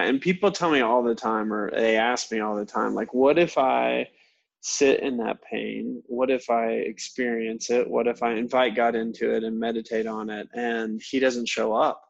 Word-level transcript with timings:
And 0.00 0.20
people 0.20 0.52
tell 0.52 0.70
me 0.70 0.80
all 0.80 1.02
the 1.02 1.16
time, 1.16 1.52
or 1.52 1.72
they 1.72 1.96
ask 1.96 2.30
me 2.30 2.38
all 2.38 2.54
the 2.54 2.64
time, 2.64 2.94
like, 2.94 3.12
what 3.12 3.36
if 3.36 3.58
I 3.58 4.08
sit 4.60 5.00
in 5.00 5.16
that 5.16 5.42
pain? 5.42 6.04
What 6.06 6.30
if 6.30 6.48
I 6.50 6.66
experience 6.66 7.68
it? 7.68 7.90
What 7.90 8.06
if 8.06 8.22
I 8.22 8.34
invite 8.34 8.76
God 8.76 8.94
into 8.94 9.34
it 9.34 9.42
and 9.42 9.58
meditate 9.58 10.06
on 10.06 10.30
it 10.30 10.48
and 10.54 11.02
He 11.02 11.18
doesn't 11.18 11.48
show 11.48 11.72
up? 11.72 12.04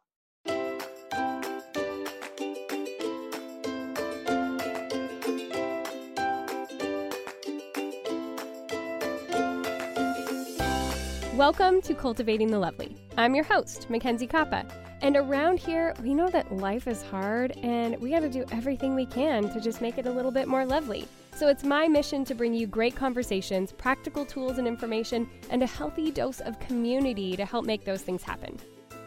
Welcome 11.34 11.80
to 11.80 11.94
Cultivating 11.94 12.50
the 12.50 12.58
Lovely. 12.58 12.94
I'm 13.16 13.34
your 13.34 13.44
host, 13.44 13.88
Mackenzie 13.88 14.26
Koppa. 14.26 14.87
And 15.00 15.16
around 15.16 15.58
here, 15.58 15.94
we 16.02 16.12
know 16.12 16.28
that 16.28 16.52
life 16.56 16.88
is 16.88 17.02
hard 17.02 17.52
and 17.62 17.96
we 18.00 18.10
got 18.10 18.20
to 18.20 18.28
do 18.28 18.44
everything 18.50 18.94
we 18.94 19.06
can 19.06 19.48
to 19.52 19.60
just 19.60 19.80
make 19.80 19.96
it 19.96 20.06
a 20.06 20.10
little 20.10 20.32
bit 20.32 20.48
more 20.48 20.64
lovely. 20.64 21.06
So 21.36 21.46
it's 21.46 21.62
my 21.62 21.86
mission 21.86 22.24
to 22.24 22.34
bring 22.34 22.52
you 22.52 22.66
great 22.66 22.96
conversations, 22.96 23.70
practical 23.70 24.26
tools 24.26 24.58
and 24.58 24.66
information, 24.66 25.30
and 25.50 25.62
a 25.62 25.66
healthy 25.66 26.10
dose 26.10 26.40
of 26.40 26.58
community 26.58 27.36
to 27.36 27.44
help 27.44 27.64
make 27.64 27.84
those 27.84 28.02
things 28.02 28.24
happen. 28.24 28.58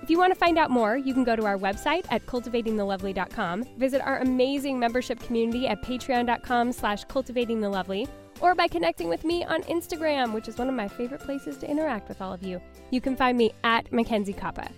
If 0.01 0.09
you 0.09 0.17
want 0.17 0.33
to 0.33 0.39
find 0.39 0.57
out 0.57 0.71
more, 0.71 0.95
you 0.97 1.13
can 1.13 1.25
go 1.25 1.35
to 1.35 1.45
our 1.45 1.57
website 1.57 2.05
at 2.09 2.25
cultivatingthelovely.com, 2.25 3.65
visit 3.77 4.01
our 4.01 4.19
amazing 4.19 4.79
membership 4.79 5.19
community 5.19 5.67
at 5.67 5.83
patreon.com 5.83 6.71
slash 6.71 7.05
cultivatingthelovely, 7.05 8.07
or 8.39 8.55
by 8.55 8.67
connecting 8.67 9.09
with 9.09 9.23
me 9.25 9.43
on 9.43 9.61
Instagram, 9.63 10.33
which 10.33 10.47
is 10.47 10.57
one 10.57 10.69
of 10.69 10.73
my 10.73 10.87
favorite 10.87 11.21
places 11.21 11.57
to 11.57 11.69
interact 11.69 12.07
with 12.07 12.21
all 12.21 12.33
of 12.33 12.41
you. 12.41 12.59
You 12.89 13.01
can 13.01 13.15
find 13.15 13.37
me 13.37 13.51
at 13.63 13.91
Mackenzie 13.91 14.33
Koppa. 14.33 14.71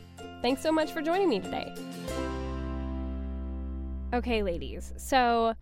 Thanks 0.44 0.62
so 0.62 0.74
much 0.74 0.92
for 0.92 1.02
joining 1.02 1.30
me 1.30 1.40
today. 1.40 1.74
Okay, 4.14 4.44
ladies, 4.44 4.92
so 4.98 5.54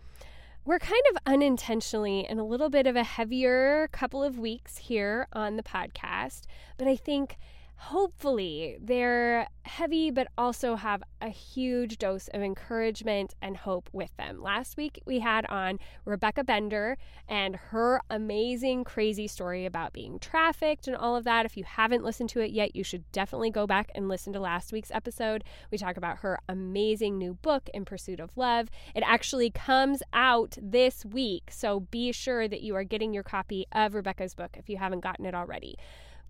we're 0.66 0.80
kind 0.80 1.04
of 1.12 1.18
unintentionally 1.28 2.26
in 2.28 2.40
a 2.40 2.44
little 2.44 2.72
bit 2.72 2.88
of 2.88 2.96
a 2.96 3.04
heavier 3.04 3.90
couple 3.92 4.24
of 4.24 4.40
weeks 4.40 4.80
here 4.80 5.28
on 5.34 5.56
the 5.56 5.62
podcast, 5.62 6.46
but 6.80 6.88
I 6.88 6.96
think 6.96 7.38
hopefully 7.86 8.78
they're 8.80 9.48
heavy 9.64 10.12
but 10.12 10.28
also 10.38 10.76
have 10.76 11.02
a 11.20 11.30
huge 11.30 11.98
dose 11.98 12.28
of 12.28 12.40
encouragement 12.40 13.34
and 13.42 13.58
hope 13.58 13.90
with 13.92 14.16
them. 14.18 14.40
Last 14.40 14.78
week 14.78 15.02
we 15.04 15.20
had 15.20 15.48
on 15.48 15.80
Rebecca 16.06 16.44
Bender 16.44 16.96
and 17.28 17.56
her 17.56 18.00
amazing 18.12 18.84
crazy 18.84 19.28
story 19.28 19.66
about 19.66 19.94
being 19.94 20.20
trafficked 20.20 20.88
and 20.88 20.96
all 20.96 21.16
of 21.16 21.24
that. 21.24 21.44
If 21.48 21.58
you 21.58 21.64
haven't 21.64 22.04
listened 22.04 22.30
to 22.30 22.40
it 22.40 22.52
yet, 22.52 22.76
you 22.76 22.84
should 22.84 23.12
definitely 23.12 23.50
go 23.50 23.66
back 23.66 23.90
and 23.96 24.08
listen 24.08 24.32
to 24.34 24.40
last 24.40 24.72
week's 24.72 24.92
episode. 24.92 25.44
We 25.72 25.80
talk 25.80 25.98
about 25.98 26.20
her 26.20 26.38
amazing 26.48 27.18
new 27.18 27.34
book 27.34 27.68
In 27.74 27.84
Pursuit 27.84 28.20
of 28.20 28.38
Love. 28.38 28.70
It 28.94 29.04
actually 29.08 29.50
comes 29.50 30.04
out 30.14 30.56
this 30.62 31.04
week, 31.04 31.50
so 31.50 31.80
be 31.80 32.12
sure 32.12 32.48
that 32.48 32.62
you 32.62 32.76
are 32.76 32.84
getting 32.84 33.12
your 33.12 33.24
copy 33.24 33.66
of 33.72 33.96
Rebecca's 33.96 34.36
book 34.36 34.56
if 34.56 34.70
you 34.70 34.78
haven't 34.78 35.00
gotten 35.00 35.26
it 35.26 35.34
already. 35.34 35.76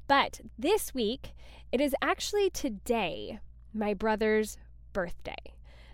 But 0.08 0.42
this 0.58 0.94
week, 0.94 1.34
it 1.72 1.82
is 1.82 1.96
actually 2.02 2.50
today 2.50 3.40
my 3.74 3.94
brother's 3.94 4.58
birthday. 4.94 5.54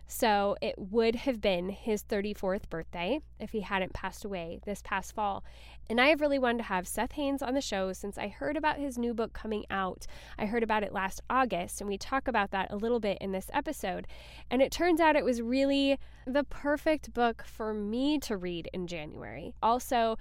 So 0.09 0.55
it 0.61 0.75
would 0.77 1.15
have 1.15 1.41
been 1.41 1.69
his 1.69 2.01
34th 2.03 2.69
birthday 2.69 3.19
if 3.41 3.51
he 3.51 3.59
hadn't 3.59 3.93
passed 3.93 4.23
away 4.23 4.59
this 4.65 4.81
past 4.81 5.13
fall. 5.13 5.43
And 5.89 5.99
I 5.99 6.07
have 6.07 6.21
really 6.21 6.39
wanted 6.39 6.59
to 6.59 6.63
have 6.63 6.87
Seth 6.87 7.11
Haines 7.13 7.41
on 7.41 7.53
the 7.53 7.61
show 7.61 7.91
since 7.91 8.17
I 8.17 8.29
heard 8.29 8.55
about 8.55 8.79
his 8.79 8.97
new 8.97 9.13
book 9.13 9.33
coming 9.33 9.65
out. 9.69 10.07
I 10.37 10.45
heard 10.45 10.63
about 10.63 10.83
it 10.83 10.93
last 10.93 11.21
August, 11.29 11.81
and 11.81 11.89
we 11.89 11.97
talk 11.97 12.29
about 12.29 12.51
that 12.51 12.71
a 12.71 12.77
little 12.77 13.01
bit 13.01 13.17
in 13.19 13.33
this 13.33 13.49
episode. 13.53 14.07
And 14.49 14.61
it 14.61 14.71
turns 14.71 15.01
out 15.01 15.17
it 15.17 15.25
was 15.25 15.41
really 15.41 15.99
the 16.25 16.45
perfect 16.45 17.13
book 17.13 17.43
for 17.45 17.73
me 17.73 18.17
to 18.19 18.37
read 18.37 18.69
in 18.73 18.87
January. 18.87 19.53
Also, 19.61 20.17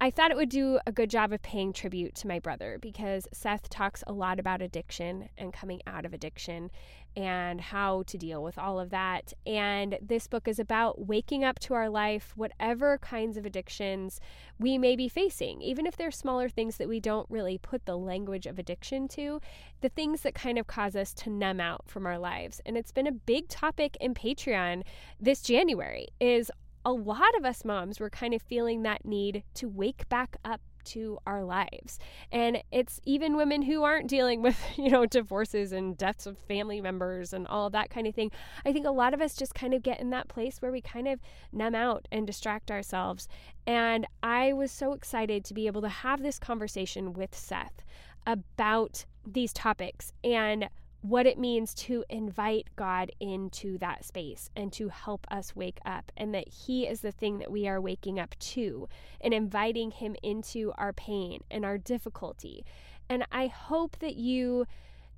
I 0.00 0.10
thought 0.10 0.30
it 0.30 0.36
would 0.36 0.50
do 0.50 0.80
a 0.86 0.92
good 0.92 1.08
job 1.08 1.32
of 1.32 1.40
paying 1.42 1.72
tribute 1.72 2.14
to 2.16 2.26
my 2.26 2.38
brother 2.38 2.78
because 2.80 3.26
Seth 3.32 3.70
talks 3.70 4.02
a 4.06 4.12
lot 4.12 4.38
about 4.38 4.60
addiction 4.60 5.28
and 5.38 5.52
coming 5.52 5.80
out 5.86 6.04
of 6.04 6.12
addiction 6.12 6.70
and 7.16 7.60
how 7.60 8.02
to 8.08 8.18
deal 8.18 8.42
with 8.42 8.58
all 8.58 8.80
of 8.80 8.90
that. 8.90 9.32
And 9.46 9.96
this 10.02 10.26
book 10.26 10.48
is 10.48 10.58
about 10.58 11.06
waking 11.06 11.44
up 11.44 11.60
to 11.60 11.74
our 11.74 11.88
life, 11.88 12.32
whatever 12.34 12.98
kinds 12.98 13.36
of 13.36 13.46
addictions 13.46 14.20
we 14.58 14.78
may 14.78 14.96
be 14.96 15.08
facing, 15.08 15.62
even 15.62 15.86
if 15.86 15.96
they're 15.96 16.10
smaller 16.10 16.48
things 16.48 16.76
that 16.78 16.88
we 16.88 16.98
don't 16.98 17.30
really 17.30 17.56
put 17.56 17.86
the 17.86 17.96
language 17.96 18.46
of 18.46 18.58
addiction 18.58 19.06
to, 19.08 19.40
the 19.80 19.88
things 19.88 20.22
that 20.22 20.34
kind 20.34 20.58
of 20.58 20.66
cause 20.66 20.96
us 20.96 21.14
to 21.14 21.30
numb 21.30 21.60
out 21.60 21.82
from 21.86 22.04
our 22.04 22.18
lives. 22.18 22.60
And 22.66 22.76
it's 22.76 22.92
been 22.92 23.06
a 23.06 23.12
big 23.12 23.48
topic 23.48 23.96
in 24.00 24.12
Patreon 24.12 24.82
this 25.20 25.40
January 25.40 26.08
is 26.18 26.50
a 26.84 26.92
lot 26.92 27.34
of 27.36 27.44
us 27.44 27.64
moms 27.64 27.98
were 27.98 28.10
kind 28.10 28.34
of 28.34 28.42
feeling 28.42 28.82
that 28.82 29.04
need 29.04 29.42
to 29.54 29.68
wake 29.68 30.08
back 30.08 30.36
up 30.44 30.60
to 30.84 31.18
our 31.26 31.42
lives. 31.42 31.98
And 32.30 32.62
it's 32.70 33.00
even 33.04 33.36
women 33.36 33.62
who 33.62 33.82
aren't 33.82 34.08
dealing 34.08 34.42
with, 34.42 34.58
you 34.76 34.90
know, 34.90 35.06
divorces 35.06 35.72
and 35.72 35.96
deaths 35.96 36.26
of 36.26 36.38
family 36.38 36.80
members 36.80 37.32
and 37.32 37.46
all 37.46 37.70
that 37.70 37.90
kind 37.90 38.06
of 38.06 38.14
thing. 38.14 38.30
I 38.64 38.72
think 38.72 38.86
a 38.86 38.90
lot 38.90 39.14
of 39.14 39.20
us 39.20 39.34
just 39.34 39.54
kind 39.54 39.74
of 39.74 39.82
get 39.82 40.00
in 40.00 40.10
that 40.10 40.28
place 40.28 40.60
where 40.60 40.72
we 40.72 40.80
kind 40.80 41.08
of 41.08 41.20
numb 41.52 41.74
out 41.74 42.06
and 42.12 42.26
distract 42.26 42.70
ourselves. 42.70 43.28
And 43.66 44.06
I 44.22 44.52
was 44.52 44.70
so 44.70 44.92
excited 44.92 45.44
to 45.46 45.54
be 45.54 45.66
able 45.66 45.82
to 45.82 45.88
have 45.88 46.22
this 46.22 46.38
conversation 46.38 47.12
with 47.12 47.34
Seth 47.34 47.82
about 48.26 49.04
these 49.26 49.52
topics 49.52 50.12
and 50.22 50.68
what 51.04 51.26
it 51.26 51.38
means 51.38 51.74
to 51.74 52.02
invite 52.08 52.66
God 52.76 53.12
into 53.20 53.76
that 53.76 54.06
space 54.06 54.48
and 54.56 54.72
to 54.72 54.88
help 54.88 55.26
us 55.30 55.54
wake 55.54 55.78
up, 55.84 56.10
and 56.16 56.34
that 56.34 56.48
He 56.48 56.86
is 56.86 57.02
the 57.02 57.12
thing 57.12 57.38
that 57.40 57.52
we 57.52 57.68
are 57.68 57.78
waking 57.78 58.18
up 58.18 58.34
to 58.38 58.88
and 59.20 59.34
inviting 59.34 59.90
Him 59.90 60.16
into 60.22 60.72
our 60.78 60.94
pain 60.94 61.42
and 61.50 61.62
our 61.62 61.76
difficulty. 61.76 62.64
And 63.06 63.26
I 63.30 63.48
hope 63.48 63.98
that 63.98 64.16
you 64.16 64.64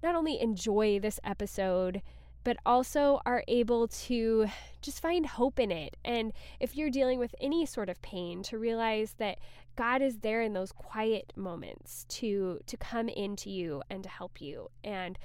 not 0.02 0.16
only 0.16 0.41
enjoy 0.41 0.98
this 0.98 1.20
episode, 1.22 2.02
but 2.42 2.56
also 2.66 3.20
are 3.25 3.44
able 3.46 3.86
to 3.86 4.48
just 4.82 5.00
find 5.00 5.25
hope 5.25 5.60
in 5.60 5.70
it. 5.70 5.96
And 6.04 6.32
if 6.58 6.76
you're 6.76 6.90
dealing 6.90 7.20
with 7.20 7.34
any 7.40 7.64
sort 7.64 7.88
of 7.88 8.02
pain, 8.02 8.43
to 8.44 8.58
realize 8.58 9.14
that 9.19 9.38
God 9.76 10.02
is 10.02 10.19
there 10.19 10.43
in 10.43 10.52
those 10.52 10.72
quiet 10.72 11.32
moments 11.37 12.06
to 12.08 12.58
to 12.66 12.76
come 12.76 13.08
into 13.08 13.50
you 13.50 13.82
and 13.88 14.02
to 14.02 14.08
help 14.08 14.40
you. 14.40 14.69
And 14.82 15.16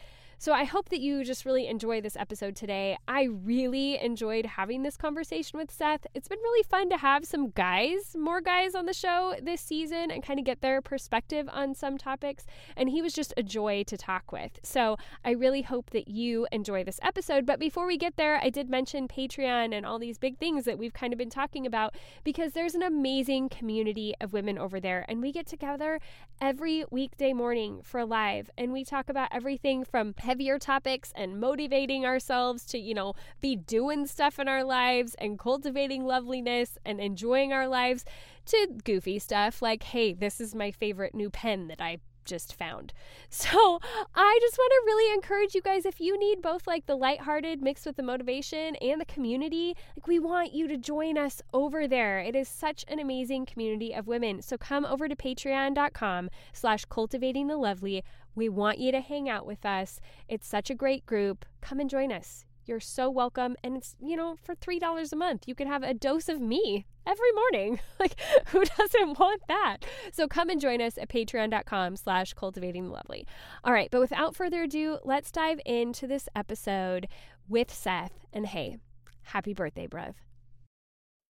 so 0.41 0.53
I 0.53 0.63
hope 0.63 0.89
that 0.89 1.01
you 1.01 1.23
just 1.23 1.45
really 1.45 1.67
enjoy 1.67 2.01
this 2.01 2.17
episode 2.17 2.55
today. 2.55 2.97
I 3.07 3.25
really 3.25 3.99
enjoyed 3.99 4.47
having 4.47 4.81
this 4.81 4.97
conversation 4.97 5.59
with 5.59 5.69
Seth. 5.69 6.07
It's 6.15 6.27
been 6.27 6.39
really 6.39 6.63
fun 6.63 6.89
to 6.89 6.97
have 6.97 7.25
some 7.25 7.51
guys, 7.51 8.15
more 8.17 8.41
guys 8.41 8.73
on 8.73 8.87
the 8.87 8.93
show 8.93 9.35
this 9.39 9.61
season 9.61 10.09
and 10.09 10.23
kind 10.23 10.39
of 10.39 10.45
get 10.45 10.61
their 10.61 10.81
perspective 10.81 11.47
on 11.51 11.75
some 11.75 11.95
topics. 11.95 12.47
And 12.75 12.89
he 12.89 13.03
was 13.03 13.13
just 13.13 13.35
a 13.37 13.43
joy 13.43 13.83
to 13.83 13.95
talk 13.95 14.31
with. 14.31 14.59
So 14.63 14.97
I 15.23 15.29
really 15.29 15.61
hope 15.61 15.91
that 15.91 16.07
you 16.07 16.47
enjoy 16.51 16.85
this 16.85 16.99
episode. 17.03 17.45
But 17.45 17.59
before 17.59 17.85
we 17.85 17.95
get 17.95 18.17
there, 18.17 18.39
I 18.43 18.49
did 18.49 18.67
mention 18.67 19.07
Patreon 19.07 19.75
and 19.75 19.85
all 19.85 19.99
these 19.99 20.17
big 20.17 20.39
things 20.39 20.65
that 20.65 20.79
we've 20.79 20.91
kind 20.91 21.13
of 21.13 21.19
been 21.19 21.29
talking 21.29 21.67
about 21.67 21.93
because 22.23 22.53
there's 22.53 22.73
an 22.73 22.81
amazing 22.81 23.49
community 23.49 24.15
of 24.19 24.33
women 24.33 24.57
over 24.57 24.79
there. 24.79 25.05
And 25.07 25.21
we 25.21 25.31
get 25.31 25.45
together 25.45 25.99
every 26.41 26.83
weekday 26.89 27.31
morning 27.31 27.81
for 27.83 28.03
live 28.03 28.49
and 28.57 28.73
we 28.73 28.83
talk 28.83 29.07
about 29.07 29.29
everything 29.31 29.85
from 29.85 30.15
heavier 30.31 30.57
topics 30.57 31.11
and 31.13 31.41
motivating 31.41 32.05
ourselves 32.05 32.65
to, 32.65 32.77
you 32.77 32.93
know, 32.93 33.13
be 33.41 33.53
doing 33.53 34.07
stuff 34.07 34.39
in 34.39 34.47
our 34.47 34.63
lives 34.63 35.13
and 35.15 35.37
cultivating 35.37 36.05
loveliness 36.05 36.77
and 36.85 37.01
enjoying 37.01 37.51
our 37.51 37.67
lives 37.67 38.05
to 38.45 38.69
goofy 38.85 39.19
stuff 39.19 39.61
like, 39.61 39.83
hey, 39.83 40.13
this 40.13 40.39
is 40.39 40.55
my 40.55 40.71
favorite 40.71 41.13
new 41.13 41.29
pen 41.29 41.67
that 41.67 41.81
I 41.81 41.97
just 42.23 42.53
found. 42.53 42.93
So 43.33 43.79
I 44.13 44.39
just 44.41 44.57
want 44.57 44.71
to 44.71 44.81
really 44.85 45.13
encourage 45.13 45.55
you 45.55 45.61
guys 45.61 45.85
if 45.85 46.01
you 46.01 46.19
need 46.19 46.41
both 46.41 46.67
like 46.67 46.85
the 46.85 46.97
lighthearted 46.97 47.61
mixed 47.61 47.85
with 47.85 47.95
the 47.95 48.03
motivation 48.03 48.75
and 48.75 48.99
the 48.99 49.05
community, 49.05 49.73
like 49.95 50.05
we 50.05 50.19
want 50.19 50.53
you 50.53 50.67
to 50.67 50.75
join 50.75 51.17
us 51.17 51.41
over 51.53 51.87
there. 51.87 52.19
It 52.19 52.35
is 52.35 52.49
such 52.49 52.83
an 52.89 52.99
amazing 52.99 53.45
community 53.45 53.93
of 53.93 54.07
women. 54.07 54.41
So 54.41 54.57
come 54.57 54.85
over 54.85 55.07
to 55.07 55.15
patreon.com 55.15 56.29
slash 56.51 56.83
cultivating 56.85 57.47
the 57.47 57.55
lovely. 57.55 58.03
We 58.35 58.49
want 58.49 58.79
you 58.79 58.91
to 58.91 59.01
hang 59.01 59.29
out 59.29 59.45
with 59.45 59.65
us. 59.65 59.99
It's 60.27 60.47
such 60.47 60.69
a 60.69 60.75
great 60.75 61.05
group. 61.05 61.45
Come 61.61 61.79
and 61.79 61.89
join 61.89 62.11
us. 62.11 62.45
You're 62.65 62.79
so 62.79 63.09
welcome. 63.09 63.55
And 63.63 63.75
it's, 63.75 63.95
you 63.99 64.15
know, 64.15 64.35
for 64.41 64.55
$3 64.55 65.11
a 65.11 65.15
month, 65.15 65.47
you 65.47 65.55
can 65.55 65.67
have 65.67 65.83
a 65.83 65.93
dose 65.93 66.29
of 66.29 66.39
me 66.39 66.85
every 67.05 67.31
morning. 67.33 67.79
Like, 67.99 68.19
who 68.47 68.63
doesn't 68.65 69.19
want 69.19 69.43
that? 69.47 69.77
So 70.11 70.27
come 70.27 70.49
and 70.49 70.59
join 70.59 70.81
us 70.81 70.97
at 70.97 71.07
patreon.com 71.07 71.97
slash 71.97 72.33
cultivating 72.33 72.85
the 72.85 72.91
lovely. 72.91 73.27
All 73.63 73.73
right, 73.73 73.89
but 73.91 74.01
without 74.01 74.35
further 74.35 74.63
ado, 74.63 74.97
let's 75.03 75.31
dive 75.31 75.59
into 75.67 76.07
this 76.07 76.27
episode 76.35 77.07
with 77.47 77.71
Seth. 77.71 78.25
And 78.33 78.47
hey, 78.47 78.77
happy 79.21 79.53
birthday, 79.53 79.85
bruv. 79.85 80.15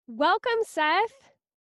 Welcome, 0.08 0.58
Seth. 0.64 1.12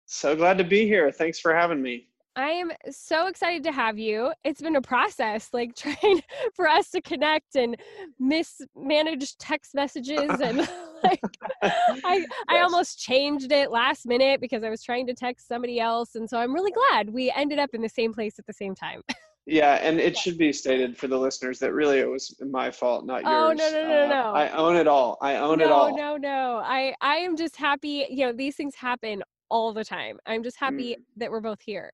So 0.06 0.34
glad 0.34 0.58
to 0.58 0.64
be 0.64 0.86
here. 0.86 1.12
Thanks 1.12 1.38
for 1.38 1.54
having 1.54 1.80
me. 1.80 2.08
I 2.38 2.50
am 2.50 2.70
so 2.88 3.26
excited 3.26 3.64
to 3.64 3.72
have 3.72 3.98
you. 3.98 4.32
It's 4.44 4.60
been 4.60 4.76
a 4.76 4.80
process, 4.80 5.48
like 5.52 5.74
trying 5.76 6.22
for 6.54 6.68
us 6.68 6.88
to 6.90 7.00
connect 7.00 7.56
and 7.56 7.76
mismanage 8.20 9.36
text 9.38 9.74
messages 9.74 10.30
and 10.40 10.58
like 11.02 11.20
I 11.62 12.14
yes. 12.14 12.28
I 12.48 12.60
almost 12.60 13.00
changed 13.00 13.50
it 13.50 13.72
last 13.72 14.06
minute 14.06 14.40
because 14.40 14.62
I 14.62 14.70
was 14.70 14.84
trying 14.84 15.08
to 15.08 15.14
text 15.14 15.48
somebody 15.48 15.80
else 15.80 16.14
and 16.14 16.30
so 16.30 16.38
I'm 16.38 16.54
really 16.54 16.70
glad 16.70 17.10
we 17.10 17.32
ended 17.34 17.58
up 17.58 17.70
in 17.72 17.82
the 17.82 17.88
same 17.88 18.14
place 18.14 18.38
at 18.38 18.46
the 18.46 18.52
same 18.52 18.74
time. 18.74 19.02
Yeah, 19.46 19.76
and 19.76 19.98
it 19.98 20.16
should 20.16 20.36
be 20.36 20.52
stated 20.52 20.96
for 20.96 21.08
the 21.08 21.18
listeners 21.18 21.58
that 21.60 21.72
really 21.72 21.98
it 21.98 22.08
was 22.08 22.36
my 22.50 22.70
fault, 22.70 23.06
not 23.06 23.22
yours. 23.22 23.32
Oh 23.34 23.52
no 23.52 23.72
no 23.72 23.88
no 23.88 24.04
uh, 24.04 24.06
no! 24.06 24.32
I 24.34 24.50
own 24.50 24.76
it 24.76 24.86
all. 24.86 25.16
I 25.22 25.36
own 25.36 25.58
no, 25.58 25.64
it 25.64 25.72
all. 25.72 25.96
No 25.96 25.96
no 25.96 26.16
no! 26.18 26.62
I 26.62 26.94
I 27.00 27.16
am 27.16 27.34
just 27.34 27.56
happy. 27.56 28.06
You 28.10 28.26
know 28.26 28.32
these 28.32 28.56
things 28.56 28.74
happen 28.74 29.22
all 29.48 29.72
the 29.72 29.84
time. 29.84 30.18
I'm 30.26 30.42
just 30.42 30.58
happy 30.58 30.96
mm. 30.98 31.02
that 31.16 31.30
we're 31.30 31.40
both 31.40 31.62
here. 31.62 31.92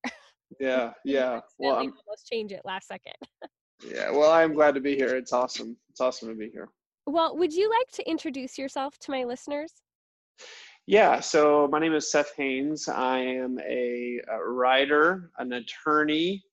Yeah, 0.59 0.91
yeah. 1.05 1.41
well, 1.57 1.75
I'm 1.75 1.93
almost 2.05 2.27
change 2.31 2.51
it 2.51 2.61
last 2.65 2.87
second. 2.87 3.13
yeah, 3.87 4.11
well, 4.11 4.31
I'm 4.31 4.53
glad 4.53 4.75
to 4.75 4.81
be 4.81 4.95
here. 4.95 5.15
It's 5.15 5.33
awesome. 5.33 5.77
It's 5.89 6.01
awesome 6.01 6.29
to 6.29 6.35
be 6.35 6.49
here. 6.49 6.69
Well, 7.07 7.37
would 7.37 7.53
you 7.53 7.69
like 7.69 7.91
to 7.93 8.09
introduce 8.09 8.57
yourself 8.57 8.97
to 8.99 9.11
my 9.11 9.23
listeners? 9.23 9.71
Yeah, 10.87 11.19
so 11.19 11.67
my 11.71 11.79
name 11.79 11.93
is 11.93 12.11
Seth 12.11 12.31
Haines. 12.37 12.87
I 12.87 13.19
am 13.19 13.59
a, 13.59 14.19
a 14.31 14.43
writer, 14.43 15.31
an 15.39 15.53
attorney, 15.53 16.43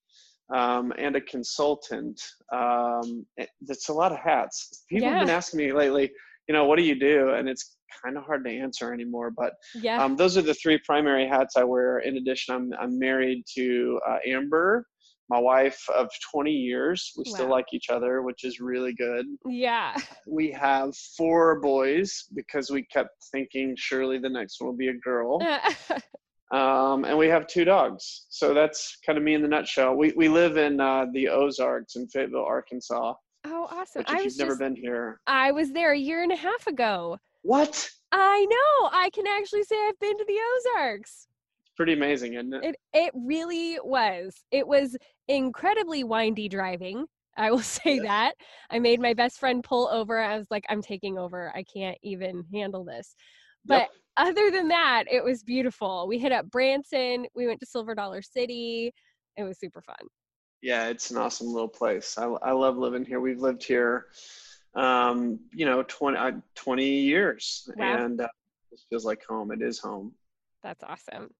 um, 0.52 0.92
and 0.96 1.16
a 1.16 1.20
consultant. 1.20 2.20
Um, 2.52 3.26
that's 3.62 3.88
a 3.88 3.92
lot 3.92 4.12
of 4.12 4.18
hats. 4.18 4.84
People 4.88 5.08
yeah. 5.08 5.18
have 5.18 5.26
been 5.26 5.34
asking 5.34 5.58
me 5.58 5.72
lately, 5.72 6.10
you 6.48 6.54
know, 6.54 6.64
what 6.64 6.78
do 6.78 6.84
you 6.84 6.94
do? 6.94 7.30
And 7.30 7.48
it's 7.48 7.76
kind 8.04 8.16
of 8.16 8.24
hard 8.24 8.44
to 8.44 8.50
answer 8.50 8.92
anymore. 8.92 9.30
But 9.30 9.54
yeah. 9.74 10.02
um, 10.02 10.16
those 10.16 10.36
are 10.36 10.42
the 10.42 10.54
three 10.54 10.78
primary 10.78 11.26
hats 11.26 11.56
I 11.56 11.64
wear. 11.64 11.98
In 12.00 12.16
addition, 12.16 12.54
I'm, 12.54 12.70
I'm 12.80 12.98
married 12.98 13.44
to 13.54 14.00
uh, 14.08 14.18
Amber, 14.26 14.86
my 15.28 15.38
wife 15.38 15.82
of 15.94 16.08
20 16.30 16.50
years. 16.50 17.12
We 17.16 17.24
wow. 17.26 17.34
still 17.34 17.48
like 17.48 17.66
each 17.72 17.88
other, 17.88 18.22
which 18.22 18.44
is 18.44 18.60
really 18.60 18.92
good. 18.92 19.26
Yeah. 19.46 19.96
We 20.26 20.50
have 20.52 20.94
four 21.16 21.60
boys 21.60 22.24
because 22.34 22.70
we 22.70 22.84
kept 22.84 23.10
thinking 23.32 23.74
surely 23.76 24.18
the 24.18 24.28
next 24.28 24.60
one 24.60 24.68
will 24.68 24.76
be 24.76 24.88
a 24.88 24.94
girl. 24.94 25.40
um, 26.52 27.04
and 27.04 27.16
we 27.16 27.28
have 27.28 27.46
two 27.46 27.64
dogs. 27.64 28.26
So 28.28 28.52
that's 28.52 28.98
kind 29.06 29.16
of 29.16 29.24
me 29.24 29.34
in 29.34 29.42
the 29.42 29.48
nutshell. 29.48 29.94
We, 29.94 30.12
we 30.16 30.28
live 30.28 30.56
in 30.56 30.80
uh, 30.80 31.06
the 31.12 31.28
Ozarks 31.28 31.96
in 31.96 32.08
Fayetteville, 32.08 32.44
Arkansas. 32.44 33.14
Oh, 33.44 33.66
awesome! 33.70 34.00
Which, 34.00 34.10
if 34.10 34.16
I 34.16 34.20
you've 34.20 34.38
never 34.38 34.56
been 34.56 34.76
here, 34.76 35.20
I 35.26 35.50
was 35.50 35.72
there 35.72 35.92
a 35.92 35.98
year 35.98 36.22
and 36.22 36.30
a 36.30 36.36
half 36.36 36.66
ago. 36.68 37.18
What? 37.42 37.90
I 38.12 38.46
know. 38.48 38.90
I 38.92 39.10
can 39.10 39.26
actually 39.26 39.64
say 39.64 39.76
I've 39.88 39.98
been 39.98 40.16
to 40.16 40.24
the 40.26 40.38
Ozarks. 40.78 41.28
It's 41.64 41.76
pretty 41.76 41.92
amazing, 41.92 42.34
isn't 42.34 42.54
it? 42.54 42.64
It 42.64 42.76
it 42.92 43.12
really 43.14 43.78
was. 43.82 44.34
It 44.50 44.66
was 44.66 44.96
incredibly 45.28 46.04
windy 46.04 46.48
driving. 46.48 47.06
I 47.36 47.50
will 47.50 47.58
say 47.62 47.96
yeah. 47.96 48.02
that. 48.02 48.34
I 48.70 48.78
made 48.78 49.00
my 49.00 49.14
best 49.14 49.38
friend 49.38 49.64
pull 49.64 49.88
over. 49.90 50.18
I 50.18 50.36
was 50.36 50.46
like, 50.50 50.64
I'm 50.68 50.82
taking 50.82 51.18
over. 51.18 51.52
I 51.54 51.64
can't 51.64 51.98
even 52.02 52.44
handle 52.52 52.84
this. 52.84 53.14
But 53.64 53.82
yep. 53.82 53.90
other 54.16 54.50
than 54.50 54.68
that, 54.68 55.04
it 55.10 55.22
was 55.22 55.42
beautiful. 55.42 56.06
We 56.08 56.18
hit 56.18 56.32
up 56.32 56.50
Branson. 56.50 57.26
We 57.34 57.46
went 57.46 57.60
to 57.60 57.66
Silver 57.66 57.94
Dollar 57.94 58.22
City. 58.22 58.92
It 59.36 59.44
was 59.44 59.58
super 59.58 59.80
fun. 59.80 60.08
Yeah, 60.62 60.88
it's 60.88 61.10
an 61.10 61.16
awesome 61.16 61.48
little 61.48 61.68
place. 61.68 62.16
I, 62.18 62.24
I 62.24 62.52
love 62.52 62.76
living 62.76 63.04
here. 63.04 63.20
We've 63.20 63.40
lived 63.40 63.64
here 63.64 64.06
um, 64.74 65.38
you 65.52 65.66
know, 65.66 65.82
20, 65.82 66.16
uh, 66.16 66.32
20 66.54 66.84
years. 66.84 67.68
Wow. 67.76 68.04
And 68.04 68.20
uh, 68.20 68.28
it 68.70 68.80
feels 68.88 69.04
like 69.04 69.24
home. 69.24 69.52
It 69.52 69.62
is 69.62 69.78
home. 69.78 70.12
That's 70.62 70.82
awesome. 70.82 71.30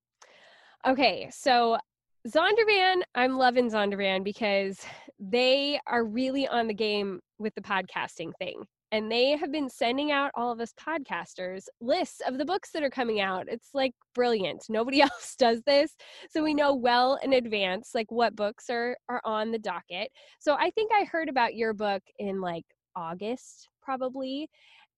Okay, 0.87 1.31
so 1.33 1.79
Zondervan, 2.27 3.03
I'm 3.15 3.37
loving 3.37 3.71
Zondervan 3.71 4.25
because 4.25 4.81
they 5.19 5.81
are 5.87 6.05
really 6.05 6.47
on 6.49 6.67
the 6.67 6.75
game 6.75 7.21
with 7.39 7.55
the 7.55 7.61
podcasting 7.61 8.33
thing. 8.39 8.63
And 8.91 9.11
they 9.11 9.31
have 9.31 9.51
been 9.51 9.71
sending 9.71 10.13
out 10.13 10.31
all 10.35 10.53
of 10.53 10.61
us 10.61 10.75
podcasters 10.79 11.65
lists 11.81 12.21
of 12.27 12.37
the 12.37 12.45
books 12.45 12.71
that 12.73 12.83
are 12.83 12.91
coming 12.91 13.21
out. 13.21 13.47
It's 13.49 13.71
like 13.73 13.93
brilliant. 14.15 14.65
Nobody 14.69 15.01
else 15.03 15.35
does 15.37 15.63
this. 15.63 15.97
So 16.31 16.43
we 16.43 16.53
know 16.53 16.75
well 16.75 17.19
in 17.23 17.33
advance 17.33 17.91
like 17.95 18.11
what 18.11 18.37
books 18.37 18.67
are 18.69 18.97
are 19.09 19.23
on 19.25 19.51
the 19.51 19.59
docket. 19.59 20.09
So 20.39 20.55
I 20.55 20.71
think 20.71 20.91
I 20.93 21.05
heard 21.05 21.29
about 21.29 21.55
your 21.55 21.73
book 21.73 22.03
in 22.19 22.41
like 22.41 22.65
August, 22.97 23.69
probably. 23.83 24.49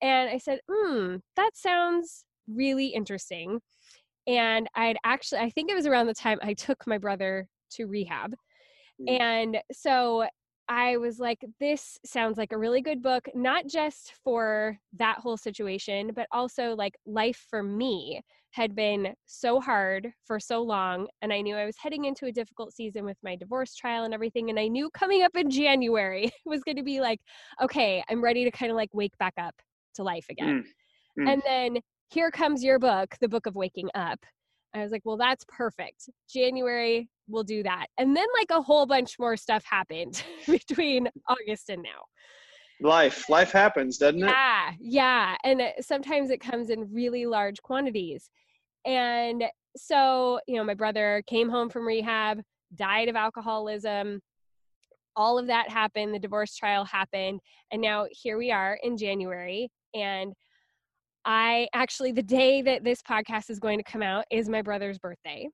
And 0.02 0.31
I 0.31 0.38
said, 0.38 0.61
hmm, 0.70 1.17
that 1.37 1.50
sounds 1.55 2.25
really 2.49 2.88
interesting. 2.88 3.61
And 4.26 4.69
I'd 4.75 4.96
actually, 5.05 5.41
I 5.41 5.50
think 5.50 5.70
it 5.70 5.75
was 5.75 5.87
around 5.87 6.06
the 6.06 6.14
time 6.14 6.38
I 6.43 6.55
took 6.55 6.87
my 6.87 6.99
brother 6.99 7.49
to 7.73 7.87
rehab. 7.87 8.35
Mm. 9.00 9.20
And 9.20 9.58
so 9.73 10.26
I 10.69 10.96
was 10.96 11.19
like, 11.19 11.44
this 11.61 11.99
sounds 12.05 12.38
like 12.38 12.52
a 12.52 12.58
really 12.58 12.81
good 12.81 13.02
book, 13.02 13.28
not 13.34 13.66
just 13.66 14.14
for 14.22 14.78
that 14.94 15.19
whole 15.19 15.37
situation, 15.37 16.12
but 16.14 16.26
also 16.32 16.75
like 16.75 16.96
life 17.06 17.44
for 17.50 17.62
me 17.62 18.22
had 18.50 18.75
been 18.75 19.12
so 19.26 19.61
hard 19.61 20.12
for 20.25 20.38
so 20.38 20.62
long. 20.62 21.09
And 21.23 21.33
I 21.33 21.40
knew 21.40 21.56
I 21.56 21.66
was 21.66 21.75
heading 21.76 22.04
into 22.04 22.26
a 22.26 22.33
difficult 22.33 22.73
season 22.73 23.04
with 23.04 23.16
my 23.23 23.35
divorce 23.35 23.75
trial 23.75 24.04
and 24.04 24.14
everything. 24.14 24.49
And 24.49 24.59
I 24.59 24.68
knew 24.68 24.90
coming 24.90 25.23
up 25.23 25.37
in 25.37 25.50
January 25.50 26.30
was 26.47 26.62
going 26.62 26.76
to 26.76 26.85
be 26.85 27.00
like, 27.00 27.21
okay, 27.61 28.02
I'm 28.09 28.23
ready 28.23 28.44
to 28.44 28.50
kind 28.50 28.71
of 28.71 28.76
like 28.76 28.90
wake 28.92 29.16
back 29.18 29.35
up 29.38 29.54
to 29.97 30.02
life 30.02 30.26
again. 30.30 30.64
Mm. 31.18 31.25
Mm. 31.25 31.33
And 31.33 31.42
then 31.44 31.83
here 32.11 32.30
comes 32.30 32.62
your 32.62 32.78
book, 32.78 33.16
The 33.21 33.28
Book 33.28 33.47
of 33.47 33.54
Waking 33.54 33.88
Up. 33.94 34.21
I 34.73 34.83
was 34.83 34.92
like, 34.92 35.02
well, 35.04 35.16
that's 35.16 35.44
perfect. 35.49 36.09
January, 36.28 37.09
we'll 37.28 37.45
do 37.45 37.62
that. 37.62 37.87
And 37.99 38.16
then, 38.16 38.26
like, 38.38 38.50
a 38.50 38.62
whole 38.62 38.87
bunch 38.87 39.19
more 39.19 39.37
stuff 39.37 39.64
happened 39.64 40.23
between 40.47 41.09
August 41.28 41.71
and 41.71 41.83
now. 41.83 42.04
Life, 42.81 43.28
life 43.28 43.52
happens, 43.52 43.99
doesn't 43.99 44.23
it? 44.23 44.26
Yeah, 44.26 44.73
yeah. 44.81 45.37
And 45.45 45.61
uh, 45.61 45.69
sometimes 45.81 46.31
it 46.31 46.40
comes 46.40 46.71
in 46.71 46.93
really 46.93 47.25
large 47.25 47.62
quantities. 47.62 48.31
And 48.85 49.45
so, 49.76 50.40
you 50.47 50.57
know, 50.57 50.64
my 50.64 50.75
brother 50.75 51.23
came 51.26 51.49
home 51.49 51.71
from 51.71 51.87
rehab, 51.87 52.40
died 52.75 53.09
of 53.09 53.16
alcoholism. 53.16 54.21
All 55.16 55.38
of 55.38 55.47
that 55.47 55.71
happened. 55.71 56.14
The 56.14 56.19
divorce 56.19 56.57
trial 56.57 56.85
happened. 56.85 57.40
And 57.71 57.81
now 57.81 58.07
here 58.11 58.37
we 58.37 58.50
are 58.50 58.78
in 58.83 58.97
January. 58.97 59.71
And 59.95 60.35
I 61.25 61.69
actually, 61.73 62.12
the 62.12 62.23
day 62.23 62.61
that 62.62 62.85
this 62.85 63.00
podcast 63.00 63.49
is 63.49 63.59
going 63.59 63.78
to 63.78 63.85
come 63.85 64.02
out 64.02 64.25
is 64.31 64.49
my 64.49 64.61
brother's 64.61 64.99
birthday. 64.99 65.49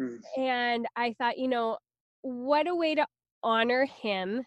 Mm. 0.00 0.18
And 0.36 0.86
I 0.96 1.14
thought, 1.14 1.38
you 1.38 1.48
know, 1.48 1.78
what 2.22 2.66
a 2.66 2.74
way 2.74 2.94
to 2.94 3.06
honor 3.42 3.86
him 3.86 4.42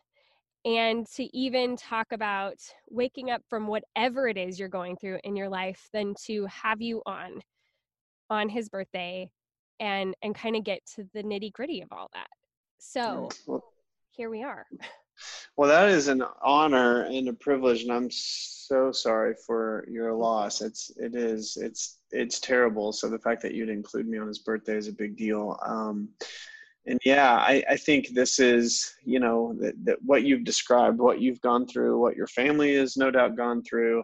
and 0.65 1.07
to 1.15 1.37
even 1.37 1.77
talk 1.77 2.07
about 2.11 2.57
waking 2.89 3.31
up 3.31 3.41
from 3.49 3.67
whatever 3.67 4.27
it 4.27 4.37
is 4.37 4.59
you're 4.59 4.67
going 4.67 4.97
through 4.97 5.19
in 5.23 5.35
your 5.35 5.49
life 5.49 5.87
than 5.93 6.13
to 6.25 6.45
have 6.47 6.81
you 6.81 7.01
on 7.05 7.39
on 8.29 8.49
his 8.49 8.69
birthday 8.69 9.29
and 9.79 10.13
and 10.21 10.35
kind 10.35 10.55
of 10.55 10.63
get 10.63 10.79
to 10.95 11.05
the 11.13 11.23
nitty 11.23 11.51
gritty 11.53 11.81
of 11.81 11.87
all 11.91 12.09
that. 12.13 12.27
So 12.79 13.29
well, 13.47 13.63
here 14.11 14.29
we 14.29 14.43
are. 14.43 14.65
Well 15.57 15.67
that 15.67 15.89
is 15.89 16.07
an 16.07 16.23
honor 16.41 17.01
and 17.01 17.27
a 17.27 17.33
privilege 17.33 17.81
and 17.81 17.91
i'm 17.91 18.09
so 18.09 18.93
sorry 18.93 19.35
for 19.45 19.85
your 19.89 20.13
loss. 20.13 20.61
It's 20.61 20.91
it 20.95 21.13
is 21.13 21.57
it's 21.61 21.98
it's 22.11 22.39
terrible 22.39 22.91
so 22.91 23.09
the 23.09 23.19
fact 23.19 23.41
that 23.41 23.53
you'd 23.53 23.69
include 23.69 24.07
me 24.07 24.17
on 24.17 24.27
his 24.27 24.39
birthday 24.39 24.75
is 24.75 24.87
a 24.87 24.93
big 24.93 25.15
deal 25.17 25.57
um 25.65 26.09
and 26.85 26.99
yeah, 27.05 27.35
I, 27.35 27.63
I 27.69 27.75
think 27.75 28.09
this 28.09 28.39
is, 28.39 28.95
you 29.03 29.19
know, 29.19 29.55
that, 29.59 29.73
that 29.85 29.97
what 30.01 30.23
you've 30.23 30.43
described, 30.43 30.97
what 30.97 31.21
you've 31.21 31.41
gone 31.41 31.67
through, 31.67 31.99
what 31.99 32.15
your 32.15 32.27
family 32.27 32.75
has 32.75 32.97
no 32.97 33.11
doubt 33.11 33.37
gone 33.37 33.61
through. 33.63 34.03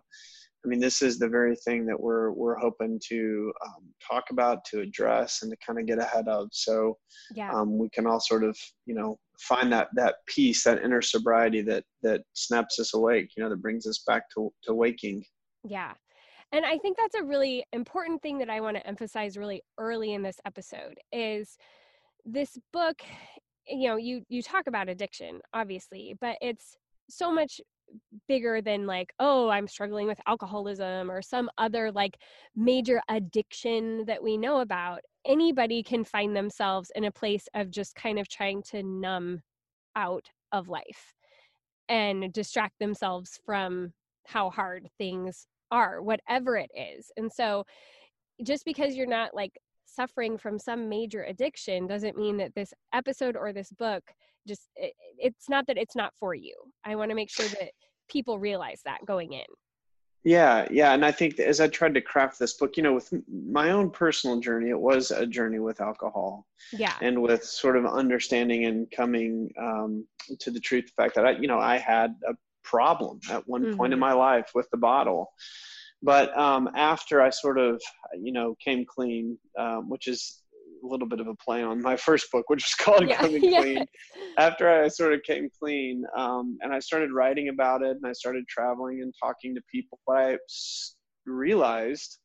I 0.63 0.67
mean, 0.67 0.79
this 0.79 1.01
is 1.01 1.17
the 1.17 1.27
very 1.27 1.55
thing 1.55 1.85
that 1.85 1.99
we're 1.99 2.31
we're 2.31 2.57
hoping 2.57 2.99
to 3.09 3.53
um, 3.63 3.83
talk 4.07 4.25
about, 4.31 4.65
to 4.65 4.81
address, 4.81 5.43
and 5.43 5.51
to 5.51 5.57
kind 5.65 5.79
of 5.79 5.85
get 5.85 5.99
ahead 5.99 6.27
of. 6.27 6.49
So 6.51 6.97
yeah. 7.35 7.51
um, 7.53 7.77
we 7.77 7.87
can 7.89 8.07
all 8.07 8.19
sort 8.19 8.43
of, 8.43 8.57
you 8.87 8.95
know, 8.95 9.19
find 9.39 9.71
that 9.71 9.89
that 9.93 10.15
peace, 10.25 10.63
that 10.63 10.83
inner 10.83 11.03
sobriety 11.03 11.61
that 11.61 11.83
that 12.01 12.21
snaps 12.33 12.79
us 12.79 12.95
awake. 12.95 13.29
You 13.37 13.43
know, 13.43 13.49
that 13.49 13.61
brings 13.61 13.85
us 13.85 14.03
back 14.07 14.23
to 14.31 14.51
to 14.63 14.73
waking. 14.73 15.23
Yeah. 15.63 15.93
And 16.51 16.65
I 16.65 16.77
think 16.77 16.97
that's 16.97 17.15
a 17.15 17.23
really 17.23 17.65
important 17.73 18.21
thing 18.21 18.37
that 18.39 18.49
I 18.49 18.61
want 18.61 18.77
to 18.77 18.87
emphasize 18.87 19.37
really 19.37 19.61
early 19.77 20.13
in 20.13 20.21
this 20.21 20.39
episode 20.45 20.97
is 21.11 21.57
this 22.25 22.57
book 22.73 23.01
you 23.67 23.87
know 23.87 23.95
you 23.95 24.23
you 24.29 24.41
talk 24.41 24.65
about 24.67 24.89
addiction 24.89 25.39
obviously 25.53 26.15
but 26.21 26.37
it's 26.41 26.75
so 27.09 27.31
much 27.31 27.61
bigger 28.27 28.61
than 28.61 28.87
like 28.87 29.13
oh 29.19 29.49
i'm 29.49 29.67
struggling 29.67 30.07
with 30.07 30.19
alcoholism 30.27 31.09
or 31.09 31.21
some 31.21 31.49
other 31.59 31.91
like 31.91 32.17
major 32.55 33.01
addiction 33.09 34.05
that 34.05 34.21
we 34.21 34.37
know 34.37 34.61
about. 34.61 35.01
Anybody 35.25 35.83
can 35.83 36.03
find 36.03 36.35
themselves 36.35 36.91
in 36.95 37.05
a 37.05 37.11
place 37.11 37.47
of 37.53 37.71
just 37.71 37.95
kind 37.95 38.19
of 38.19 38.27
trying 38.27 38.63
to 38.63 38.83
numb 38.83 39.41
out 39.95 40.25
of 40.51 40.69
life 40.69 41.13
and 41.89 42.31
distract 42.33 42.79
themselves 42.79 43.39
from 43.45 43.93
how 44.25 44.49
hard 44.49 44.87
things 44.97 45.47
are 45.75 46.01
whatever 46.01 46.55
it 46.55 46.71
is. 46.73 47.11
And 47.17 47.31
so 47.31 47.65
just 48.43 48.63
because 48.65 48.95
you're 48.95 49.07
not 49.07 49.35
like 49.35 49.51
suffering 49.85 50.37
from 50.37 50.57
some 50.57 50.87
major 50.89 51.23
addiction 51.23 51.87
doesn't 51.87 52.17
mean 52.17 52.37
that 52.37 52.55
this 52.55 52.73
episode 52.93 53.35
or 53.35 53.51
this 53.51 53.71
book 53.71 54.03
just 54.47 54.69
it, 54.75 54.93
it's 55.17 55.49
not 55.49 55.67
that 55.67 55.77
it's 55.77 55.95
not 55.95 56.13
for 56.19 56.33
you. 56.33 56.55
I 56.85 56.95
want 56.95 57.09
to 57.09 57.15
make 57.15 57.29
sure 57.29 57.47
that 57.47 57.71
people 58.09 58.39
realize 58.39 58.81
that 58.85 59.05
going 59.05 59.33
in. 59.33 59.45
Yeah 60.23 60.67
yeah 60.71 60.93
and 60.93 61.05
i 61.05 61.11
think 61.11 61.39
as 61.39 61.61
i 61.61 61.67
tried 61.67 61.93
to 61.93 62.01
craft 62.01 62.39
this 62.39 62.53
book 62.53 62.77
you 62.77 62.81
know 62.81 62.93
with 62.93 63.13
my 63.29 63.69
own 63.69 63.91
personal 63.91 64.39
journey 64.39 64.71
it 64.71 64.79
was 64.79 65.11
a 65.11 65.23
journey 65.23 65.59
with 65.59 65.81
alcohol 65.81 66.47
yeah. 66.73 66.93
and 66.99 67.21
with 67.21 67.43
sort 67.43 67.77
of 67.77 67.85
understanding 67.85 68.65
and 68.65 68.89
coming 68.89 69.51
um, 69.59 70.07
to 70.39 70.49
the 70.49 70.59
truth 70.59 70.85
the 70.87 71.03
fact 71.03 71.13
that 71.13 71.27
i 71.27 71.31
you 71.37 71.47
know 71.47 71.59
i 71.59 71.77
had 71.77 72.15
a 72.27 72.33
problem 72.65 73.19
at 73.29 73.47
one 73.47 73.63
mm-hmm. 73.63 73.77
point 73.77 73.93
in 73.93 73.99
mm-hmm. 73.99 74.07
my 74.07 74.13
life 74.13 74.49
with 74.53 74.67
the 74.71 74.77
bottle 74.77 75.31
but 76.05 76.37
um, 76.37 76.69
after 76.75 77.19
I 77.19 77.31
sort 77.31 77.57
of, 77.57 77.81
you 78.21 78.31
know, 78.31 78.55
came 78.63 78.85
clean, 78.85 79.39
um, 79.57 79.89
which 79.89 80.07
is 80.07 80.43
a 80.83 80.87
little 80.87 81.07
bit 81.07 81.19
of 81.19 81.27
a 81.27 81.33
play 81.35 81.63
on 81.63 81.81
my 81.81 81.95
first 81.95 82.31
book, 82.31 82.47
which 82.47 82.63
was 82.63 82.73
called 82.85 83.09
yeah. 83.09 83.17
Coming 83.17 83.43
yeah. 83.51 83.61
Clean. 83.61 83.85
After 84.37 84.69
I 84.69 84.87
sort 84.87 85.13
of 85.13 85.23
came 85.23 85.49
clean, 85.59 86.03
um, 86.15 86.59
and 86.61 86.71
I 86.71 86.79
started 86.79 87.11
writing 87.11 87.49
about 87.49 87.81
it, 87.81 87.97
and 87.97 88.05
I 88.05 88.13
started 88.13 88.47
traveling 88.47 89.01
and 89.01 89.13
talking 89.21 89.55
to 89.55 89.61
people, 89.71 89.99
what 90.05 90.19
I 90.19 90.37
realized 91.25 92.19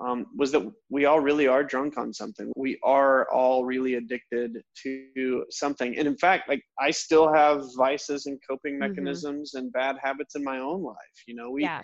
um, 0.00 0.26
was 0.36 0.52
that 0.52 0.70
we 0.90 1.06
all 1.06 1.20
really 1.20 1.48
are 1.48 1.64
drunk 1.64 1.98
on 1.98 2.12
something. 2.12 2.52
We 2.56 2.78
are 2.84 3.28
all 3.32 3.64
really 3.64 3.94
addicted 3.94 4.62
to 4.82 5.44
something. 5.50 5.98
And 5.98 6.06
in 6.06 6.16
fact, 6.16 6.48
like 6.48 6.62
I 6.78 6.90
still 6.92 7.32
have 7.32 7.64
vices 7.76 8.26
and 8.26 8.38
coping 8.48 8.74
mm-hmm. 8.74 8.88
mechanisms 8.90 9.52
mm-hmm. 9.54 9.64
and 9.64 9.72
bad 9.72 9.96
habits 10.02 10.36
in 10.36 10.44
my 10.44 10.58
own 10.58 10.82
life. 10.82 10.96
You 11.26 11.34
know, 11.34 11.50
we 11.50 11.62
yeah 11.62 11.82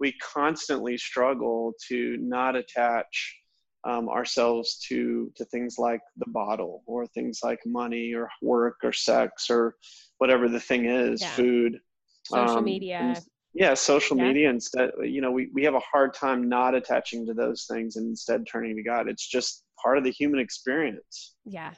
we 0.00 0.12
constantly 0.12 0.98
struggle 0.98 1.72
to 1.88 2.16
not 2.18 2.56
attach 2.56 3.36
um, 3.84 4.08
ourselves 4.08 4.78
to 4.88 5.30
to 5.36 5.44
things 5.46 5.76
like 5.78 6.00
the 6.16 6.30
bottle 6.30 6.82
or 6.86 7.06
things 7.06 7.40
like 7.42 7.60
money 7.66 8.14
or 8.14 8.28
work 8.42 8.76
or 8.82 8.92
sex 8.92 9.50
or 9.50 9.76
whatever 10.18 10.48
the 10.48 10.60
thing 10.60 10.86
is 10.86 11.20
yeah. 11.20 11.28
food 11.30 11.78
social 12.24 12.58
um, 12.58 12.64
media 12.64 13.14
yeah 13.54 13.74
social 13.74 14.16
yeah. 14.16 14.24
media 14.24 14.50
instead 14.50 14.90
you 15.02 15.20
know 15.20 15.30
we, 15.30 15.48
we 15.52 15.64
have 15.64 15.74
a 15.74 15.80
hard 15.80 16.12
time 16.12 16.48
not 16.48 16.74
attaching 16.74 17.26
to 17.26 17.34
those 17.34 17.66
things 17.70 17.96
and 17.96 18.08
instead 18.08 18.44
turning 18.46 18.76
to 18.76 18.82
god 18.82 19.08
it's 19.08 19.26
just 19.26 19.64
part 19.82 19.98
of 19.98 20.04
the 20.04 20.10
human 20.10 20.40
experience 20.40 21.34
yeah 21.44 21.72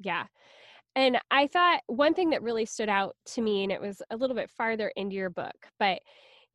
yeah 0.00 0.24
and 0.96 1.18
i 1.30 1.46
thought 1.46 1.80
one 1.86 2.14
thing 2.14 2.30
that 2.30 2.42
really 2.42 2.64
stood 2.64 2.88
out 2.88 3.14
to 3.26 3.40
me 3.40 3.62
and 3.62 3.72
it 3.72 3.80
was 3.80 4.02
a 4.10 4.16
little 4.16 4.36
bit 4.36 4.50
farther 4.50 4.92
into 4.96 5.14
your 5.14 5.30
book 5.30 5.54
but 5.78 5.98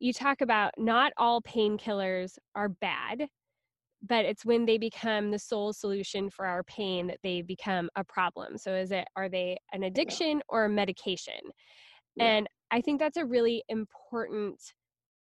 you 0.00 0.12
talk 0.12 0.40
about 0.40 0.72
not 0.78 1.12
all 1.16 1.42
painkillers 1.42 2.38
are 2.54 2.68
bad, 2.68 3.26
but 4.06 4.24
it's 4.24 4.44
when 4.44 4.64
they 4.64 4.78
become 4.78 5.30
the 5.30 5.38
sole 5.38 5.72
solution 5.72 6.30
for 6.30 6.46
our 6.46 6.62
pain 6.64 7.08
that 7.08 7.18
they 7.22 7.42
become 7.42 7.90
a 7.96 8.04
problem. 8.04 8.56
So 8.56 8.74
is 8.74 8.92
it 8.92 9.06
are 9.16 9.28
they 9.28 9.58
an 9.72 9.82
addiction 9.82 10.40
or 10.48 10.64
a 10.64 10.68
medication? 10.68 11.40
Yeah. 12.14 12.24
And 12.24 12.48
I 12.70 12.80
think 12.80 13.00
that's 13.00 13.16
a 13.16 13.24
really 13.24 13.64
important 13.68 14.60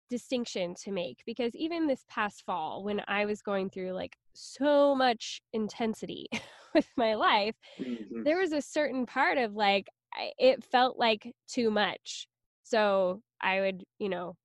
distinction 0.09 0.73
to 0.83 0.91
make 0.91 1.17
because 1.25 1.53
even 1.55 1.87
this 1.87 2.05
past 2.09 2.43
fall 2.45 2.83
when 2.83 3.01
I 3.07 3.25
was 3.25 3.41
going 3.41 3.69
through 3.69 3.91
like 3.91 4.15
so 4.33 4.95
much 4.95 5.41
intensity 5.53 6.27
with 6.73 6.87
my 6.97 7.15
life, 7.15 7.55
mm-hmm. 7.79 8.23
there 8.23 8.39
was 8.39 8.53
a 8.53 8.61
certain 8.61 9.05
part 9.05 9.37
of 9.37 9.53
like 9.53 9.87
it 10.39 10.63
felt 10.63 10.97
like 10.97 11.33
too 11.47 11.69
much. 11.69 12.27
So 12.63 13.21
I 13.41 13.61
would, 13.61 13.83
you 13.99 14.09
know, 14.09 14.35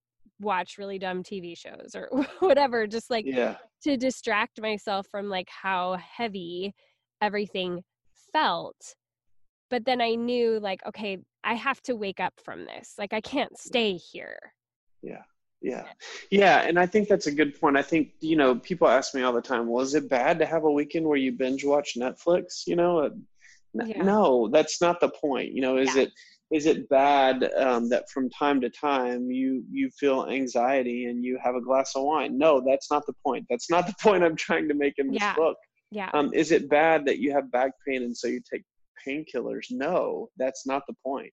watch 0.40 0.76
really 0.78 0.98
dumb 0.98 1.22
TV 1.22 1.56
shows 1.56 1.94
or 1.94 2.08
whatever, 2.40 2.86
just 2.86 3.10
like 3.10 3.24
yeah. 3.26 3.56
to 3.84 3.96
distract 3.96 4.60
myself 4.60 5.06
from 5.10 5.28
like 5.28 5.48
how 5.48 5.96
heavy 5.96 6.74
everything 7.20 7.82
felt. 8.32 8.94
But 9.70 9.84
then 9.84 10.00
I 10.00 10.14
knew 10.14 10.60
like, 10.60 10.80
okay, 10.86 11.18
I 11.44 11.54
have 11.54 11.80
to 11.82 11.94
wake 11.94 12.20
up 12.20 12.34
from 12.44 12.64
this. 12.64 12.94
Like 12.98 13.12
I 13.12 13.20
can't 13.20 13.56
stay 13.58 13.94
here. 13.94 14.38
Yeah. 15.02 15.22
Yeah. 15.60 15.84
Yeah. 16.30 16.60
And 16.60 16.78
I 16.78 16.86
think 16.86 17.08
that's 17.08 17.26
a 17.26 17.32
good 17.32 17.58
point. 17.60 17.76
I 17.76 17.82
think, 17.82 18.12
you 18.20 18.36
know, 18.36 18.56
people 18.56 18.88
ask 18.88 19.14
me 19.14 19.22
all 19.22 19.32
the 19.32 19.40
time, 19.40 19.68
well, 19.68 19.82
is 19.82 19.94
it 19.94 20.08
bad 20.08 20.38
to 20.40 20.46
have 20.46 20.64
a 20.64 20.70
weekend 20.70 21.06
where 21.06 21.18
you 21.18 21.32
binge 21.32 21.64
watch 21.64 21.96
Netflix? 21.96 22.66
You 22.66 22.76
know, 22.76 23.10
yeah. 23.74 24.02
no, 24.02 24.48
that's 24.48 24.80
not 24.80 25.00
the 25.00 25.08
point. 25.08 25.52
You 25.52 25.62
know, 25.62 25.76
is 25.76 25.94
yeah. 25.94 26.02
it, 26.02 26.12
is 26.52 26.66
it 26.66 26.88
bad 26.90 27.50
um, 27.56 27.88
that 27.88 28.08
from 28.10 28.28
time 28.28 28.60
to 28.60 28.68
time 28.68 29.30
you 29.30 29.64
you 29.70 29.90
feel 29.90 30.26
anxiety 30.26 31.06
and 31.06 31.24
you 31.24 31.38
have 31.42 31.54
a 31.54 31.60
glass 31.60 31.96
of 31.96 32.04
wine 32.04 32.36
no 32.38 32.62
that's 32.64 32.90
not 32.90 33.04
the 33.06 33.14
point 33.24 33.44
that's 33.48 33.70
not 33.70 33.86
the 33.86 33.94
point 34.00 34.22
i'm 34.22 34.36
trying 34.36 34.68
to 34.68 34.74
make 34.74 34.94
in 34.98 35.08
this 35.08 35.20
yeah. 35.20 35.34
book 35.34 35.56
yeah 35.90 36.10
um, 36.12 36.30
is 36.34 36.52
it 36.52 36.68
bad 36.68 37.06
that 37.06 37.18
you 37.18 37.32
have 37.32 37.50
back 37.50 37.72
pain 37.86 38.02
and 38.02 38.16
so 38.16 38.28
you 38.28 38.40
take 38.52 38.62
painkillers 39.06 39.66
no 39.70 40.28
that's 40.36 40.66
not 40.66 40.82
the 40.86 40.94
point 41.04 41.32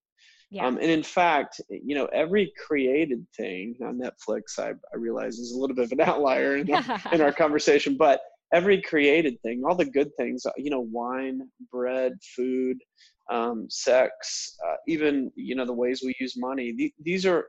yeah. 0.51 0.65
Um, 0.65 0.77
and 0.77 0.89
in 0.89 1.03
fact, 1.03 1.61
you 1.69 1.93
know, 1.93 2.07
every 2.07 2.51
created 2.57 3.23
thing 3.37 3.75
on 3.83 3.99
Netflix, 3.99 4.57
I, 4.57 4.69
I 4.69 4.97
realize 4.97 5.37
is 5.37 5.51
a 5.51 5.59
little 5.59 5.75
bit 5.75 5.85
of 5.85 5.91
an 5.91 6.01
outlier 6.09 6.57
in, 6.57 6.67
in 7.11 7.21
our 7.21 7.31
conversation, 7.31 7.95
but 7.95 8.21
every 8.51 8.81
created 8.81 9.39
thing, 9.41 9.63
all 9.63 9.75
the 9.75 9.85
good 9.85 10.09
things, 10.17 10.45
you 10.57 10.71
know, 10.71 10.79
wine, 10.79 11.47
bread, 11.71 12.13
food, 12.35 12.77
um, 13.29 13.67
sex, 13.69 14.57
uh, 14.67 14.75
even 14.87 15.31
you 15.35 15.55
know 15.55 15.65
the 15.65 15.73
ways 15.73 16.01
we 16.03 16.15
use 16.19 16.35
money. 16.35 16.73
Th- 16.73 16.93
these 16.99 17.25
are 17.27 17.45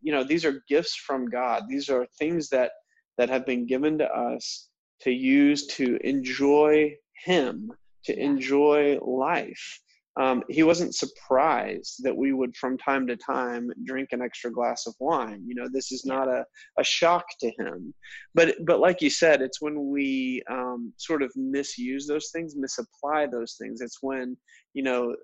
you 0.00 0.10
know 0.10 0.24
these 0.24 0.46
are 0.46 0.62
gifts 0.68 0.96
from 0.96 1.28
God. 1.28 1.64
These 1.68 1.90
are 1.90 2.06
things 2.18 2.48
that 2.48 2.70
that 3.18 3.28
have 3.28 3.44
been 3.44 3.66
given 3.66 3.98
to 3.98 4.06
us 4.06 4.68
to 5.02 5.10
use 5.10 5.66
to 5.66 5.98
enjoy 6.02 6.94
Him, 7.24 7.70
to 8.04 8.18
enjoy 8.18 8.98
life. 9.00 9.80
Um, 10.20 10.42
he 10.50 10.62
wasn't 10.62 10.94
surprised 10.94 12.02
that 12.04 12.14
we 12.14 12.34
would 12.34 12.54
from 12.54 12.76
time 12.76 13.06
to 13.06 13.16
time 13.16 13.70
drink 13.84 14.10
an 14.12 14.20
extra 14.20 14.52
glass 14.52 14.86
of 14.86 14.94
wine. 15.00 15.42
You 15.46 15.54
know 15.54 15.68
this 15.72 15.90
is 15.90 16.04
not 16.04 16.28
a, 16.28 16.44
a 16.78 16.84
shock 16.84 17.24
to 17.40 17.50
him. 17.58 17.94
But 18.34 18.56
but 18.66 18.78
like 18.78 19.00
you 19.00 19.08
said 19.08 19.40
it's 19.40 19.62
when 19.62 19.88
we 19.90 20.42
um, 20.50 20.92
sort 20.98 21.22
of 21.22 21.32
misuse 21.34 22.06
those 22.06 22.28
things 22.30 22.54
misapply 22.56 23.26
those 23.26 23.56
things. 23.58 23.80
It's 23.80 24.02
when 24.02 24.36
you 24.74 24.82
know 24.82 25.16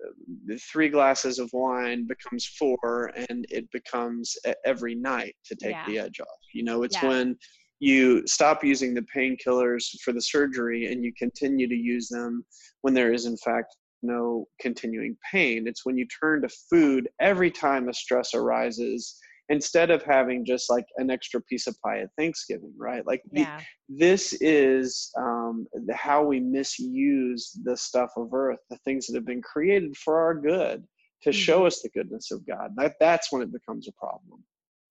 three 0.71 0.89
glasses 0.89 1.37
of 1.37 1.51
wine 1.53 2.07
becomes 2.07 2.47
four 2.57 3.11
and 3.29 3.45
it 3.51 3.69
becomes 3.71 4.35
every 4.65 4.95
night 4.95 5.35
to 5.45 5.55
take 5.55 5.73
yeah. 5.73 5.85
the 5.85 5.99
edge 5.99 6.19
off. 6.19 6.39
You 6.51 6.63
know 6.63 6.81
it's 6.81 6.95
yeah. 6.95 7.09
when 7.09 7.37
you 7.79 8.25
stop 8.27 8.63
using 8.63 8.93
the 8.93 9.05
painkillers 9.15 9.85
for 10.03 10.11
the 10.11 10.21
surgery 10.21 10.91
and 10.91 11.03
you 11.03 11.13
continue 11.17 11.67
to 11.67 11.75
use 11.75 12.09
them 12.09 12.45
when 12.81 12.93
there 12.93 13.13
is 13.13 13.25
in 13.25 13.37
fact 13.37 13.75
no 14.01 14.47
continuing 14.59 15.17
pain. 15.31 15.67
It's 15.67 15.85
when 15.85 15.97
you 15.97 16.05
turn 16.07 16.41
to 16.41 16.49
food 16.69 17.09
every 17.19 17.51
time 17.51 17.89
a 17.89 17.93
stress 17.93 18.33
arises 18.33 19.17
instead 19.49 19.89
of 19.89 20.03
having 20.03 20.45
just 20.45 20.69
like 20.69 20.85
an 20.97 21.09
extra 21.09 21.41
piece 21.41 21.65
of 21.65 21.75
pie 21.81 21.99
at 21.99 22.09
Thanksgiving, 22.17 22.73
right? 22.77 23.05
Like 23.05 23.23
yeah. 23.31 23.59
the, 23.89 23.97
this 23.97 24.33
is 24.41 25.11
um, 25.17 25.65
the, 25.73 25.95
how 25.95 26.23
we 26.23 26.39
misuse 26.39 27.57
the 27.63 27.75
stuff 27.75 28.11
of 28.15 28.33
earth, 28.33 28.59
the 28.69 28.77
things 28.85 29.07
that 29.07 29.15
have 29.15 29.25
been 29.25 29.41
created 29.41 29.97
for 29.97 30.19
our 30.19 30.35
good 30.35 30.83
to 31.23 31.29
mm-hmm. 31.29 31.35
show 31.35 31.65
us 31.65 31.81
the 31.81 31.89
goodness 31.89 32.31
of 32.31 32.45
God. 32.45 32.73
That, 32.77 32.95
that's 32.99 33.31
when 33.31 33.41
it 33.41 33.51
becomes 33.51 33.87
a 33.87 33.91
problem. 33.93 34.43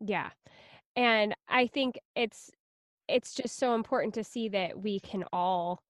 Yeah. 0.04 0.30
And 0.97 1.35
I 1.49 1.68
think 1.68 1.97
it's 2.16 2.50
it's 3.09 3.35
just 3.35 3.57
so 3.59 3.75
important 3.75 4.15
to 4.15 4.25
see 4.25 4.49
that 4.49 4.79
we 4.79 5.00
can 5.00 5.25
all 5.33 5.83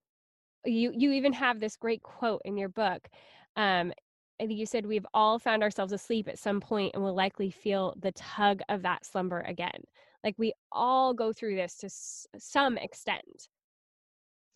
you 0.65 0.93
you 0.95 1.13
even 1.13 1.33
have 1.33 1.61
this 1.61 1.77
great 1.77 2.03
quote 2.03 2.43
in 2.45 2.57
your 2.57 2.69
book 2.69 3.09
um 3.57 3.93
and 4.41 4.53
you 4.53 4.67
said 4.67 4.87
we've 4.87 5.07
all 5.15 5.39
found 5.39 5.63
ourselves 5.63 5.93
asleep 5.93 6.29
at 6.29 6.39
some 6.39 6.61
point 6.61 6.93
and 6.95 7.03
will 7.03 7.15
likely 7.15 7.51
feel 7.51 7.95
the 8.01 8.13
tug 8.13 8.61
of 8.69 8.83
that 8.83 9.05
slumber 9.05 9.41
again. 9.41 9.83
Like 10.23 10.35
we 10.39 10.53
all 10.71 11.13
go 11.15 11.33
through 11.33 11.57
this 11.57 11.77
to 11.79 11.87
s- 11.87 12.27
some 12.39 12.79
extent. 12.79 13.49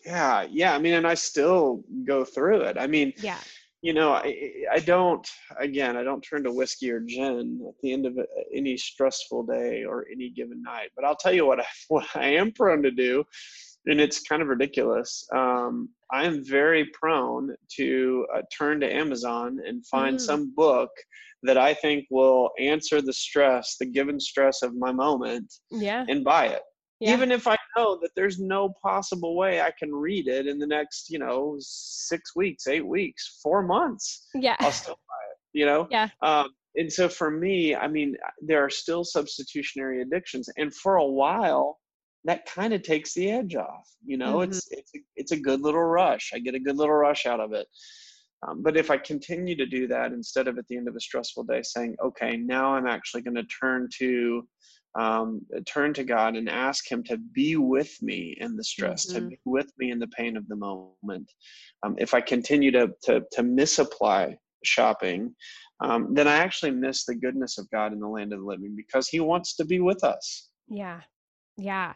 Yeah 0.04 0.46
yeah 0.50 0.74
i 0.74 0.78
mean 0.78 0.94
and 0.94 1.06
i 1.06 1.14
still 1.14 1.84
go 2.04 2.24
through 2.24 2.60
it. 2.62 2.76
I 2.78 2.86
mean 2.86 3.12
yeah 3.18 3.38
you 3.82 3.92
know 3.92 4.12
i 4.12 4.52
i 4.72 4.78
don't 4.78 5.28
again 5.58 5.96
i 5.96 6.02
don't 6.02 6.22
turn 6.22 6.42
to 6.44 6.52
whiskey 6.52 6.90
or 6.90 7.00
gin 7.00 7.60
at 7.68 7.74
the 7.82 7.92
end 7.92 8.06
of 8.06 8.16
any 8.54 8.76
stressful 8.76 9.42
day 9.42 9.84
or 9.84 10.06
any 10.10 10.30
given 10.30 10.62
night 10.62 10.90
but 10.96 11.04
i'll 11.04 11.16
tell 11.16 11.32
you 11.32 11.44
what 11.44 11.60
I, 11.60 11.66
what 11.88 12.06
i 12.14 12.28
am 12.28 12.52
prone 12.52 12.82
to 12.82 12.90
do 12.90 13.24
and 13.84 14.00
it's 14.00 14.20
kind 14.20 14.40
of 14.42 14.48
ridiculous. 14.48 15.26
Um, 15.34 15.88
i 16.12 16.24
am 16.24 16.44
very 16.44 16.90
prone 16.92 17.54
to 17.76 18.26
uh, 18.34 18.42
turn 18.56 18.80
to 18.80 18.92
amazon 18.92 19.58
and 19.66 19.84
find 19.86 20.16
mm. 20.16 20.20
some 20.20 20.54
book 20.54 20.90
that 21.42 21.58
i 21.58 21.74
think 21.74 22.06
will 22.10 22.50
answer 22.60 23.02
the 23.02 23.12
stress 23.12 23.76
the 23.78 23.86
given 23.86 24.20
stress 24.20 24.62
of 24.62 24.76
my 24.76 24.92
moment 24.92 25.52
yeah. 25.70 26.04
and 26.08 26.22
buy 26.22 26.46
it 26.46 26.62
yeah. 27.02 27.12
even 27.12 27.32
if 27.32 27.46
I 27.46 27.56
know 27.76 27.98
that 28.00 28.10
there's 28.16 28.38
no 28.38 28.72
possible 28.82 29.36
way 29.36 29.60
I 29.60 29.72
can 29.78 29.94
read 29.94 30.28
it 30.28 30.46
in 30.46 30.58
the 30.58 30.66
next, 30.66 31.10
you 31.10 31.18
know, 31.18 31.56
six 31.58 32.34
weeks, 32.36 32.66
eight 32.66 32.86
weeks, 32.86 33.40
four 33.42 33.62
months. 33.62 34.28
Yeah. 34.34 34.56
I'll 34.60 34.72
still 34.72 34.94
buy 34.94 35.24
it, 35.32 35.58
you 35.58 35.66
know? 35.66 35.88
Yeah. 35.90 36.08
Um, 36.22 36.48
and 36.76 36.90
so 36.90 37.08
for 37.08 37.30
me, 37.30 37.74
I 37.74 37.88
mean, 37.88 38.16
there 38.40 38.64
are 38.64 38.70
still 38.70 39.04
substitutionary 39.04 40.00
addictions. 40.00 40.48
And 40.56 40.74
for 40.74 40.96
a 40.96 41.06
while, 41.06 41.78
that 42.24 42.46
kind 42.46 42.72
of 42.72 42.82
takes 42.82 43.14
the 43.14 43.30
edge 43.30 43.56
off. 43.56 43.88
You 44.04 44.16
know, 44.16 44.38
mm-hmm. 44.38 44.52
it's 44.52 44.68
it's 44.70 44.94
a, 44.94 44.98
it's 45.16 45.32
a 45.32 45.36
good 45.36 45.60
little 45.60 45.82
rush. 45.82 46.30
I 46.34 46.38
get 46.38 46.54
a 46.54 46.60
good 46.60 46.76
little 46.76 46.94
rush 46.94 47.26
out 47.26 47.40
of 47.40 47.52
it. 47.52 47.66
Um, 48.46 48.62
but 48.62 48.76
if 48.76 48.90
I 48.90 48.96
continue 48.96 49.56
to 49.56 49.66
do 49.66 49.86
that 49.88 50.12
instead 50.12 50.48
of 50.48 50.58
at 50.58 50.66
the 50.68 50.76
end 50.76 50.88
of 50.88 50.96
a 50.96 51.00
stressful 51.00 51.44
day 51.44 51.62
saying, 51.62 51.96
okay, 52.04 52.36
now 52.36 52.74
I'm 52.74 52.86
actually 52.86 53.22
going 53.22 53.36
to 53.36 53.44
turn 53.44 53.88
to 53.98 54.46
um, 54.98 55.40
turn 55.66 55.94
to 55.94 56.04
God 56.04 56.36
and 56.36 56.48
ask 56.48 56.90
Him 56.90 57.02
to 57.04 57.16
be 57.16 57.56
with 57.56 58.00
me 58.02 58.36
in 58.40 58.56
the 58.56 58.64
stress, 58.64 59.06
mm-hmm. 59.06 59.24
to 59.24 59.28
be 59.28 59.38
with 59.44 59.70
me 59.78 59.90
in 59.90 59.98
the 59.98 60.08
pain 60.08 60.36
of 60.36 60.46
the 60.48 60.56
moment. 60.56 61.30
Um, 61.82 61.96
if 61.98 62.14
I 62.14 62.20
continue 62.20 62.70
to, 62.72 62.90
to, 63.04 63.22
to 63.32 63.42
misapply 63.42 64.36
shopping, 64.64 65.34
um, 65.82 66.14
then 66.14 66.28
I 66.28 66.36
actually 66.36 66.70
miss 66.72 67.04
the 67.04 67.14
goodness 67.14 67.58
of 67.58 67.68
God 67.70 67.92
in 67.92 68.00
the 68.00 68.08
land 68.08 68.32
of 68.32 68.40
the 68.40 68.46
living 68.46 68.74
because 68.76 69.08
He 69.08 69.20
wants 69.20 69.56
to 69.56 69.64
be 69.64 69.80
with 69.80 70.04
us. 70.04 70.48
Yeah. 70.68 71.00
Yeah. 71.56 71.94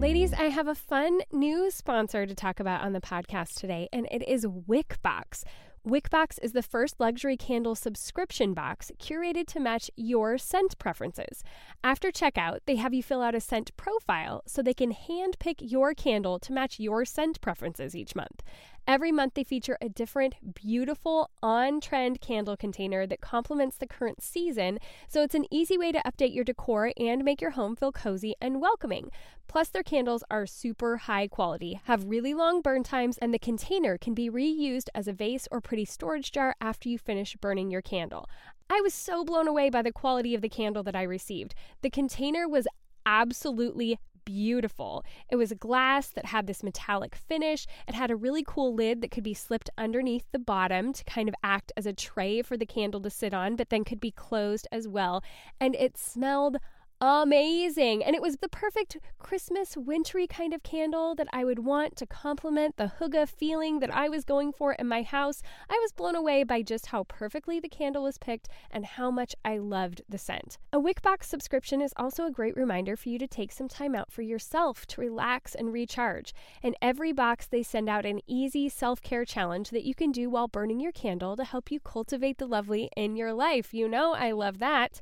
Ladies, 0.00 0.32
I 0.32 0.44
have 0.44 0.66
a 0.66 0.74
fun 0.74 1.20
new 1.30 1.70
sponsor 1.70 2.24
to 2.24 2.34
talk 2.34 2.58
about 2.58 2.80
on 2.80 2.94
the 2.94 3.02
podcast 3.02 3.60
today, 3.60 3.86
and 3.92 4.08
it 4.10 4.26
is 4.26 4.46
Wickbox. 4.46 5.44
Wickbox 5.88 6.38
is 6.42 6.52
the 6.52 6.62
first 6.62 7.00
luxury 7.00 7.38
candle 7.38 7.74
subscription 7.74 8.52
box 8.52 8.92
curated 9.00 9.46
to 9.46 9.58
match 9.58 9.90
your 9.96 10.36
scent 10.36 10.78
preferences. 10.78 11.42
After 11.82 12.10
checkout, 12.10 12.58
they 12.66 12.76
have 12.76 12.92
you 12.92 13.02
fill 13.02 13.22
out 13.22 13.34
a 13.34 13.40
scent 13.40 13.74
profile 13.78 14.42
so 14.46 14.60
they 14.60 14.74
can 14.74 14.92
handpick 14.92 15.54
your 15.60 15.94
candle 15.94 16.38
to 16.40 16.52
match 16.52 16.78
your 16.78 17.06
scent 17.06 17.40
preferences 17.40 17.96
each 17.96 18.14
month. 18.14 18.42
Every 18.86 19.12
month, 19.12 19.34
they 19.34 19.44
feature 19.44 19.78
a 19.80 19.88
different, 19.88 20.34
beautiful, 20.54 21.30
on 21.42 21.80
trend 21.80 22.20
candle 22.20 22.56
container 22.56 23.06
that 23.06 23.20
complements 23.20 23.76
the 23.76 23.86
current 23.86 24.22
season, 24.22 24.78
so 25.08 25.22
it's 25.22 25.34
an 25.34 25.46
easy 25.50 25.78
way 25.78 25.92
to 25.92 26.02
update 26.02 26.34
your 26.34 26.44
decor 26.44 26.92
and 26.96 27.24
make 27.24 27.40
your 27.40 27.52
home 27.52 27.76
feel 27.76 27.92
cozy 27.92 28.34
and 28.40 28.60
welcoming. 28.60 29.10
Plus, 29.46 29.68
their 29.68 29.82
candles 29.82 30.24
are 30.30 30.46
super 30.46 30.96
high 30.96 31.28
quality, 31.28 31.80
have 31.84 32.04
really 32.04 32.34
long 32.34 32.60
burn 32.60 32.82
times, 32.82 33.18
and 33.18 33.32
the 33.32 33.38
container 33.38 33.96
can 33.98 34.14
be 34.14 34.30
reused 34.30 34.88
as 34.94 35.06
a 35.06 35.12
vase 35.12 35.46
or 35.50 35.60
pretty 35.60 35.84
storage 35.84 36.32
jar 36.32 36.54
after 36.60 36.88
you 36.88 36.98
finish 36.98 37.36
burning 37.36 37.70
your 37.70 37.82
candle. 37.82 38.28
I 38.68 38.80
was 38.80 38.94
so 38.94 39.24
blown 39.24 39.48
away 39.48 39.70
by 39.70 39.82
the 39.82 39.92
quality 39.92 40.34
of 40.34 40.42
the 40.42 40.48
candle 40.48 40.82
that 40.84 40.94
I 40.96 41.02
received. 41.02 41.54
The 41.82 41.90
container 41.90 42.48
was 42.48 42.68
absolutely 43.06 43.98
beautiful. 44.24 45.04
It 45.30 45.36
was 45.36 45.50
a 45.50 45.56
glass 45.56 46.08
that 46.08 46.26
had 46.26 46.46
this 46.46 46.62
metallic 46.62 47.14
finish. 47.14 47.66
It 47.88 47.94
had 47.94 48.10
a 48.10 48.16
really 48.16 48.44
cool 48.46 48.74
lid 48.74 49.00
that 49.00 49.10
could 49.10 49.24
be 49.24 49.34
slipped 49.34 49.70
underneath 49.78 50.24
the 50.32 50.38
bottom 50.38 50.92
to 50.92 51.04
kind 51.04 51.28
of 51.28 51.34
act 51.42 51.72
as 51.76 51.86
a 51.86 51.92
tray 51.92 52.42
for 52.42 52.56
the 52.56 52.66
candle 52.66 53.00
to 53.02 53.10
sit 53.10 53.34
on, 53.34 53.56
but 53.56 53.70
then 53.70 53.84
could 53.84 54.00
be 54.00 54.10
closed 54.10 54.66
as 54.72 54.86
well. 54.86 55.22
And 55.60 55.74
it 55.76 55.96
smelled 55.96 56.58
amazing. 57.00 58.04
And 58.04 58.14
it 58.14 58.22
was 58.22 58.36
the 58.36 58.48
perfect 58.48 58.98
Christmas 59.18 59.76
wintry 59.76 60.26
kind 60.26 60.52
of 60.52 60.62
candle 60.62 61.14
that 61.14 61.28
I 61.32 61.44
would 61.44 61.60
want 61.60 61.96
to 61.96 62.06
complement 62.06 62.76
the 62.76 62.92
hygge 63.00 63.28
feeling 63.28 63.80
that 63.80 63.94
I 63.94 64.08
was 64.08 64.24
going 64.24 64.52
for 64.52 64.72
in 64.72 64.86
my 64.86 65.02
house. 65.02 65.42
I 65.68 65.78
was 65.80 65.92
blown 65.92 66.14
away 66.14 66.44
by 66.44 66.62
just 66.62 66.86
how 66.86 67.04
perfectly 67.04 67.60
the 67.60 67.68
candle 67.68 68.02
was 68.02 68.18
picked 68.18 68.48
and 68.70 68.84
how 68.84 69.10
much 69.10 69.34
I 69.44 69.58
loved 69.58 70.02
the 70.08 70.18
scent. 70.18 70.58
A 70.72 70.78
Wickbox 70.78 71.24
subscription 71.24 71.80
is 71.80 71.94
also 71.96 72.26
a 72.26 72.30
great 72.30 72.56
reminder 72.56 72.96
for 72.96 73.08
you 73.08 73.18
to 73.18 73.26
take 73.26 73.52
some 73.52 73.68
time 73.68 73.94
out 73.94 74.12
for 74.12 74.22
yourself 74.22 74.86
to 74.88 75.00
relax 75.00 75.54
and 75.54 75.72
recharge. 75.72 76.34
In 76.62 76.74
every 76.82 77.12
box, 77.12 77.46
they 77.46 77.62
send 77.62 77.88
out 77.88 78.04
an 78.04 78.20
easy 78.26 78.68
self 78.68 79.00
care 79.00 79.24
challenge 79.24 79.70
that 79.70 79.84
you 79.84 79.94
can 79.94 80.12
do 80.12 80.28
while 80.28 80.48
burning 80.48 80.80
your 80.80 80.92
candle 80.92 81.36
to 81.36 81.44
help 81.44 81.70
you 81.70 81.80
cultivate 81.80 82.38
the 82.38 82.46
lovely 82.46 82.90
in 82.96 83.16
your 83.16 83.32
life. 83.32 83.72
You 83.72 83.88
know, 83.88 84.12
I 84.12 84.32
love 84.32 84.58
that. 84.58 85.00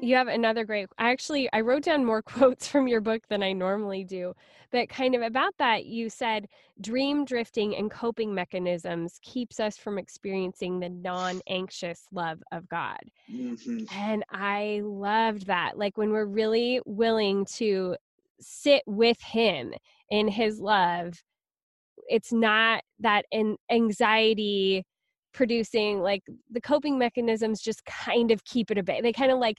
you 0.00 0.16
have 0.16 0.28
another 0.28 0.64
great 0.64 0.88
I 0.98 1.10
actually 1.10 1.48
I 1.52 1.60
wrote 1.60 1.84
down 1.84 2.04
more 2.04 2.22
quotes 2.34 2.66
from 2.66 2.88
your 2.88 3.00
book 3.00 3.22
than 3.28 3.42
I 3.42 3.52
normally 3.52 4.04
do. 4.04 4.34
But 4.72 4.88
kind 4.88 5.14
of 5.16 5.22
about 5.22 5.54
that, 5.58 5.86
you 5.86 6.08
said 6.08 6.46
dream 6.80 7.24
drifting 7.24 7.76
and 7.76 7.90
coping 7.90 8.32
mechanisms 8.32 9.18
keeps 9.22 9.58
us 9.58 9.76
from 9.76 9.98
experiencing 9.98 10.78
the 10.78 10.88
non-anxious 10.88 12.06
love 12.12 12.40
of 12.52 12.68
God. 12.68 13.00
Mm-hmm. 13.32 13.84
And 13.92 14.24
I 14.30 14.82
loved 14.84 15.46
that. 15.46 15.76
Like 15.76 15.98
when 15.98 16.10
we're 16.10 16.26
really 16.26 16.80
willing 16.86 17.44
to 17.56 17.96
sit 18.40 18.82
with 18.86 19.20
him 19.20 19.74
in 20.10 20.28
his 20.28 20.60
love, 20.60 21.20
it's 22.08 22.32
not 22.32 22.82
that 23.00 23.24
an 23.32 23.56
anxiety 23.70 24.84
producing 25.32 26.00
like 26.00 26.22
the 26.50 26.60
coping 26.60 26.98
mechanisms 26.98 27.60
just 27.60 27.84
kind 27.84 28.30
of 28.30 28.44
keep 28.44 28.70
it 28.70 28.78
a 28.78 28.82
bit 28.82 29.02
they 29.02 29.12
kind 29.12 29.32
of 29.32 29.38
like 29.38 29.58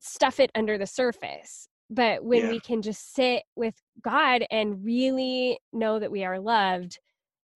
stuff 0.00 0.40
it 0.40 0.50
under 0.54 0.78
the 0.78 0.86
surface 0.86 1.68
but 1.90 2.24
when 2.24 2.44
yeah. 2.44 2.50
we 2.50 2.60
can 2.60 2.82
just 2.82 3.14
sit 3.14 3.42
with 3.56 3.74
god 4.02 4.44
and 4.50 4.84
really 4.84 5.58
know 5.72 5.98
that 5.98 6.10
we 6.10 6.24
are 6.24 6.38
loved 6.38 6.98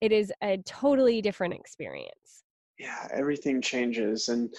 it 0.01 0.13
is 0.13 0.33
a 0.43 0.59
totally 0.59 1.21
different 1.21 1.55
experience 1.55 2.43
yeah 2.79 3.09
everything 3.13 3.61
changes 3.61 4.29
and 4.29 4.53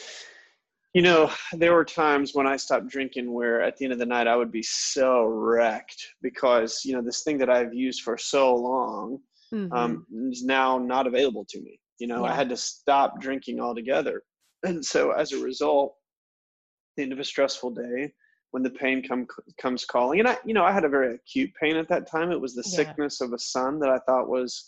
you 0.93 1.02
know 1.02 1.32
there 1.54 1.73
were 1.73 1.86
times 1.86 2.32
when 2.34 2.47
i 2.47 2.56
stopped 2.56 2.88
drinking 2.88 3.32
where 3.32 3.62
at 3.62 3.78
the 3.78 3.86
end 3.86 3.93
of 3.93 3.99
the 3.99 4.06
night 4.06 4.28
i 4.28 4.36
would 4.36 4.52
be 4.52 4.63
so 4.63 5.23
wrecked 5.25 6.04
because 6.21 6.82
you 6.84 6.93
know 6.93 7.02
this 7.02 7.23
thing 7.23 7.38
that 7.38 7.49
i've 7.49 7.73
used 7.73 8.02
for 8.02 8.17
so 8.17 8.56
long 8.56 9.19
mm-hmm. 9.54 9.71
um, 9.73 10.06
is 10.32 10.43
now 10.43 10.78
not 10.78 11.08
available 11.08 11.45
to 11.47 11.62
me 11.62 11.80
you 11.99 12.07
know, 12.07 12.25
yeah. 12.25 12.31
I 12.31 12.35
had 12.35 12.49
to 12.49 12.57
stop 12.57 13.21
drinking 13.21 13.59
altogether. 13.59 14.23
And 14.62 14.83
so 14.83 15.12
as 15.12 15.31
a 15.31 15.41
result, 15.41 15.95
the 16.97 17.03
end 17.03 17.13
of 17.13 17.19
a 17.19 17.23
stressful 17.23 17.71
day, 17.71 18.12
when 18.51 18.62
the 18.62 18.69
pain 18.69 19.01
come 19.01 19.25
comes 19.57 19.85
calling, 19.85 20.19
and 20.19 20.27
I, 20.27 20.38
you 20.45 20.53
know, 20.53 20.65
I 20.65 20.73
had 20.73 20.83
a 20.83 20.89
very 20.89 21.15
acute 21.15 21.49
pain 21.62 21.77
at 21.77 21.88
that 21.88 22.12
time. 22.12 22.29
It 22.29 22.41
was 22.41 22.55
the 22.55 22.63
yeah. 22.65 22.75
sickness 22.75 23.21
of 23.21 23.31
a 23.31 23.39
son 23.39 23.79
that 23.79 23.89
I 23.89 23.99
thought 23.99 24.27
was 24.27 24.65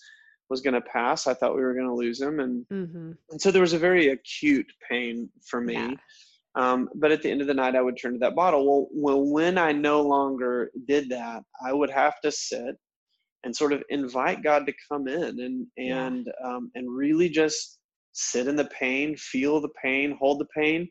was 0.49 0.61
going 0.61 0.75
to 0.75 0.81
pass. 0.81 1.27
I 1.27 1.33
thought 1.33 1.55
we 1.55 1.61
were 1.61 1.73
going 1.73 1.87
to 1.87 1.93
lose 1.93 2.21
him, 2.21 2.39
and 2.39 2.65
mm-hmm. 2.71 3.11
and 3.31 3.41
so 3.41 3.51
there 3.51 3.61
was 3.61 3.73
a 3.73 3.79
very 3.79 4.11
acute 4.11 4.71
pain 4.89 5.29
for 5.45 5.59
me. 5.59 5.73
Yeah. 5.73 5.95
Um, 6.55 6.87
but 6.95 7.11
at 7.11 7.21
the 7.21 7.31
end 7.31 7.41
of 7.41 7.47
the 7.47 7.53
night, 7.53 7.75
I 7.75 7.81
would 7.81 7.97
turn 7.97 8.13
to 8.13 8.19
that 8.19 8.35
bottle. 8.35 8.65
Well, 8.65 8.87
well, 8.93 9.25
when 9.29 9.57
I 9.57 9.73
no 9.73 10.01
longer 10.01 10.71
did 10.87 11.09
that, 11.09 11.43
I 11.65 11.73
would 11.73 11.89
have 11.89 12.21
to 12.21 12.31
sit 12.31 12.75
and 13.43 13.55
sort 13.55 13.73
of 13.73 13.83
invite 13.89 14.43
God 14.43 14.65
to 14.65 14.73
come 14.89 15.07
in 15.07 15.39
and 15.39 15.67
and 15.77 16.27
yeah. 16.27 16.47
um, 16.47 16.71
and 16.75 16.89
really 16.89 17.29
just 17.29 17.79
sit 18.13 18.47
in 18.47 18.55
the 18.55 18.65
pain, 18.65 19.15
feel 19.15 19.61
the 19.61 19.69
pain, 19.81 20.17
hold 20.19 20.39
the 20.39 20.47
pain, 20.55 20.87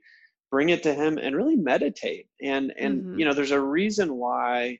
bring 0.51 0.71
it 0.71 0.83
to 0.83 0.95
Him, 0.95 1.19
and 1.19 1.37
really 1.37 1.57
meditate. 1.57 2.27
And 2.43 2.73
and 2.79 3.03
mm-hmm. 3.03 3.19
you 3.19 3.25
know, 3.25 3.35
there's 3.35 3.51
a 3.51 3.61
reason 3.61 4.17
why 4.17 4.79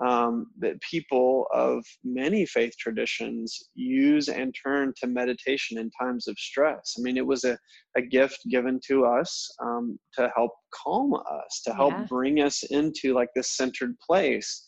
um, 0.00 0.46
that 0.58 0.80
people 0.80 1.46
of 1.52 1.84
many 2.04 2.46
faith 2.46 2.72
traditions 2.78 3.68
use 3.74 4.28
and 4.28 4.54
turn 4.54 4.94
to 4.96 5.06
meditation 5.06 5.78
in 5.78 5.90
times 6.00 6.26
of 6.26 6.38
stress. 6.38 6.94
I 6.98 7.02
mean, 7.02 7.16
it 7.16 7.26
was 7.26 7.44
a, 7.44 7.58
a 7.96 8.02
gift 8.02 8.38
given 8.50 8.80
to 8.86 9.04
us 9.04 9.48
um, 9.62 9.98
to 10.14 10.30
help 10.34 10.52
calm 10.72 11.14
us, 11.14 11.62
to 11.66 11.74
help 11.74 11.92
yeah. 11.92 12.06
bring 12.08 12.40
us 12.40 12.62
into 12.70 13.12
like 13.12 13.28
this 13.34 13.56
centered 13.56 13.94
place. 13.98 14.66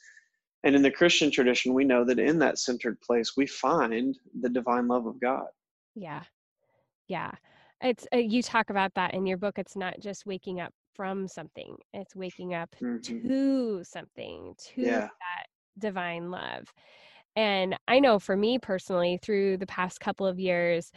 And 0.64 0.77
in 0.77 0.83
the 0.83 0.90
Christian 0.90 1.31
tradition, 1.31 1.75
we 1.75 1.85
know 1.85 2.05
that 2.05 2.18
in 2.18 2.38
that 2.38 2.59
centered 2.59 3.01
place, 3.01 3.37
we 3.37 3.46
find 3.46 4.16
the 4.40 4.48
divine 4.48 4.87
love 4.87 5.07
of 5.07 5.20
God. 5.20 5.46
Yeah. 5.94 6.22
Yeah. 7.09 7.33
It's 7.81 8.07
uh, 8.14 8.18
you 8.18 8.42
talk 8.42 8.70
about 8.70 8.94
that 8.94 9.12
in 9.14 9.27
your 9.27 9.38
book. 9.38 9.59
It's 9.59 9.77
not 9.77 9.98
just 10.01 10.25
waking 10.25 10.61
up 10.61 10.72
from 10.94 11.27
something. 11.27 11.77
It's 11.92 12.14
waking 12.14 12.55
up 12.55 12.70
mm-hmm. 12.81 13.29
to 13.29 13.83
something, 13.83 14.55
to 14.59 14.83
yeah. 14.83 15.01
that 15.01 15.46
divine 15.79 16.31
love. 16.31 16.72
And 17.35 17.77
I 17.88 17.98
know 17.98 18.18
for 18.18 18.37
me 18.37 18.59
personally, 18.59 19.18
through 19.22 19.57
the 19.57 19.66
past 19.66 20.01
couple 20.01 20.27
of 20.27 20.38
years, 20.38 20.92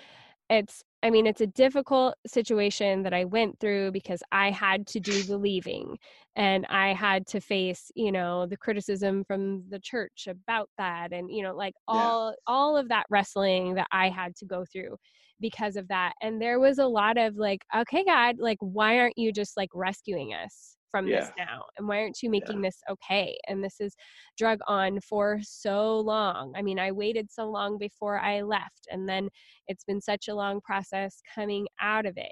it's, 0.49 0.83
I 1.05 1.11
mean, 1.11 1.27
it's 1.27 1.41
a 1.41 1.45
difficult 1.45 2.15
situation 2.25 3.03
that 3.03 3.13
I 3.13 3.25
went 3.25 3.59
through 3.59 3.91
because 3.91 4.23
I 4.31 4.49
had 4.49 4.87
to 4.87 4.99
do 4.99 5.21
the 5.21 5.37
leaving 5.37 5.99
and 6.35 6.65
I 6.67 6.93
had 6.93 7.27
to 7.27 7.39
face, 7.39 7.91
you 7.93 8.11
know, 8.11 8.47
the 8.47 8.57
criticism 8.57 9.23
from 9.23 9.69
the 9.69 9.79
church 9.79 10.27
about 10.27 10.67
that 10.79 11.13
and, 11.13 11.29
you 11.29 11.43
know, 11.43 11.55
like 11.55 11.75
all, 11.87 12.31
yeah. 12.31 12.35
all 12.47 12.75
of 12.75 12.89
that 12.89 13.05
wrestling 13.11 13.75
that 13.75 13.85
I 13.91 14.09
had 14.09 14.35
to 14.37 14.45
go 14.47 14.65
through 14.65 14.97
because 15.39 15.75
of 15.75 15.87
that. 15.89 16.13
And 16.23 16.41
there 16.41 16.59
was 16.59 16.79
a 16.79 16.87
lot 16.87 17.19
of 17.19 17.35
like, 17.35 17.61
okay, 17.75 18.03
God, 18.03 18.37
like, 18.39 18.57
why 18.59 18.97
aren't 18.97 19.19
you 19.19 19.31
just 19.31 19.55
like 19.57 19.69
rescuing 19.75 20.33
us 20.33 20.74
from 20.95 21.07
yeah. 21.09 21.21
this 21.21 21.31
now? 21.37 21.65
And 21.77 21.89
why 21.89 21.99
aren't 21.99 22.23
you 22.23 22.29
making 22.29 22.63
yeah. 22.63 22.69
this 22.69 22.79
okay? 22.89 23.37
And 23.49 23.61
this 23.61 23.81
is 23.81 23.95
drug 24.37 24.59
on 24.65 25.01
for 25.01 25.39
so 25.41 25.99
long. 25.99 26.53
I 26.55 26.61
mean, 26.61 26.79
I 26.79 26.93
waited 26.93 27.29
so 27.29 27.49
long 27.49 27.77
before 27.77 28.17
I 28.17 28.43
left, 28.43 28.87
and 28.89 29.07
then 29.09 29.27
it's 29.67 29.83
been 29.83 29.99
such 29.99 30.29
a 30.29 30.35
long 30.35 30.61
process 30.61 31.21
coming 31.35 31.67
out 31.81 32.05
of 32.05 32.15
it. 32.15 32.31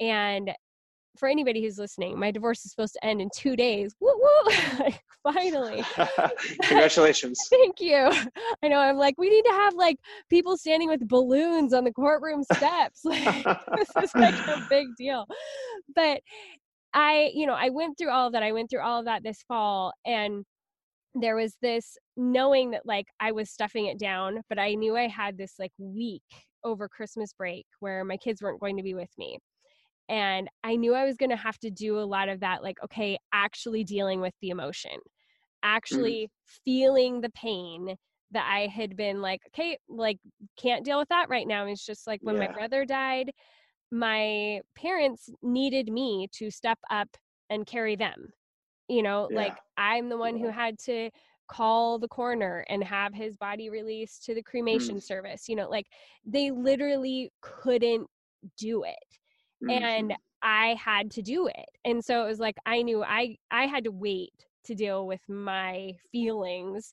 And 0.00 0.50
for 1.16 1.28
anybody 1.28 1.62
who's 1.62 1.78
listening, 1.78 2.18
my 2.18 2.32
divorce 2.32 2.64
is 2.64 2.72
supposed 2.72 2.94
to 2.94 3.04
end 3.04 3.20
in 3.20 3.28
two 3.34 3.54
days. 3.54 3.94
Woo 4.00 4.12
woo! 4.20 4.52
Finally. 5.32 5.84
Congratulations. 6.62 7.38
Thank 7.48 7.80
you. 7.80 8.10
I 8.64 8.68
know. 8.68 8.78
I'm 8.78 8.96
like, 8.96 9.14
we 9.16 9.30
need 9.30 9.42
to 9.42 9.52
have 9.52 9.74
like 9.74 9.98
people 10.28 10.56
standing 10.56 10.88
with 10.88 11.06
balloons 11.06 11.72
on 11.72 11.84
the 11.84 11.92
courtroom 11.92 12.42
steps. 12.42 13.04
Like, 13.04 13.44
this 13.76 13.90
is 14.02 14.14
like 14.16 14.34
a 14.34 14.66
big 14.68 14.88
deal. 14.98 15.24
But 15.94 16.20
I, 16.96 17.30
you 17.34 17.46
know, 17.46 17.54
I 17.54 17.68
went 17.68 17.98
through 17.98 18.10
all 18.10 18.26
of 18.26 18.32
that. 18.32 18.42
I 18.42 18.52
went 18.52 18.70
through 18.70 18.82
all 18.82 18.98
of 18.98 19.04
that 19.04 19.22
this 19.22 19.44
fall, 19.46 19.92
and 20.04 20.44
there 21.14 21.36
was 21.36 21.56
this 21.62 21.96
knowing 22.16 22.72
that 22.72 22.86
like 22.86 23.06
I 23.20 23.32
was 23.32 23.50
stuffing 23.50 23.86
it 23.86 23.98
down, 23.98 24.40
but 24.48 24.58
I 24.58 24.74
knew 24.74 24.96
I 24.96 25.08
had 25.08 25.38
this 25.38 25.54
like 25.58 25.72
week 25.78 26.22
over 26.64 26.88
Christmas 26.88 27.32
break 27.38 27.66
where 27.80 28.04
my 28.04 28.16
kids 28.16 28.42
weren't 28.42 28.60
going 28.60 28.76
to 28.78 28.82
be 28.82 28.94
with 28.94 29.10
me 29.18 29.38
and 30.08 30.48
I 30.62 30.76
knew 30.76 30.94
I 30.94 31.04
was 31.04 31.16
going 31.16 31.30
to 31.30 31.36
have 31.36 31.58
to 31.58 31.70
do 31.70 31.98
a 31.98 32.00
lot 32.06 32.28
of 32.28 32.40
that, 32.40 32.62
like, 32.62 32.78
okay, 32.84 33.18
actually 33.32 33.84
dealing 33.84 34.20
with 34.20 34.34
the 34.40 34.50
emotion, 34.50 34.92
mm. 34.92 35.00
actually 35.62 36.28
mm. 36.28 36.60
feeling 36.64 37.20
the 37.20 37.30
pain 37.30 37.96
that 38.32 38.48
I 38.50 38.66
had 38.66 38.96
been 38.96 39.20
like, 39.20 39.40
okay, 39.48 39.78
like, 39.88 40.18
can't 40.56 40.84
deal 40.84 40.98
with 40.98 41.08
that 41.08 41.28
right 41.28 41.46
now. 41.46 41.66
It's 41.66 41.84
just 41.84 42.06
like 42.06 42.20
when 42.22 42.36
yeah. 42.36 42.46
my 42.46 42.52
brother 42.52 42.84
died, 42.84 43.32
my 43.90 44.60
parents 44.76 45.30
needed 45.42 45.90
me 45.90 46.28
to 46.32 46.50
step 46.50 46.78
up 46.90 47.08
and 47.50 47.66
carry 47.66 47.96
them. 47.96 48.32
You 48.88 49.02
know, 49.02 49.28
yeah. 49.30 49.36
like, 49.36 49.56
I'm 49.76 50.08
the 50.08 50.16
one 50.16 50.36
who 50.36 50.48
had 50.48 50.78
to 50.80 51.10
call 51.48 51.98
the 51.98 52.08
coroner 52.08 52.64
and 52.68 52.82
have 52.82 53.14
his 53.14 53.36
body 53.36 53.70
released 53.70 54.24
to 54.24 54.34
the 54.34 54.42
cremation 54.42 54.96
mm. 54.96 55.02
service. 55.02 55.48
You 55.48 55.56
know, 55.56 55.68
like, 55.68 55.86
they 56.24 56.50
literally 56.50 57.32
couldn't 57.40 58.08
do 58.56 58.84
it 58.84 58.94
mm-hmm. 59.62 59.70
and 59.70 60.14
I 60.42 60.76
had 60.82 61.10
to 61.12 61.22
do 61.22 61.46
it. 61.48 61.66
And 61.84 62.04
so 62.04 62.24
it 62.24 62.28
was 62.28 62.38
like 62.38 62.56
I 62.66 62.82
knew 62.82 63.02
I 63.02 63.36
I 63.50 63.66
had 63.66 63.84
to 63.84 63.90
wait 63.90 64.32
to 64.64 64.74
deal 64.74 65.06
with 65.06 65.20
my 65.28 65.92
feelings 66.12 66.92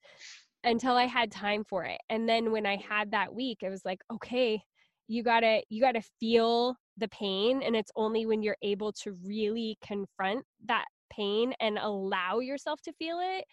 until 0.63 0.95
I 0.95 1.05
had 1.05 1.31
time 1.31 1.63
for 1.63 1.83
it. 1.83 1.99
And 2.09 2.27
then 2.27 2.51
when 2.51 2.65
I 2.65 2.77
had 2.77 3.11
that 3.11 3.33
week, 3.33 3.59
it 3.61 3.69
was 3.69 3.83
like, 3.83 3.99
okay, 4.11 4.61
you 5.07 5.23
got 5.23 5.41
to 5.41 5.61
you 5.69 5.81
got 5.81 5.93
to 5.93 6.01
feel 6.19 6.75
the 6.97 7.07
pain 7.09 7.61
and 7.63 7.75
it's 7.75 7.91
only 7.95 8.25
when 8.25 8.43
you're 8.43 8.57
able 8.61 8.91
to 8.91 9.17
really 9.25 9.77
confront 9.85 10.45
that 10.65 10.85
pain 11.11 11.53
and 11.59 11.77
allow 11.79 12.39
yourself 12.39 12.81
to 12.81 12.93
feel 12.93 13.19
it 13.21 13.45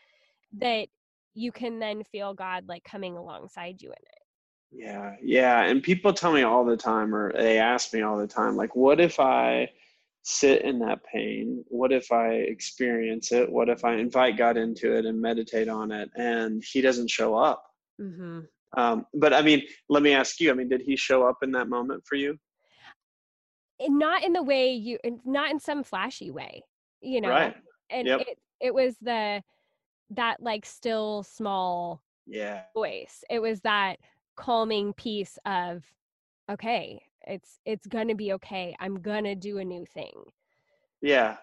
that 0.59 0.89
you 1.35 1.53
can 1.53 1.79
then 1.79 2.03
feel 2.05 2.35
God 2.35 2.65
like 2.69 2.85
coming 2.85 3.17
alongside 3.17 3.81
you 3.81 3.89
in 3.89 3.95
it. 3.95 4.21
Yeah, 4.73 5.17
yeah. 5.23 5.65
And 5.65 5.83
people 5.83 6.13
tell 6.13 6.33
me 6.33 6.43
all 6.43 6.65
the 6.65 6.77
time, 6.77 7.15
or 7.15 7.33
they 7.33 7.59
ask 7.59 7.93
me 7.93 8.03
all 8.03 8.19
the 8.19 8.27
time, 8.27 8.57
like, 8.57 8.77
what 8.77 9.01
if 9.01 9.19
I 9.19 9.71
sit 10.23 10.63
in 10.63 10.79
that 10.81 11.01
pain? 11.05 11.65
What 11.69 11.93
if 11.93 12.13
I 12.13 12.29
experience 12.35 13.33
it? 13.33 13.51
What 13.51 13.69
if 13.69 13.85
I 13.85 13.95
invite 13.95 14.37
God 14.37 14.57
into 14.57 14.97
it 14.97 15.07
and 15.07 15.21
meditate 15.21 15.69
on 15.69 15.91
it 15.91 16.11
and 16.15 16.63
He 16.65 16.81
doesn't 16.81 17.11
show 17.11 17.35
up? 17.35 17.65
Mm-hmm. 18.01 18.41
Um, 18.77 19.07
but 19.15 19.33
I 19.33 19.43
mean, 19.43 19.63
let 19.89 20.03
me 20.03 20.13
ask 20.13 20.41
you, 20.41 20.51
I 20.51 20.55
mean, 20.55 20.69
did 20.69 20.83
He 20.83 20.97
show 20.97 21.27
up 21.27 21.39
in 21.43 21.51
that 21.53 21.69
moment 21.69 22.05
for 22.07 22.17
you? 22.17 22.37
Not 23.89 24.23
in 24.23 24.33
the 24.33 24.43
way 24.43 24.73
you, 24.73 24.99
not 25.25 25.51
in 25.51 25.59
some 25.59 25.83
flashy 25.83 26.31
way, 26.31 26.63
you 27.01 27.21
know? 27.21 27.31
Right. 27.31 27.57
And 27.89 28.07
yep. 28.07 28.21
it, 28.21 28.39
it 28.61 28.75
was 28.75 28.97
the, 29.01 29.43
that 30.11 30.37
like 30.41 30.67
still 30.67 31.23
small 31.23 32.03
yeah 32.27 32.63
voice. 32.75 33.25
It 33.31 33.41
was 33.41 33.61
that, 33.63 33.97
calming 34.41 34.95
piece 34.95 35.39
of 35.45 35.85
okay 36.51 36.99
it's 37.27 37.59
it's 37.67 37.87
gonna 37.87 38.15
be 38.15 38.33
okay 38.33 38.75
i'm 38.81 38.99
gonna 39.01 39.35
do 39.35 39.59
a 39.59 39.65
new 39.65 39.85
thing 39.85 40.15
yeah 41.03 41.37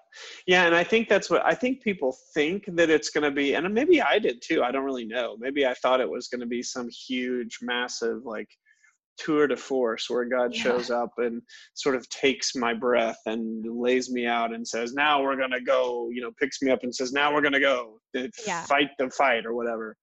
yeah 0.46 0.65
and 0.65 0.76
i 0.76 0.84
think 0.84 1.10
that's 1.10 1.30
what 1.30 1.46
i 1.46 1.54
think 1.54 1.82
people 1.82 2.15
think 2.34 2.63
that 2.67 2.89
it's 2.89 3.10
going 3.10 3.24
to 3.24 3.32
be 3.32 3.56
and 3.56 3.72
maybe 3.74 4.02
i 4.02 4.20
did 4.20 4.41
too 4.41 4.63
i 4.63 4.72
don't 4.72 4.84
really 4.84 5.06
know 5.06 5.36
maybe 5.39 5.65
i 5.65 5.74
thought 5.76 6.02
it 6.02 6.10
was 6.10 6.28
going 6.28 6.41
to 6.41 6.48
be 6.48 6.62
some 6.62 6.88
huge 6.89 7.60
massive 7.62 8.24
like 8.24 8.50
tour 9.17 9.48
de 9.48 9.58
force 9.58 10.10
where 10.10 10.26
God 10.26 10.54
yeah. 10.54 10.62
shows 10.62 10.89
up 10.89 11.12
and 11.17 11.41
sort 11.74 11.96
of 11.96 12.08
takes 12.10 12.56
my 12.56 12.74
breath 12.74 13.17
and 13.26 13.65
lays 13.65 14.10
me 14.12 14.26
out 14.26 14.54
and 14.54 14.67
says, 14.67 14.93
Now 14.93 15.22
we're 15.22 15.36
going 15.36 15.52
to 15.52 15.62
go, 15.62 16.10
you 16.12 16.22
know, 16.22 16.32
picks 16.39 16.62
me 16.62 16.72
up 16.72 16.84
and 16.84 16.93
says, 16.93 17.12
Now 17.12 17.34
we're 17.34 17.41
going 17.41 17.54
to 17.54 17.60
go 17.60 18.00
yeah. 18.46 18.63
fight 18.63 18.91
the 18.98 19.10
fight 19.10 19.46
or 19.46 19.54
whatever. 19.54 19.98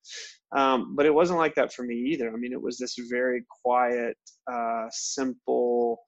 Um, 0.55 0.95
but 0.95 1.07
it 1.07 1.15
wasn't 1.15 1.39
like 1.39 1.55
that 1.57 1.73
for 1.73 1.85
me 1.85 1.95
either. 1.95 2.31
I 2.31 2.37
mean, 2.37 2.53
it 2.53 2.61
was 2.61 2.79
this 2.79 2.97
very 3.11 3.45
quiet, 3.65 4.17
uh, 4.51 4.87
simple, 4.91 6.01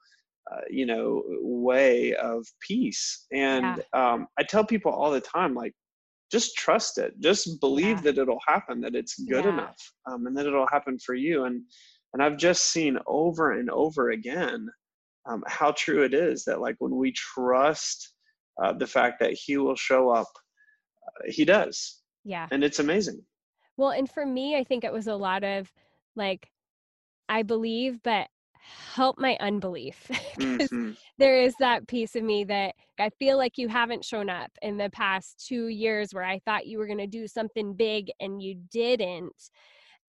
uh, 0.52 0.60
you 0.70 0.86
know, 0.86 1.22
way 1.42 2.14
of 2.14 2.46
peace. 2.60 3.26
And 3.32 3.82
yeah. 3.94 4.12
um, 4.12 4.28
I 4.38 4.42
tell 4.42 4.64
people 4.64 4.92
all 4.92 5.10
the 5.10 5.20
time, 5.20 5.54
like, 5.54 5.72
just 6.32 6.56
trust 6.56 6.98
it. 6.98 7.12
Just 7.20 7.60
believe 7.60 8.02
that 8.02 8.18
it'll 8.18 8.40
happen, 8.46 8.80
that 8.80 8.94
it's 8.94 9.18
good 9.24 9.46
enough, 9.46 9.76
um, 10.10 10.26
and 10.26 10.36
that 10.36 10.46
it'll 10.46 10.66
happen 10.66 10.98
for 10.98 11.14
you. 11.14 11.44
And 11.44 11.62
and 12.12 12.22
I've 12.22 12.36
just 12.36 12.72
seen 12.72 12.98
over 13.06 13.52
and 13.52 13.70
over 13.70 14.10
again 14.10 14.68
um, 15.28 15.42
how 15.46 15.72
true 15.72 16.02
it 16.04 16.14
is 16.14 16.44
that, 16.44 16.60
like, 16.60 16.76
when 16.78 16.96
we 16.96 17.12
trust 17.12 18.14
uh, 18.62 18.72
the 18.72 18.86
fact 18.86 19.20
that 19.20 19.32
He 19.32 19.56
will 19.56 19.76
show 19.76 20.10
up, 20.10 20.28
uh, 21.06 21.24
He 21.26 21.44
does. 21.44 22.02
Yeah. 22.24 22.48
And 22.50 22.64
it's 22.64 22.78
amazing. 22.78 23.20
Well, 23.76 23.90
and 23.90 24.10
for 24.10 24.24
me, 24.24 24.56
I 24.56 24.64
think 24.64 24.82
it 24.82 24.92
was 24.92 25.06
a 25.06 25.14
lot 25.14 25.44
of 25.44 25.70
like, 26.16 26.48
I 27.28 27.42
believe, 27.42 28.02
but 28.02 28.28
help 28.94 29.18
my 29.18 29.36
unbelief. 29.40 30.06
mm-hmm. 30.38 30.92
there 31.18 31.40
is 31.40 31.54
that 31.60 31.86
piece 31.86 32.16
of 32.16 32.22
me 32.22 32.44
that 32.44 32.74
I 32.98 33.10
feel 33.10 33.36
like 33.36 33.58
you 33.58 33.68
haven't 33.68 34.04
shown 34.04 34.30
up 34.30 34.50
in 34.62 34.76
the 34.76 34.90
past 34.90 35.44
two 35.46 35.68
years 35.68 36.12
where 36.12 36.24
I 36.24 36.38
thought 36.40 36.66
you 36.66 36.78
were 36.78 36.86
going 36.86 36.98
to 36.98 37.06
do 37.06 37.26
something 37.26 37.74
big 37.74 38.10
and 38.20 38.42
you 38.42 38.56
didn't 38.70 39.50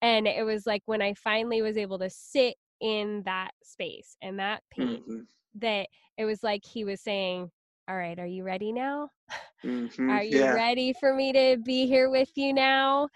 and 0.02 0.28
it 0.28 0.46
was 0.46 0.66
like 0.66 0.84
when 0.86 1.02
i 1.02 1.14
finally 1.14 1.62
was 1.62 1.78
able 1.78 2.00
to 2.00 2.10
sit 2.10 2.56
in 2.82 3.22
that 3.26 3.52
space 3.64 4.16
and 4.22 4.40
that 4.40 4.62
pain 4.72 5.02
mm-hmm. 5.02 5.20
that 5.56 5.88
it 6.18 6.26
was 6.26 6.44
like 6.44 6.64
he 6.64 6.84
was 6.84 7.02
saying 7.02 7.50
all 7.90 7.98
right 7.98 8.20
are 8.20 8.28
you 8.28 8.44
ready 8.44 8.72
now 8.72 9.10
mm-hmm. 9.66 10.10
are 10.10 10.24
you 10.24 10.40
yeah. 10.40 10.54
ready 10.54 10.94
for 11.00 11.14
me 11.14 11.32
to 11.34 11.58
be 11.64 11.88
here 11.88 12.10
with 12.10 12.30
you 12.36 12.54
now 12.54 13.08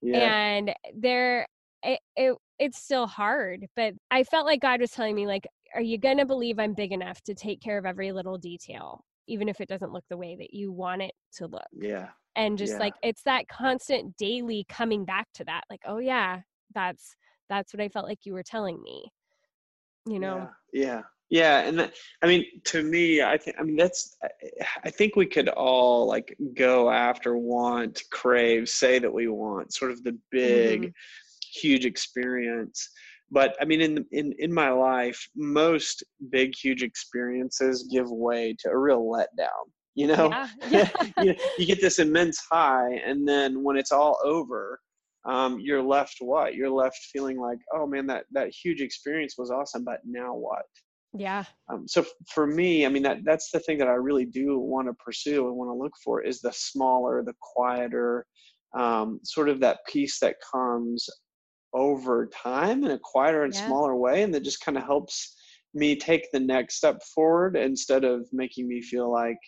yeah. 0.00 0.18
and 0.18 0.74
there 0.94 1.46
it, 1.82 2.00
it 2.16 2.34
it's 2.60 2.78
still 2.78 3.08
hard 3.08 3.66
but 3.74 3.92
i 4.12 4.22
felt 4.22 4.46
like 4.46 4.60
god 4.60 4.80
was 4.80 4.92
telling 4.92 5.16
me 5.16 5.26
like 5.26 5.46
are 5.74 5.80
you 5.82 5.98
gonna 5.98 6.24
believe 6.24 6.58
i'm 6.60 6.74
big 6.74 6.92
enough 6.92 7.20
to 7.22 7.34
take 7.34 7.60
care 7.60 7.78
of 7.78 7.84
every 7.86 8.12
little 8.12 8.38
detail 8.38 9.04
even 9.30 9.48
if 9.48 9.60
it 9.60 9.68
doesn't 9.68 9.92
look 9.92 10.04
the 10.10 10.16
way 10.16 10.36
that 10.36 10.52
you 10.52 10.72
want 10.72 11.00
it 11.00 11.12
to 11.36 11.46
look. 11.46 11.62
Yeah. 11.72 12.08
And 12.36 12.58
just 12.58 12.74
Yeah. 12.74 12.78
like 12.80 12.94
it's 13.02 13.22
that 13.22 13.48
constant 13.48 14.16
daily 14.16 14.64
coming 14.68 15.04
back 15.04 15.28
to 15.34 15.44
that. 15.44 15.62
Like, 15.70 15.82
oh 15.86 15.98
yeah, 15.98 16.40
that's 16.74 17.14
that's 17.48 17.72
what 17.72 17.80
I 17.80 17.88
felt 17.88 18.06
like 18.06 18.20
you 18.24 18.32
were 18.32 18.42
telling 18.42 18.82
me. 18.82 19.10
You 20.06 20.18
know? 20.18 20.48
Yeah. 20.72 20.82
Yeah. 20.86 21.02
Yeah, 21.32 21.60
and 21.60 21.78
that, 21.78 21.94
I 22.22 22.26
mean, 22.26 22.44
to 22.64 22.82
me, 22.82 23.22
I 23.22 23.38
think 23.38 23.56
I 23.60 23.62
mean 23.62 23.76
that's 23.76 24.16
I 24.82 24.90
think 24.90 25.14
we 25.14 25.26
could 25.26 25.48
all 25.48 26.06
like 26.06 26.36
go 26.54 26.90
after, 26.90 27.36
want, 27.36 28.02
crave, 28.10 28.68
say 28.68 28.98
that 28.98 29.12
we 29.12 29.28
want 29.28 29.72
sort 29.72 29.92
of 29.92 30.02
the 30.02 30.18
big, 30.32 30.86
Mhm. 30.86 30.92
Huge 31.52 31.84
experience. 31.84 32.88
But 33.30 33.56
I 33.60 33.64
mean, 33.64 33.80
in 33.80 34.04
in 34.12 34.34
in 34.38 34.52
my 34.52 34.70
life, 34.70 35.20
most 35.36 36.02
big, 36.30 36.54
huge 36.54 36.82
experiences 36.82 37.88
give 37.90 38.10
way 38.10 38.56
to 38.60 38.70
a 38.70 38.78
real 38.78 39.04
letdown. 39.04 39.64
You 39.94 40.08
know, 40.08 40.28
Yeah. 40.30 40.48
Yeah. 40.70 40.88
you, 41.22 41.34
you 41.58 41.66
get 41.66 41.80
this 41.80 41.98
immense 41.98 42.40
high, 42.50 42.94
and 43.04 43.26
then 43.28 43.62
when 43.62 43.76
it's 43.76 43.92
all 43.92 44.18
over, 44.24 44.80
um, 45.24 45.60
you're 45.60 45.82
left 45.82 46.16
what? 46.20 46.54
You're 46.54 46.70
left 46.70 46.98
feeling 47.12 47.38
like, 47.38 47.58
oh 47.74 47.86
man, 47.86 48.06
that 48.06 48.24
that 48.32 48.50
huge 48.50 48.80
experience 48.80 49.34
was 49.38 49.50
awesome, 49.50 49.84
but 49.84 50.00
now 50.04 50.34
what? 50.34 50.64
yeah. 51.12 51.44
Um, 51.68 51.88
so 51.88 52.04
for 52.28 52.46
me, 52.46 52.86
I 52.86 52.88
mean, 52.88 53.02
that 53.02 53.24
that's 53.24 53.50
the 53.50 53.60
thing 53.60 53.78
that 53.78 53.88
I 53.88 53.94
really 53.94 54.24
do 54.24 54.58
want 54.58 54.88
to 54.88 54.94
pursue 54.94 55.48
and 55.48 55.56
want 55.56 55.70
to 55.70 55.74
look 55.74 55.92
for 56.04 56.22
is 56.22 56.40
the 56.40 56.52
smaller, 56.52 57.22
the 57.22 57.34
quieter, 57.40 58.26
um, 58.74 59.20
sort 59.24 59.48
of 59.48 59.60
that 59.60 59.80
peace 59.88 60.20
that 60.20 60.36
comes 60.52 61.08
over 61.72 62.26
time 62.26 62.84
in 62.84 62.92
a 62.92 62.98
quieter 62.98 63.44
and 63.44 63.54
Yeah. 63.54 63.64
smaller 63.66 63.96
way, 63.96 64.22
and 64.22 64.34
that 64.34 64.42
just 64.42 64.64
kind 64.64 64.76
of 64.76 64.84
helps 64.84 65.36
me 65.74 65.96
take 65.96 66.30
the 66.32 66.40
next 66.40 66.76
step 66.76 67.02
forward 67.14 67.56
instead 67.56 68.04
of 68.04 68.26
making 68.32 68.66
me 68.68 68.82
feel 68.82 69.10
like 69.10 69.38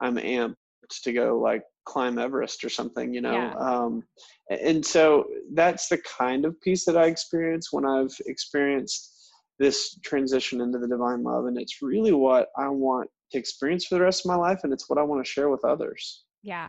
I'm 0.00 0.16
amped 0.16 0.54
to 1.02 1.12
go 1.12 1.38
like 1.38 1.62
climb 1.84 2.18
Everest 2.18 2.62
or 2.64 2.68
something, 2.68 3.12
you 3.12 3.20
know. 3.20 3.34
Yeah. 3.34 3.54
Um, 3.54 4.02
and 4.50 4.84
so 4.84 5.24
that's 5.54 5.88
the 5.88 5.98
kind 5.98 6.44
of 6.44 6.60
peace 6.60 6.84
that 6.84 6.96
I 6.96 7.06
experience 7.06 7.72
when 7.72 7.84
I've 7.84 8.14
experienced 8.26 9.12
this 9.58 9.96
transition 10.02 10.60
into 10.60 10.78
the 10.78 10.88
divine 10.88 11.22
love 11.22 11.46
and 11.46 11.56
it's 11.58 11.82
really 11.82 12.12
what 12.12 12.48
i 12.58 12.68
want 12.68 13.08
to 13.30 13.38
experience 13.38 13.86
for 13.86 13.94
the 13.94 14.00
rest 14.00 14.24
of 14.24 14.28
my 14.28 14.34
life 14.34 14.60
and 14.64 14.72
it's 14.72 14.88
what 14.90 14.98
i 14.98 15.02
want 15.02 15.24
to 15.24 15.30
share 15.30 15.50
with 15.50 15.64
others 15.64 16.24
Yeah. 16.42 16.68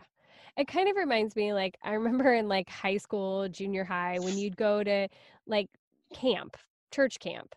It 0.56 0.68
kind 0.68 0.88
of 0.88 0.96
reminds 0.96 1.34
me 1.36 1.52
like 1.52 1.76
I 1.82 1.92
remember 1.94 2.32
in 2.32 2.48
like 2.48 2.68
high 2.68 2.98
school, 2.98 3.48
junior 3.48 3.84
high 3.84 4.18
when 4.20 4.38
you'd 4.38 4.56
go 4.56 4.82
to 4.84 5.08
like 5.46 5.68
camp, 6.14 6.56
church 6.92 7.18
camp, 7.18 7.54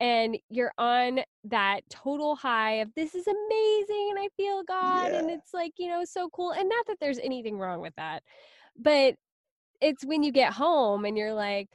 and 0.00 0.36
you're 0.50 0.72
on 0.78 1.20
that 1.44 1.80
total 1.88 2.36
high 2.36 2.74
of 2.74 2.92
this 2.94 3.14
is 3.14 3.26
amazing 3.26 4.08
and 4.10 4.18
I 4.18 4.28
feel 4.36 4.62
God 4.64 5.12
and 5.12 5.30
it's 5.30 5.54
like, 5.54 5.72
you 5.78 5.88
know, 5.88 6.04
so 6.04 6.28
cool. 6.30 6.52
And 6.52 6.68
not 6.68 6.86
that 6.88 6.98
there's 7.00 7.18
anything 7.18 7.58
wrong 7.58 7.80
with 7.80 7.94
that. 7.96 8.22
But 8.76 9.14
it's 9.80 10.04
when 10.04 10.22
you 10.22 10.32
get 10.32 10.52
home 10.52 11.04
and 11.04 11.16
you're 11.16 11.34
like, 11.34 11.68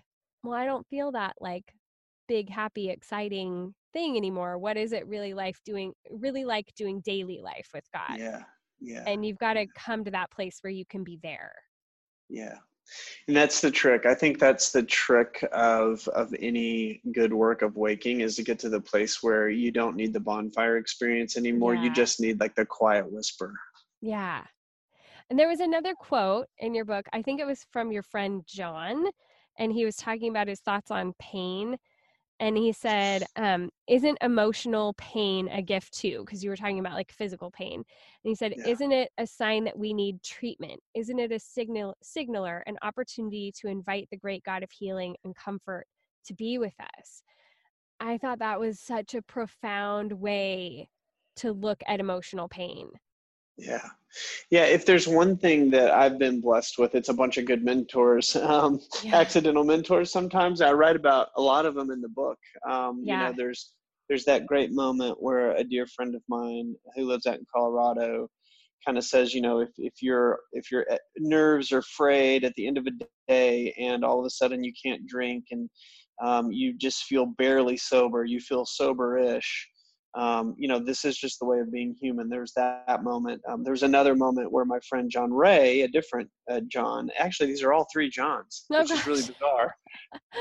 well, 0.44 0.54
I 0.54 0.66
don't 0.66 0.88
feel 0.88 1.12
that 1.14 1.36
like 1.40 1.74
big 2.28 2.50
happy 2.50 2.90
exciting 2.90 3.74
thing 3.94 4.18
anymore. 4.18 4.58
What 4.58 4.78
is 4.78 4.92
it 4.92 5.08
really 5.08 5.34
life 5.34 5.60
doing 5.66 5.94
really 6.12 6.46
like 6.46 6.74
doing 6.76 7.02
daily 7.02 7.40
life 7.42 7.70
with 7.74 7.86
God? 7.94 8.20
yeah 8.20 8.44
yeah. 8.82 9.04
and 9.06 9.26
you've 9.26 9.38
got 9.38 9.54
to 9.54 9.66
come 9.78 10.04
to 10.06 10.12
that 10.12 10.32
place 10.32 10.60
where 10.62 10.72
you 10.72 10.86
can 10.86 11.04
be 11.04 11.20
there. 11.22 11.52
Yeah. 12.30 12.56
And 13.28 13.38
that's 13.38 13.62
the 13.62 13.70
trick. 13.70 14.06
I 14.06 14.16
think 14.16 14.40
that's 14.40 14.72
the 14.72 14.82
trick 14.82 15.48
of 15.52 16.08
of 16.10 16.34
any 16.40 17.02
good 17.12 17.32
work 17.32 17.62
of 17.62 17.78
waking 17.78 18.22
is 18.22 18.36
to 18.38 18.44
get 18.44 18.58
to 18.60 18.70
the 18.70 18.82
place 18.82 19.22
where 19.22 19.50
you 19.50 19.72
don't 19.72 19.96
need 19.96 20.12
the 20.12 20.20
bonfire 20.20 20.78
experience 20.78 21.38
anymore. 21.38 21.76
You 21.76 21.94
just 21.94 22.20
need 22.20 22.40
like 22.40 22.56
the 22.56 22.66
quiet 22.66 23.12
whisper. 23.12 23.54
Yeah. 24.02 24.44
And 25.30 25.38
there 25.38 25.48
was 25.48 25.60
another 25.60 25.94
quote 25.94 26.48
in 26.58 26.74
your 26.74 26.86
book 26.86 27.06
i 27.14 27.22
think 27.22 27.40
it 27.40 27.46
was 27.46 27.64
from 27.72 27.92
your 27.92 28.02
friend 28.02 28.42
john 28.48 29.06
and 29.60 29.72
he 29.72 29.86
was 29.86 29.96
talking 29.96 30.30
about 30.30 30.48
his 30.48 30.62
thoughts 30.62 30.90
on 30.90 31.14
pain 31.20 31.78
and 32.40 32.58
he 32.58 32.72
said 32.72 33.26
um, 33.36 33.70
isn't 33.88 34.18
emotional 34.22 34.94
pain 34.94 35.48
a 35.50 35.62
gift 35.62 35.94
too? 35.94 36.24
Because 36.26 36.44
you 36.44 36.50
were 36.50 36.56
talking 36.56 36.80
about 36.80 36.94
like 36.94 37.12
physical 37.12 37.52
pain 37.52 37.76
and 37.76 37.86
he 38.24 38.36
said 38.36 38.54
Yeah. 38.56 38.68
isn't 38.68 38.92
it 38.92 39.12
a 39.18 39.28
sign 39.28 39.66
that 39.66 39.78
we 39.78 39.94
need 39.94 40.24
treatment? 40.24 40.80
Isn't 40.96 41.20
it 41.20 41.32
a 41.32 41.40
signal 41.40 41.96
signaler 42.02 42.64
an 42.68 42.78
opportunity 42.82 43.52
to 43.58 43.68
invite 43.68 44.08
the 44.10 44.18
great 44.18 44.44
god 44.44 44.64
of 44.64 44.72
healing 44.72 45.16
and 45.24 45.36
comfort 45.36 45.86
to 46.26 46.34
be 46.34 46.58
with 46.58 46.76
us? 46.80 47.24
I 48.00 48.18
thought 48.18 48.40
that 48.40 48.60
was 48.60 48.80
such 48.80 49.14
a 49.14 49.22
profound 49.22 50.14
way 50.14 50.90
to 51.38 51.52
look 51.52 51.82
at 51.88 52.00
emotional 52.00 52.48
pain 52.48 52.90
Yeah. 53.60 53.88
Yeah. 54.50 54.66
If 54.66 54.86
there's 54.86 55.08
one 55.08 55.38
thing 55.38 55.70
that 55.72 55.92
I've 55.92 56.18
been 56.18 56.42
blessed 56.42 56.78
with, 56.80 56.96
it's 56.96 57.10
a 57.10 57.14
bunch 57.14 57.38
of 57.38 57.46
good 57.46 57.64
mentors, 57.64 58.36
um, 58.54 58.80
Yeah. 59.04 59.18
accidental 59.18 59.64
mentors. 59.64 60.12
Sometimes 60.12 60.62
I 60.62 60.74
write 60.74 60.96
about 60.96 61.30
a 61.38 61.42
lot 61.42 61.66
of 61.66 61.76
them 61.76 61.92
in 61.92 62.02
the 62.02 62.10
book. 62.10 62.40
Um, 62.70 63.02
You 63.04 63.14
know, 63.18 63.34
there's, 63.38 63.74
there's 64.08 64.26
that 64.26 64.48
great 64.48 64.72
moment 64.72 65.22
where 65.22 65.52
a 65.52 65.64
dear 65.64 65.86
friend 65.88 66.16
of 66.16 66.24
mine 66.28 66.76
who 66.96 67.06
lives 67.06 67.26
out 67.28 67.36
in 67.38 67.46
Colorado 67.54 68.28
kind 68.86 68.98
of 68.98 69.04
says, 69.04 69.34
you 69.34 69.42
know, 69.42 69.60
if, 69.60 69.70
if 69.78 70.02
your, 70.02 70.40
if 70.54 70.72
your 70.72 70.86
eh, 70.90 70.98
nerves 71.18 71.72
are 71.72 71.82
frayed 71.84 72.44
at 72.44 72.54
the 72.56 72.66
end 72.66 72.78
of 72.78 72.88
a 72.88 72.92
day 73.28 73.74
and 73.78 74.04
all 74.04 74.20
of 74.20 74.26
a 74.26 74.30
sudden 74.30 74.64
you 74.64 74.74
can't 74.84 75.06
drink 75.06 75.46
and 75.52 75.70
um, 76.24 76.52
you 76.52 76.74
just 76.78 77.04
feel 77.04 77.28
barely 77.38 77.78
sober, 77.78 78.26
you 78.26 78.40
feel 78.40 78.66
sober-ish, 78.66 79.70
um, 80.16 80.56
you 80.58 80.68
know, 80.68 80.80
this 80.80 81.06
is 81.06 81.18
just 81.18 81.40
the 81.40 81.46
way 81.46 81.60
of 81.60 81.72
being 81.72 81.96
human. 82.00 82.30
There's 82.30 82.52
that, 82.54 82.84
that 82.88 83.04
moment. 83.04 83.42
Um, 83.48 83.64
there's 83.64 83.84
another 83.84 84.16
moment 84.16 84.52
where 84.52 84.66
my 84.66 84.80
friend 84.88 85.10
John 85.10 85.32
Ray, 85.32 85.82
a 85.82 85.88
different 85.88 86.30
uh, 86.52 86.62
John, 86.68 87.10
actually, 87.18 87.48
these 87.48 87.62
are 87.64 87.74
all 87.74 87.86
three 87.94 88.10
Johns, 88.10 88.66
Oh, 88.72 88.82
which 88.82 88.92
is 88.92 89.06
really 89.08 89.22
bizarre. 89.22 89.76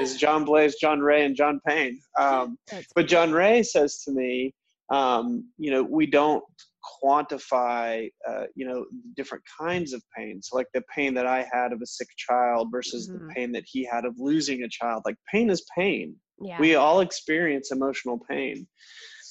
is 0.01 0.17
John 0.17 0.45
Blase, 0.45 0.77
John 0.77 1.01
Ray, 1.01 1.25
and 1.27 1.37
John 1.37 1.61
Payne. 1.67 2.01
Um, 2.19 2.59
but 2.95 3.07
John 3.09 3.31
Ray 3.33 3.63
says 3.63 4.03
to 4.05 4.13
me, 4.13 4.55
um, 4.91 5.45
you 5.59 5.71
know, 5.71 5.83
we 5.83 6.07
don't 6.07 6.43
quantify, 7.05 8.09
uh, 8.27 8.45
you 8.55 8.67
know, 8.67 8.87
different 9.17 9.45
kinds 9.61 9.93
of 9.93 10.03
pain. 10.17 10.41
So, 10.43 10.57
like 10.57 10.69
the 10.73 10.83
pain 10.95 11.13
that 11.15 11.27
I 11.27 11.47
had 11.53 11.73
of 11.73 11.83
a 11.83 11.87
sick 11.87 12.09
child 12.17 12.69
versus 12.73 13.09
Mhm. 13.11 13.13
the 13.29 13.35
pain 13.35 13.53
that 13.53 13.65
he 13.67 13.85
had 13.85 14.05
of 14.07 14.15
losing 14.19 14.63
a 14.63 14.69
child. 14.69 15.03
Like 15.05 15.17
pain 15.31 15.51
is 15.51 15.65
pain 15.77 16.17
yeah 16.41 16.61
we 16.61 16.77
all 16.77 17.01
experience 17.01 17.73
emotional 17.73 18.17
pain 18.31 18.65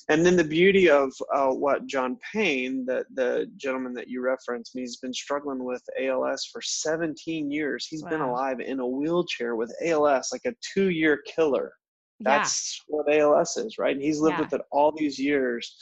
and 0.09 0.25
then 0.25 0.35
the 0.37 0.43
beauty 0.43 0.89
of 0.89 1.11
uh, 1.33 1.49
what 1.49 1.85
john 1.85 2.17
payne 2.33 2.85
the, 2.85 3.03
the 3.15 3.49
gentleman 3.57 3.93
that 3.93 4.07
you 4.07 4.21
referenced 4.21 4.71
he's 4.73 4.97
been 4.97 5.13
struggling 5.13 5.63
with 5.63 5.83
als 5.99 6.45
for 6.51 6.61
17 6.61 7.51
years. 7.51 7.87
He's 7.89 8.03
been 8.03 8.21
alive 8.21 8.59
in 8.59 8.79
a 8.79 8.87
wheelchair 8.87 9.55
with 9.55 9.73
als 9.85 10.31
like 10.31 10.45
a 10.45 10.53
two 10.73 10.89
year 10.89 11.21
killer. 11.35 11.73
Yeah. 12.19 12.37
That's 12.39 12.81
what 12.87 13.11
als 13.11 13.57
is 13.57 13.77
right? 13.77 13.95
And 13.95 14.03
he's 14.03 14.19
lived 14.19 14.37
Yeah. 14.37 14.43
with 14.45 14.53
it 14.53 14.61
all 14.71 14.91
these 14.91 15.19
years. 15.19 15.75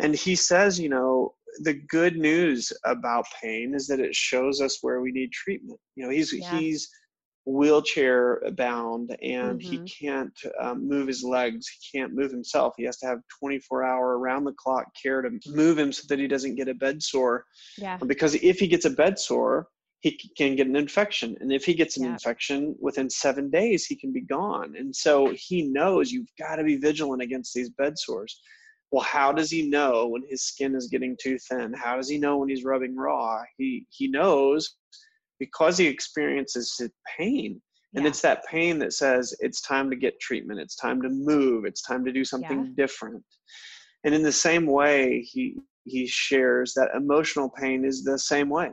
And 0.00 0.14
he 0.14 0.34
says 0.34 0.78
you 0.80 0.88
know 0.88 1.34
the 1.60 1.74
good 1.88 2.16
news 2.16 2.72
about 2.84 3.26
pain 3.40 3.74
is 3.74 3.86
that 3.86 4.00
it 4.00 4.14
shows 4.14 4.60
us 4.60 4.78
where 4.82 5.00
we 5.00 5.12
need 5.12 5.32
treatment. 5.32 5.78
You 5.96 6.04
know 6.04 6.10
he's 6.10 6.32
Yeah. 6.32 6.58
he's 6.58 6.88
wheelchair 7.46 8.40
bound 8.52 9.16
and 9.22 9.60
he 9.60 9.78
Mhm. 9.78 9.98
can't 9.98 10.38
um, 10.60 10.88
move 10.88 11.06
his 11.06 11.22
legs. 11.22 11.68
He 11.68 11.98
can't 11.98 12.14
move 12.14 12.30
himself. 12.30 12.74
He 12.76 12.84
has 12.84 12.96
to 12.98 13.06
have 13.06 13.20
24 13.38 13.84
hour 13.84 14.18
around 14.18 14.44
the 14.44 14.52
clock 14.52 14.86
care 15.00 15.20
to 15.22 15.30
move 15.48 15.78
him 15.78 15.92
so 15.92 16.04
that 16.08 16.18
he 16.18 16.26
doesn't 16.26 16.54
get 16.54 16.68
a 16.68 16.74
bed 16.74 17.02
sore. 17.02 17.44
Yeah. 17.76 17.98
Because 18.06 18.34
if 18.36 18.58
he 18.58 18.66
gets 18.66 18.84
a 18.86 18.90
bed 18.90 19.18
sore 19.18 19.68
he 20.00 20.18
can 20.36 20.54
get 20.54 20.66
an 20.66 20.76
infection. 20.76 21.34
And 21.40 21.50
if 21.50 21.64
he 21.64 21.72
gets 21.72 21.96
an 21.96 22.04
Yeah. 22.04 22.12
infection 22.12 22.76
within 22.78 23.08
seven 23.08 23.48
days 23.48 23.86
he 23.86 23.96
can 23.96 24.12
be 24.12 24.20
gone. 24.20 24.76
And 24.76 24.94
so 24.94 25.30
he 25.34 25.62
knows 25.62 26.12
you've 26.12 26.28
got 26.38 26.56
to 26.56 26.64
be 26.64 26.76
vigilant 26.76 27.22
against 27.22 27.54
these 27.54 27.70
bed 27.70 27.98
sores. 27.98 28.38
Well 28.90 29.02
how 29.02 29.32
does 29.32 29.50
he 29.50 29.66
know 29.68 30.06
when 30.08 30.22
his 30.28 30.42
skin 30.42 30.74
is 30.74 30.88
getting 30.88 31.16
too 31.18 31.38
thin? 31.38 31.72
How 31.72 31.96
does 31.96 32.08
he 32.08 32.18
know 32.18 32.36
when 32.38 32.50
he's 32.50 32.64
rubbing 32.64 32.94
raw? 32.96 33.42
He 33.56 33.86
he 33.88 34.08
knows 34.08 34.76
because 35.44 35.78
he 35.78 35.86
experiences 35.86 36.80
pain 37.18 37.60
and 37.94 38.04
yeah. 38.04 38.08
it's 38.08 38.20
that 38.22 38.44
pain 38.50 38.78
that 38.80 38.92
says 38.92 39.34
it's 39.38 39.60
time 39.60 39.88
to 39.90 39.96
get 39.96 40.18
treatment. 40.20 40.58
It's 40.58 40.74
time 40.74 41.00
to 41.02 41.08
move. 41.08 41.64
It's 41.64 41.82
time 41.82 42.04
to 42.04 42.12
do 42.12 42.24
something 42.24 42.74
different. 42.76 43.22
And 44.04 44.14
in 44.14 44.22
the 44.22 44.32
same 44.32 44.66
way 44.66 45.20
he 45.20 45.56
he 45.84 46.06
shares 46.06 46.74
that 46.74 46.90
emotional 46.96 47.48
pain 47.48 47.84
is 47.84 48.02
the 48.02 48.18
same 48.18 48.48
way. 48.48 48.70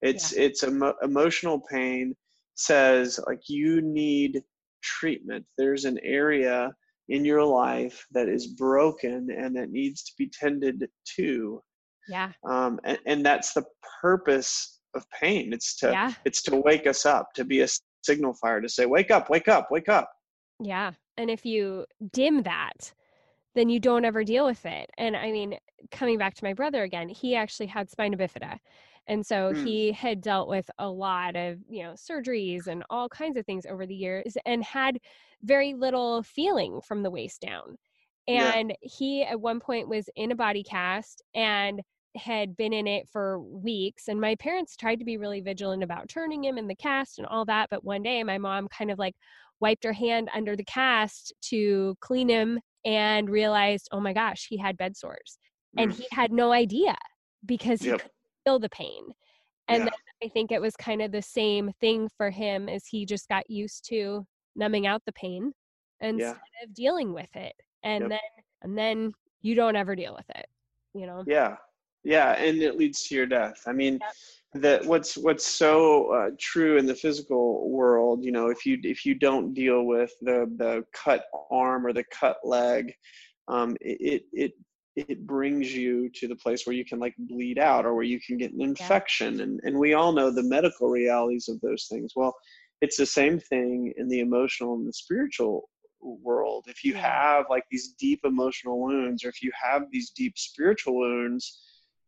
It's 0.00 0.32
it's 0.32 0.64
emo- 0.64 0.94
emotional 1.02 1.60
pain 1.70 2.14
says 2.54 3.20
like 3.26 3.40
you 3.48 3.82
need 3.82 4.42
treatment. 4.82 5.44
There's 5.58 5.84
an 5.84 5.98
area 6.02 6.72
in 7.08 7.24
your 7.24 7.44
life 7.44 8.06
that 8.12 8.28
is 8.28 8.46
broken 8.46 9.28
and 9.30 9.54
that 9.54 9.70
needs 9.70 10.02
to 10.04 10.12
be 10.16 10.30
tended 10.30 10.88
to. 11.16 11.62
Yeah. 12.08 12.32
Um, 12.44 12.80
and, 12.84 12.98
and 13.06 13.26
that's 13.26 13.52
the 13.52 13.64
purpose 14.00 14.80
of 14.94 15.08
pain 15.10 15.52
it's 15.52 15.76
to 15.76 15.90
yeah 15.90 16.12
it's 16.24 16.42
to 16.42 16.56
wake 16.56 16.86
us 16.86 17.06
up 17.06 17.32
to 17.34 17.44
be 17.44 17.60
a 17.60 17.68
signal 18.02 18.34
fire 18.34 18.60
to 18.60 18.68
say 18.68 18.86
wake 18.86 19.10
up 19.10 19.30
wake 19.30 19.48
up 19.48 19.70
wake 19.70 19.88
up 19.88 20.10
Yeah. 20.62 20.92
And 21.16 21.30
if 21.30 21.44
you 21.44 21.86
dim 22.12 22.42
that, 22.42 22.92
then 23.54 23.68
you 23.68 23.78
don't 23.78 24.04
ever 24.04 24.24
deal 24.24 24.46
with 24.46 24.64
it. 24.64 24.88
And 24.96 25.16
I 25.16 25.30
mean, 25.30 25.58
coming 25.90 26.18
back 26.18 26.34
to 26.34 26.44
my 26.44 26.54
brother 26.54 26.84
again, 26.84 27.08
he 27.08 27.34
actually 27.34 27.66
had 27.66 27.90
spina 27.90 28.16
bifida. 28.16 28.58
And 29.08 29.26
so 29.26 29.52
mm. 29.52 29.66
he 29.66 29.92
had 29.92 30.20
dealt 30.20 30.48
with 30.48 30.70
a 30.78 30.88
lot 30.88 31.36
of, 31.36 31.58
you 31.68 31.82
know, 31.82 31.92
surgeries 31.92 32.68
and 32.68 32.84
all 32.88 33.08
kinds 33.08 33.36
of 33.36 33.44
things 33.44 33.66
over 33.66 33.84
the 33.84 33.94
years 33.94 34.36
and 34.46 34.62
had 34.64 34.98
very 35.42 35.74
little 35.74 36.22
feeling 36.22 36.80
from 36.80 37.02
the 37.02 37.10
waist 37.10 37.40
down. 37.40 37.76
And 38.28 38.70
yeah. 38.70 38.88
he 38.88 39.24
at 39.24 39.40
one 39.40 39.58
point 39.58 39.88
was 39.88 40.08
in 40.14 40.30
a 40.30 40.36
body 40.36 40.62
cast 40.62 41.22
and 41.34 41.82
had 42.16 42.56
been 42.56 42.72
in 42.72 42.86
it 42.86 43.08
for 43.10 43.40
weeks 43.40 44.08
and 44.08 44.20
my 44.20 44.34
parents 44.36 44.76
tried 44.76 44.98
to 44.98 45.04
be 45.04 45.16
really 45.16 45.40
vigilant 45.40 45.82
about 45.82 46.08
turning 46.08 46.44
him 46.44 46.58
in 46.58 46.66
the 46.66 46.74
cast 46.74 47.18
and 47.18 47.26
all 47.26 47.44
that 47.44 47.68
but 47.70 47.84
one 47.84 48.02
day 48.02 48.22
my 48.22 48.38
mom 48.38 48.68
kind 48.68 48.90
of 48.90 48.98
like 48.98 49.14
wiped 49.60 49.84
her 49.84 49.92
hand 49.92 50.28
under 50.34 50.54
the 50.54 50.64
cast 50.64 51.32
to 51.40 51.96
clean 52.00 52.28
him 52.28 52.58
and 52.84 53.30
realized 53.30 53.88
oh 53.92 54.00
my 54.00 54.12
gosh 54.12 54.46
he 54.48 54.56
had 54.56 54.76
bed 54.76 54.96
sores 54.96 55.38
and 55.78 55.90
mm. 55.90 55.94
he 55.94 56.06
had 56.10 56.32
no 56.32 56.52
idea 56.52 56.96
because 57.46 57.80
he 57.80 57.88
yep. 57.88 58.02
feel 58.44 58.58
the 58.58 58.68
pain 58.68 59.02
and 59.68 59.78
yeah. 59.78 59.84
then 59.84 59.92
i 60.24 60.28
think 60.28 60.52
it 60.52 60.60
was 60.60 60.76
kind 60.76 61.00
of 61.00 61.12
the 61.12 61.22
same 61.22 61.70
thing 61.80 62.08
for 62.16 62.30
him 62.30 62.68
as 62.68 62.84
he 62.86 63.06
just 63.06 63.28
got 63.28 63.48
used 63.48 63.86
to 63.88 64.26
numbing 64.54 64.86
out 64.86 65.02
the 65.06 65.12
pain 65.12 65.52
instead 66.00 66.20
yeah. 66.20 66.64
of 66.64 66.74
dealing 66.74 67.14
with 67.14 67.34
it 67.34 67.54
and 67.84 68.02
yep. 68.02 68.10
then 68.10 68.44
and 68.62 68.78
then 68.78 69.12
you 69.40 69.54
don't 69.54 69.76
ever 69.76 69.96
deal 69.96 70.14
with 70.14 70.28
it 70.36 70.46
you 70.94 71.06
know 71.06 71.24
yeah 71.26 71.56
yeah 72.04 72.32
and 72.32 72.62
it 72.62 72.76
leads 72.76 73.06
to 73.08 73.14
your 73.14 73.26
death. 73.26 73.62
I 73.66 73.72
mean 73.72 73.98
yep. 74.00 74.62
that 74.62 74.86
what's 74.86 75.16
what's 75.16 75.46
so 75.46 76.12
uh, 76.12 76.30
true 76.38 76.76
in 76.78 76.86
the 76.86 76.94
physical 76.94 77.70
world 77.70 78.24
you 78.24 78.32
know 78.32 78.48
if 78.48 78.66
you 78.66 78.78
if 78.82 79.04
you 79.06 79.14
don't 79.14 79.54
deal 79.54 79.84
with 79.84 80.12
the 80.20 80.50
the 80.56 80.84
cut 80.92 81.24
arm 81.50 81.86
or 81.86 81.92
the 81.92 82.04
cut 82.04 82.38
leg 82.44 82.94
um, 83.48 83.76
it 83.80 84.24
it 84.32 84.52
it 84.94 85.26
brings 85.26 85.72
you 85.72 86.10
to 86.10 86.28
the 86.28 86.36
place 86.36 86.66
where 86.66 86.76
you 86.76 86.84
can 86.84 86.98
like 86.98 87.14
bleed 87.18 87.58
out 87.58 87.86
or 87.86 87.94
where 87.94 88.04
you 88.04 88.20
can 88.20 88.36
get 88.36 88.52
an 88.52 88.60
infection. 88.60 89.36
Yeah. 89.36 89.44
and 89.44 89.60
and 89.64 89.78
we 89.78 89.94
all 89.94 90.12
know 90.12 90.30
the 90.30 90.42
medical 90.42 90.88
realities 90.88 91.48
of 91.48 91.60
those 91.60 91.86
things. 91.90 92.12
Well 92.14 92.34
it's 92.80 92.96
the 92.96 93.06
same 93.06 93.38
thing 93.38 93.94
in 93.96 94.08
the 94.08 94.20
emotional 94.20 94.74
and 94.74 94.86
the 94.86 94.92
spiritual 94.92 95.70
world. 96.00 96.64
If 96.66 96.84
you 96.84 96.94
have 96.94 97.46
like 97.48 97.64
these 97.70 97.94
deep 97.98 98.20
emotional 98.24 98.80
wounds 98.80 99.24
or 99.24 99.28
if 99.28 99.40
you 99.40 99.52
have 99.60 99.84
these 99.92 100.10
deep 100.10 100.36
spiritual 100.36 100.98
wounds 100.98 101.62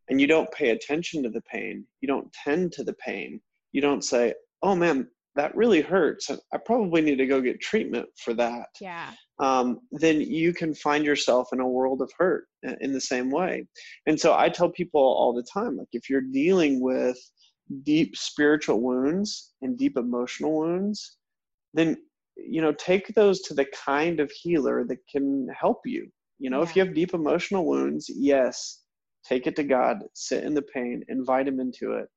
and 0.09 0.21
you 0.21 0.27
don't 0.27 0.51
pay 0.53 0.71
attention 0.71 1.23
to 1.23 1.31
the 1.31 1.43
pain 1.43 1.87
you 2.01 2.09
don't 2.09 2.33
tend 2.33 2.73
to 2.73 2.85
the 2.85 2.95
pain 2.95 3.40
you 3.73 3.81
don't 3.81 4.05
say 4.05 4.35
oh 4.62 4.75
man 4.75 5.09
that 5.37 5.55
really 5.57 5.81
hurts 5.81 6.31
i 6.53 6.57
probably 6.57 7.03
need 7.03 7.17
to 7.17 7.27
go 7.27 7.40
get 7.40 7.61
treatment 7.61 8.07
for 8.23 8.35
that 8.35 8.69
yeah. 8.81 9.11
um, 9.40 9.81
then 9.93 10.21
you 10.21 10.53
can 10.53 10.75
find 10.75 11.05
yourself 11.05 11.49
in 11.53 11.61
a 11.61 11.69
world 11.69 12.01
of 12.01 12.11
hurt 12.19 12.47
in 12.81 12.93
the 12.93 13.01
same 13.01 13.31
way. 13.31 13.67
And 14.07 14.19
so 14.19 14.35
i 14.35 14.49
tell 14.49 14.71
people 14.71 15.01
all 15.01 15.33
the 15.33 15.47
time 15.53 15.77
like 15.77 15.88
if 15.93 16.09
you're 16.09 16.21
dealing 16.21 16.81
with 16.81 17.19
deep 17.83 18.17
spiritual 18.17 18.81
wounds 18.81 19.53
and 19.62 19.79
deep 19.79 19.97
emotional 19.97 20.59
wounds 20.59 21.17
then 21.73 21.97
you 22.37 22.61
know 22.61 22.73
take 22.73 23.09
those 23.14 23.40
to 23.43 23.55
the 23.55 23.67
kind 23.85 24.21
of 24.21 24.31
healer 24.31 24.85
that 24.85 24.99
can 25.11 25.49
help 25.59 25.81
you. 25.85 26.09
You 26.38 26.51
know 26.51 26.59
yeah. 26.59 26.64
if 26.69 26.77
you 26.77 26.85
have 26.85 26.95
deep 26.95 27.14
emotional 27.14 27.67
wounds 27.67 28.11
yes 28.14 28.84
take 29.27 29.47
it 29.47 29.57
to 29.57 29.65
god 29.65 29.99
sit 30.15 30.45
in 30.45 30.55
the 30.55 30.63
pain 30.63 31.03
invite 31.09 31.49
him 31.49 31.61
into 31.61 31.93
it 31.93 32.09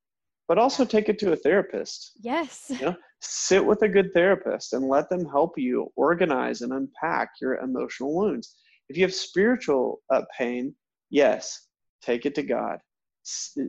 but 0.47 0.57
also 0.57 0.85
take 0.85 1.09
it 1.09 1.19
to 1.19 1.33
a 1.33 1.35
therapist. 1.35 2.13
Yes. 2.21 2.67
You 2.69 2.87
know 2.87 2.95
sit 3.19 3.65
with 3.65 3.81
a 3.81 3.89
good 3.89 4.13
therapist 4.13 4.73
and 4.73 4.87
let 4.87 5.09
them 5.09 5.25
help 5.25 5.57
you 5.57 5.91
organize 5.95 6.61
and 6.61 6.71
unpack 6.71 7.31
your 7.41 7.55
emotional 7.55 8.15
wounds. 8.15 8.55
If 8.89 8.97
you 8.97 9.03
have 9.03 9.13
spiritual 9.13 10.01
uh, 10.09 10.21
pain 10.37 10.73
yes 11.09 11.67
take 12.01 12.25
it 12.25 12.35
to 12.35 12.43
god. 12.43 12.79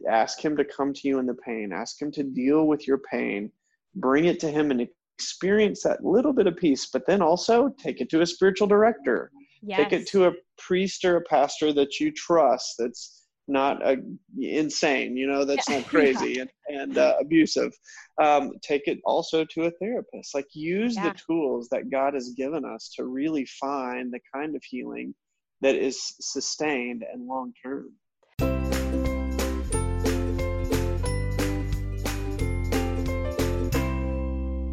Ask 0.08 0.44
him 0.44 0.56
to 0.56 0.64
come 0.64 0.92
to 0.92 1.08
you 1.08 1.18
in 1.18 1.26
the 1.26 1.34
pain. 1.34 1.72
Ask 1.72 2.00
him 2.00 2.12
to 2.12 2.22
deal 2.22 2.66
with 2.68 2.86
your 2.86 2.98
pain. 3.10 3.50
Bring 3.96 4.26
it 4.26 4.38
to 4.40 4.50
him 4.50 4.70
and 4.70 4.86
experience 5.16 5.82
that 5.82 6.04
little 6.04 6.32
bit 6.32 6.46
of 6.46 6.56
peace, 6.56 6.86
but 6.92 7.06
then 7.06 7.22
also 7.22 7.70
take 7.76 8.00
it 8.00 8.08
to 8.10 8.20
a 8.20 8.26
spiritual 8.26 8.68
director. 8.68 9.32
Yes. 9.62 9.78
Take 9.78 9.92
it 9.92 10.06
to 10.08 10.26
a 10.26 10.32
priest 10.58 11.04
or 11.04 11.16
a 11.16 11.22
pastor 11.22 11.72
that 11.72 11.98
you 11.98 12.12
trust 12.12 12.74
that's 12.78 13.24
not 13.48 13.84
uh, 13.84 13.96
insane, 14.38 15.16
you 15.16 15.26
know, 15.26 15.44
that's 15.44 15.68
yeah. 15.68 15.78
not 15.78 15.88
crazy 15.88 16.34
yeah. 16.34 16.42
and, 16.42 16.80
and 16.80 16.98
uh, 16.98 17.14
abusive. 17.20 17.72
Um, 18.22 18.52
take 18.62 18.86
it 18.86 18.98
also 19.04 19.44
to 19.44 19.64
a 19.64 19.70
therapist. 19.72 20.34
Like 20.34 20.46
use 20.52 20.96
yeah. 20.96 21.10
the 21.10 21.18
tools 21.26 21.68
that 21.70 21.90
God 21.90 22.14
has 22.14 22.30
given 22.36 22.64
us 22.64 22.92
to 22.96 23.04
really 23.04 23.46
find 23.46 24.12
the 24.12 24.20
kind 24.34 24.54
of 24.54 24.62
healing 24.64 25.14
that 25.60 25.74
is 25.74 26.14
sustained 26.20 27.04
and 27.10 27.26
long 27.26 27.52
term. 27.64 27.92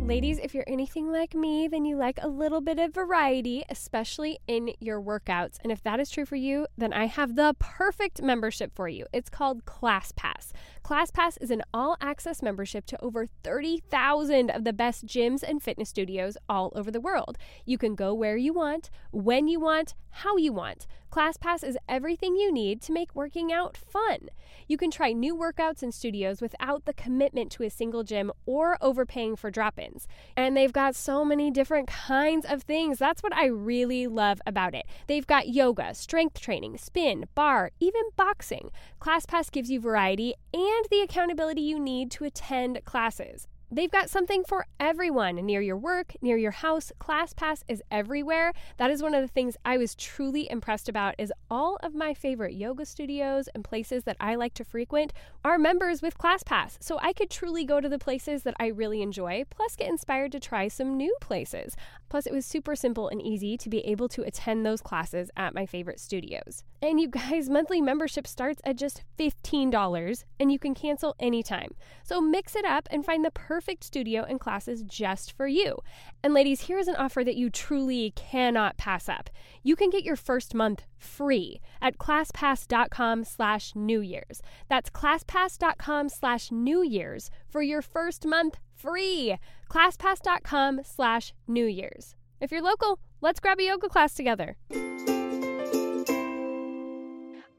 Mm. 0.06 0.10
Ladies, 0.10 0.40
if 0.40 0.54
you're 0.54 0.64
anything 0.68 1.12
like 1.12 1.34
me, 1.34 1.68
then 1.68 1.84
you 1.84 1.98
like 1.98 2.20
a 2.22 2.28
little 2.28 2.62
bit 2.62 2.80
of 2.80 2.94
variety, 2.94 3.64
especially 3.70 4.40
in 4.48 4.72
your 4.80 5.02
workouts. 5.02 5.58
And 5.64 5.72
if 5.72 5.82
that 5.84 6.00
is 6.00 6.10
true 6.10 6.26
for 6.26 6.36
you, 6.36 6.68
then 6.78 6.94
I 6.94 7.06
have 7.06 7.36
the 7.36 7.56
perfect 7.60 8.22
membership 8.22 8.72
for 8.76 8.88
you. 8.88 9.06
It's 9.12 9.30
called 9.30 9.66
ClassPass. 9.66 10.52
ClassPass 10.84 11.38
is 11.42 11.50
an 11.50 11.64
all 11.74 11.98
access 12.00 12.44
membership 12.44 12.86
to 12.88 13.04
over 13.04 13.28
30,000 13.44 14.52
of 14.52 14.64
the 14.64 14.74
best 14.74 15.06
gyms 15.06 15.42
and 15.42 15.62
fitness 15.62 15.90
studios 15.90 16.38
all 16.48 16.72
over 16.76 16.92
the 16.92 17.02
world. 17.02 17.38
You 17.66 17.78
can 17.78 17.96
go 17.96 18.14
where 18.14 18.38
you 18.38 18.54
want, 18.54 18.90
when 19.12 19.48
you 19.48 19.60
want, 19.60 19.96
how 20.12 20.38
you 20.38 20.54
want. 20.54 20.86
ClassPass 21.16 21.64
is 21.64 21.78
everything 21.88 22.36
you 22.36 22.52
need 22.52 22.82
to 22.82 22.92
make 22.92 23.16
working 23.16 23.50
out 23.50 23.78
fun. 23.78 24.28
You 24.68 24.76
can 24.76 24.92
try 24.92 25.14
new 25.14 25.34
workouts 25.34 25.82
in 25.82 25.94
studios 25.94 26.42
without 26.42 26.84
the 26.84 26.94
commitment 26.94 27.54
to 27.54 27.64
a 27.64 27.70
single 27.70 28.04
gym 28.04 28.34
or 28.46 28.78
overpaying 28.82 29.38
for 29.38 29.50
drop 29.50 29.80
ins. 29.80 30.10
And 30.36 30.58
they've 30.58 30.74
got 30.74 30.94
so 30.94 31.24
many 31.24 31.52
different 31.52 31.88
kinds 31.88 32.46
of 32.46 32.64
things. 32.64 33.00
That's 33.00 33.24
what 33.24 33.34
I 33.34 33.46
really 33.46 34.08
love 34.08 34.42
about 34.46 34.76
it. 34.76 34.88
They've 35.08 35.26
got 35.26 35.48
yoga, 35.48 35.94
strength 35.96 36.42
training, 36.42 36.80
spin, 36.80 37.28
bar, 37.34 37.72
even 37.80 38.04
boxing. 38.18 38.70
ClassPass 39.00 39.50
gives 39.50 39.72
you 39.72 39.80
variety 39.80 40.34
and 40.54 40.86
the 40.92 41.00
accountability 41.00 41.62
you 41.62 41.80
need 41.80 42.12
to 42.12 42.26
attend 42.26 42.84
classes. 42.84 43.48
They've 43.72 43.92
got 43.92 44.10
something 44.10 44.44
for 44.44 44.68
everyone 44.80 45.38
near 45.38 45.60
your 45.62 45.78
work, 45.78 46.14
near 46.22 46.38
your 46.38 46.52
house. 46.52 46.92
ClassPass 47.00 47.64
is 47.68 47.82
everywhere. 47.90 48.54
That 48.78 48.92
is 48.92 49.02
one 49.02 49.16
of 49.16 49.22
the 49.22 49.28
things 49.28 49.58
I 49.66 49.78
was 49.78 49.96
truly 49.96 50.50
impressed 50.50 50.88
about 50.88 51.16
is 51.18 51.34
all 51.50 51.78
of 51.82 51.96
my 51.96 52.14
favorite 52.14 52.54
yoga 52.54 52.86
studios 52.86 53.50
and 53.56 53.64
places 53.64 54.04
that 54.04 54.18
I 54.20 54.36
like 54.36 54.54
to 54.56 54.64
frequent 54.64 55.14
are 55.44 55.58
members 55.58 56.02
with 56.02 56.18
ClassPass. 56.18 56.78
So 56.80 57.00
I 57.02 57.12
could 57.12 57.30
truly 57.30 57.66
go 57.66 57.82
to 57.82 57.90
the 57.90 58.00
places 58.00 58.44
that 58.44 58.56
I 58.60 58.68
really 58.68 59.02
enjoy, 59.02 59.44
plus 59.50 59.76
get 59.76 59.90
inspired 59.90 60.32
to 60.34 60.40
try 60.40 60.68
some 60.68 60.96
new 60.96 61.16
places. 61.20 61.76
Plus, 62.10 62.26
it 62.26 62.34
was 62.34 62.46
super 62.46 62.76
simple 62.76 63.08
and 63.08 63.22
easy 63.22 63.58
to 63.58 63.70
be 63.70 63.80
able 63.80 64.08
to 64.10 64.24
attend 64.24 64.66
those 64.66 64.82
classes 64.82 65.30
at 65.36 65.54
my 65.54 65.66
favorite 65.66 66.00
studios. 66.00 66.64
And 66.82 67.00
you 67.00 67.08
guys, 67.08 67.50
monthly 67.56 67.82
membership 67.82 68.28
starts 68.28 68.62
at 68.66 68.76
just 68.76 69.04
$15 69.18 70.24
and 70.40 70.52
you 70.52 70.60
can 70.60 70.76
cancel 70.76 71.16
anytime. 71.20 71.76
So 72.04 72.22
mix 72.22 72.56
it 72.56 72.66
up 72.66 72.88
and 72.92 73.06
find 73.06 73.26
the 73.26 73.32
perfect 73.32 73.84
studio 73.84 74.24
and 74.24 74.40
classes 74.40 74.84
just 74.84 75.32
for 75.32 75.48
you. 75.48 75.80
And 76.24 76.34
ladies, 76.34 76.62
here's 76.62 76.88
an 76.88 76.96
offer 76.96 77.24
that 77.24 77.36
you 77.36 77.50
truly 77.50 78.12
cannot 78.16 78.78
pass 78.78 79.10
up. 79.10 79.30
You 79.64 79.76
can 79.76 79.90
get 79.90 80.04
your 80.04 80.16
first 80.16 80.54
month 80.54 80.84
free 80.98 81.60
at 81.82 81.98
classpass.com 81.98 83.24
slash 83.24 83.76
New 83.76 84.02
Year's. 84.02 84.42
That's 84.70 84.90
classpass.com 84.90 86.10
slash 86.10 86.52
New 86.52 86.82
Year's 86.82 87.30
for 87.48 87.62
your 87.62 87.82
first 87.82 88.26
month 88.26 88.58
free. 88.76 89.38
ClassPass.com 89.70 90.82
slash 90.84 91.34
New 91.48 91.66
Year's. 91.66 92.16
If 92.42 92.52
you're 92.52 92.62
local, 92.62 93.00
let's 93.22 93.40
grab 93.40 93.60
a 93.60 93.64
yoga 93.64 93.90
class 93.90 94.14
together. 94.14 94.58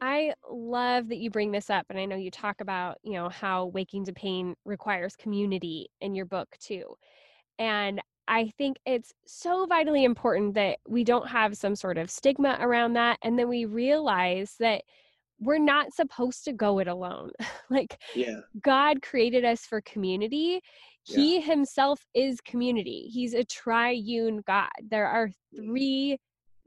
I 0.00 0.34
love 0.50 1.08
that 1.08 1.18
you 1.18 1.30
bring 1.30 1.50
this 1.50 1.70
up. 1.70 1.86
And 1.90 1.98
I 1.98 2.04
know 2.04 2.16
you 2.16 2.30
talk 2.30 2.60
about, 2.60 2.98
you 3.02 3.14
know, 3.14 3.28
how 3.28 3.66
waking 3.66 4.04
to 4.04 4.12
pain 4.12 4.54
requires 4.64 5.16
community 5.16 5.88
in 6.00 6.14
your 6.14 6.26
book 6.26 6.56
too. 6.60 6.84
And 7.58 8.00
I 8.28 8.52
think 8.58 8.76
it's 8.84 9.12
so 9.26 9.66
vitally 9.66 10.04
important 10.04 10.54
that 10.54 10.78
we 10.86 11.04
don't 11.04 11.28
have 11.28 11.56
some 11.56 11.76
sort 11.76 11.96
of 11.96 12.10
stigma 12.10 12.58
around 12.60 12.94
that. 12.94 13.18
And 13.22 13.38
then 13.38 13.48
we 13.48 13.64
realize 13.64 14.56
that 14.58 14.82
we're 15.38 15.58
not 15.58 15.92
supposed 15.92 16.44
to 16.44 16.52
go 16.52 16.78
it 16.78 16.88
alone. 16.88 17.30
like, 17.70 18.00
yeah. 18.14 18.40
God 18.62 19.02
created 19.02 19.44
us 19.44 19.64
for 19.64 19.80
community. 19.82 20.60
He 21.06 21.36
yeah. 21.36 21.42
himself 21.42 22.04
is 22.14 22.40
community. 22.40 23.08
He's 23.12 23.34
a 23.34 23.44
triune 23.44 24.42
God. 24.46 24.68
There 24.90 25.06
are 25.06 25.28
mm-hmm. 25.28 25.64
three 25.64 26.18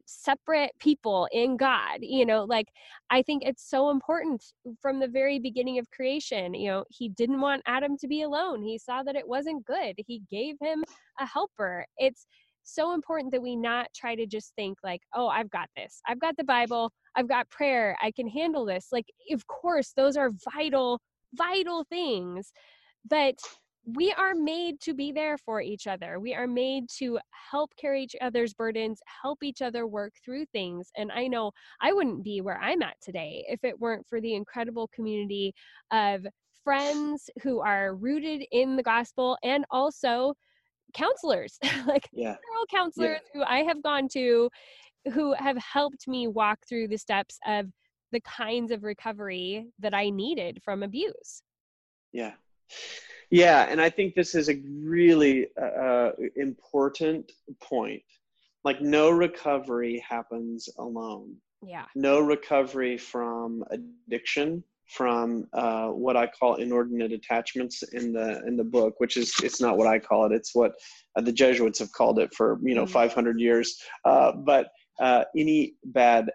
separate 0.06 0.72
people 0.80 1.28
in 1.32 1.58
God. 1.58 2.00
You 2.02 2.26
know, 2.26 2.46
like 2.46 2.68
I 3.10 3.22
think 3.22 3.44
it's 3.46 3.70
so 3.70 3.90
important 3.92 4.44
from 4.82 5.00
the 5.00 5.08
very 5.08 5.40
beginning 5.40 5.78
of 5.78 5.92
creation. 5.92 6.54
You 6.54 6.70
know, 6.70 6.86
he 6.90 7.10
didn't 7.10 7.42
want 7.42 7.64
Adam 7.68 7.98
to 7.98 8.08
be 8.08 8.22
alone. 8.22 8.64
He 8.64 8.78
saw 8.78 9.04
that 9.04 9.16
it 9.16 9.28
wasn't 9.28 9.66
good. 9.66 9.96
He 9.98 10.22
gave 10.32 10.56
him 10.62 10.84
a 11.20 11.26
helper. 11.26 11.86
It's 11.98 12.26
so 12.64 12.94
important 12.94 13.32
that 13.34 13.42
we 13.42 13.56
not 13.56 13.88
try 13.96 14.16
to 14.16 14.26
just 14.26 14.54
think 14.56 14.78
like, 14.84 15.02
oh, 15.14 15.28
I've 15.28 15.50
got 15.50 15.70
this. 15.76 16.02
I've 16.08 16.20
got 16.20 16.38
the 16.38 16.44
Bible. 16.44 16.92
I've 17.16 17.28
got 17.28 17.50
prayer. 17.50 17.98
I 18.02 18.12
can 18.12 18.28
handle 18.28 18.66
this. 18.66 18.88
Like, 18.92 19.08
of 19.32 19.46
course, 19.48 19.92
those 19.96 20.18
are 20.18 20.32
vital, 20.54 21.00
vital 21.34 21.84
things. 21.90 22.52
But 23.10 23.36
we 23.96 24.12
are 24.14 24.36
made 24.36 24.80
to 24.82 24.94
be 24.94 25.12
there 25.12 25.38
for 25.38 25.62
each 25.62 25.88
other. 25.88 26.20
We 26.20 26.34
are 26.34 26.48
made 26.48 26.90
to 26.98 27.20
help 27.52 27.72
carry 27.76 28.04
each 28.04 28.16
other's 28.22 28.54
burdens, 28.54 29.00
help 29.22 29.44
each 29.44 29.62
other 29.62 29.88
work 29.88 30.14
through 30.24 30.46
things. 30.48 30.90
And 30.98 31.12
I 31.12 31.28
know 31.28 31.52
I 31.82 31.94
wouldn't 31.94 32.24
be 32.24 32.42
where 32.42 32.60
I'm 32.60 32.82
at 32.82 32.96
today 33.02 33.46
if 33.48 33.64
it 33.64 33.80
weren't 33.80 34.08
for 34.08 34.22
the 34.22 34.34
incredible 34.34 34.90
community 34.94 35.54
of 35.92 36.26
friends 36.64 37.30
who 37.42 37.62
are 37.62 37.96
rooted 37.96 38.46
in 38.52 38.76
the 38.76 38.84
gospel 38.84 39.38
and 39.44 39.66
also 39.72 40.34
counselors, 40.94 41.58
like 41.88 42.08
yeah. 42.12 42.36
counselors 42.70 43.20
yeah. 43.34 43.40
who 43.40 43.44
I 43.44 43.64
have 43.64 43.82
gone 43.82 44.08
to 44.10 44.50
who 45.14 45.34
have 45.34 45.58
helped 45.58 46.08
me 46.08 46.28
walk 46.28 46.60
through 46.68 46.90
the 46.90 46.98
steps 46.98 47.40
of 47.48 47.68
the 48.12 48.20
kinds 48.22 48.72
of 48.72 48.84
recovery 48.84 49.68
that 49.80 49.94
I 49.94 50.10
needed 50.10 50.60
from 50.64 50.84
abuse. 50.84 51.42
Yeah. 52.12 52.34
Yeah, 53.32 53.68
and 53.70 53.80
I 53.80 53.90
think 53.90 54.16
this 54.16 54.34
is 54.34 54.50
a 54.50 54.60
really 54.66 55.48
uh, 55.62 55.66
uh, 55.66 56.12
important 56.36 57.32
point. 57.62 58.02
Like, 58.64 58.82
no 58.82 59.10
recovery 59.12 60.04
happens 60.08 60.68
alone. 60.78 61.36
Yeah. 61.62 61.86
No 61.96 62.20
recovery 62.20 62.98
from 62.98 63.64
addiction, 63.72 64.64
from 64.88 65.48
uh, 65.54 65.90
what 65.90 66.18
I 66.18 66.28
call 66.28 66.56
inordinate 66.56 67.12
attachments 67.12 67.84
in 67.84 68.12
the 68.14 68.42
in 68.48 68.58
the 68.58 68.64
book, 68.64 68.96
which 68.98 69.18
is 69.18 69.34
it's 69.44 69.62
not 69.62 69.78
what 69.78 69.88
I 69.88 70.00
call 70.00 70.26
it. 70.26 70.32
It's 70.32 70.56
what 70.56 70.74
uh, 71.16 71.22
the 71.22 71.32
Jesuits 71.32 71.80
have 71.80 71.92
called 71.92 72.18
it 72.20 72.34
for 72.34 72.60
you 72.64 72.76
know 72.76 72.86
mm-hmm. 72.86 72.94
500 72.94 73.40
years. 73.40 73.78
Uh, 74.06 74.32
but 74.32 74.70
uh, 75.00 75.26
any 75.38 75.76
bad 75.86 76.32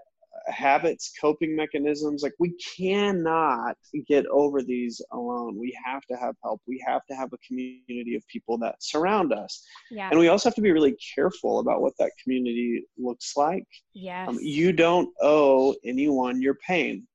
habits, 0.46 1.12
coping 1.20 1.56
mechanisms. 1.56 2.22
Like 2.22 2.34
we 2.38 2.54
cannot 2.76 3.76
get 4.06 4.26
over 4.26 4.62
these 4.62 5.00
alone. 5.12 5.58
We 5.58 5.76
have 5.84 6.02
to 6.10 6.16
have 6.16 6.34
help. 6.42 6.60
We 6.66 6.82
have 6.86 7.02
to 7.10 7.16
have 7.16 7.30
a 7.32 7.38
community 7.46 8.14
of 8.16 8.26
people 8.28 8.58
that 8.58 8.76
surround 8.80 9.32
us. 9.32 9.62
Yeah. 9.90 10.08
And 10.10 10.18
we 10.18 10.28
also 10.28 10.48
have 10.48 10.54
to 10.56 10.62
be 10.62 10.72
really 10.72 10.96
careful 11.14 11.60
about 11.60 11.80
what 11.80 11.94
that 11.98 12.12
community 12.22 12.84
looks 12.98 13.36
like. 13.36 13.66
Yes. 13.94 14.28
Um, 14.28 14.38
you 14.40 14.72
don't 14.72 15.08
owe 15.20 15.74
anyone 15.84 16.42
your 16.42 16.56
pain. 16.66 17.06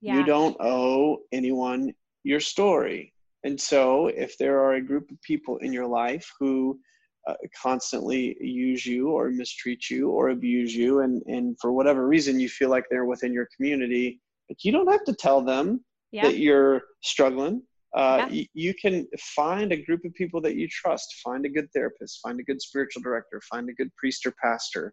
Yeah. 0.00 0.18
You 0.18 0.24
don't 0.24 0.56
owe 0.60 1.18
anyone 1.32 1.92
your 2.24 2.40
story. 2.40 3.12
And 3.44 3.60
so 3.60 4.06
if 4.08 4.36
there 4.38 4.58
are 4.60 4.74
a 4.74 4.82
group 4.82 5.10
of 5.10 5.20
people 5.22 5.58
in 5.58 5.72
your 5.72 5.86
life 5.86 6.30
who 6.40 6.78
uh, 7.26 7.34
constantly 7.60 8.36
use 8.40 8.84
you 8.84 9.10
or 9.10 9.30
mistreat 9.30 9.88
you 9.90 10.10
or 10.10 10.30
abuse 10.30 10.74
you 10.74 11.00
and 11.00 11.22
and 11.26 11.56
for 11.60 11.72
whatever 11.72 12.06
reason 12.06 12.38
you 12.38 12.48
feel 12.48 12.70
like 12.70 12.84
they're 12.90 13.06
within 13.06 13.32
your 13.32 13.48
community 13.56 14.20
but 14.48 14.62
you 14.62 14.70
don't 14.70 14.90
have 14.90 15.04
to 15.04 15.14
tell 15.14 15.42
them 15.42 15.82
yeah. 16.12 16.22
that 16.22 16.38
you're 16.38 16.82
struggling 17.02 17.62
uh, 17.96 18.26
yeah. 18.28 18.40
y- 18.40 18.48
you 18.54 18.74
can 18.74 19.06
find 19.18 19.72
a 19.72 19.82
group 19.84 20.04
of 20.04 20.12
people 20.14 20.40
that 20.40 20.56
you 20.56 20.68
trust 20.68 21.14
find 21.24 21.46
a 21.46 21.48
good 21.48 21.68
therapist 21.72 22.20
find 22.22 22.38
a 22.40 22.44
good 22.44 22.60
spiritual 22.60 23.02
director 23.02 23.40
find 23.50 23.68
a 23.68 23.74
good 23.74 23.94
priest 23.96 24.26
or 24.26 24.34
pastor 24.42 24.92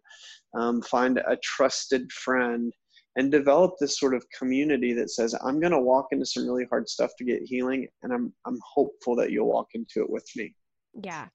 um, 0.58 0.80
find 0.82 1.18
a 1.18 1.36
trusted 1.42 2.10
friend 2.12 2.72
and 3.16 3.30
develop 3.30 3.74
this 3.78 3.98
sort 3.98 4.14
of 4.14 4.24
community 4.38 4.94
that 4.94 5.10
says 5.10 5.34
i'm 5.44 5.60
going 5.60 5.72
to 5.72 5.80
walk 5.80 6.06
into 6.12 6.24
some 6.24 6.46
really 6.46 6.66
hard 6.70 6.88
stuff 6.88 7.10
to 7.18 7.24
get 7.24 7.42
healing 7.42 7.86
and 8.02 8.12
i'm 8.12 8.32
i'm 8.46 8.58
hopeful 8.74 9.14
that 9.14 9.30
you'll 9.30 9.52
walk 9.52 9.68
into 9.74 10.00
it 10.00 10.08
with 10.08 10.26
me 10.36 10.54
yeah 11.02 11.26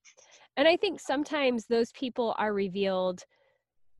and 0.57 0.67
I 0.67 0.75
think 0.75 0.99
sometimes 0.99 1.65
those 1.65 1.91
people 1.91 2.35
are 2.37 2.53
revealed 2.53 3.23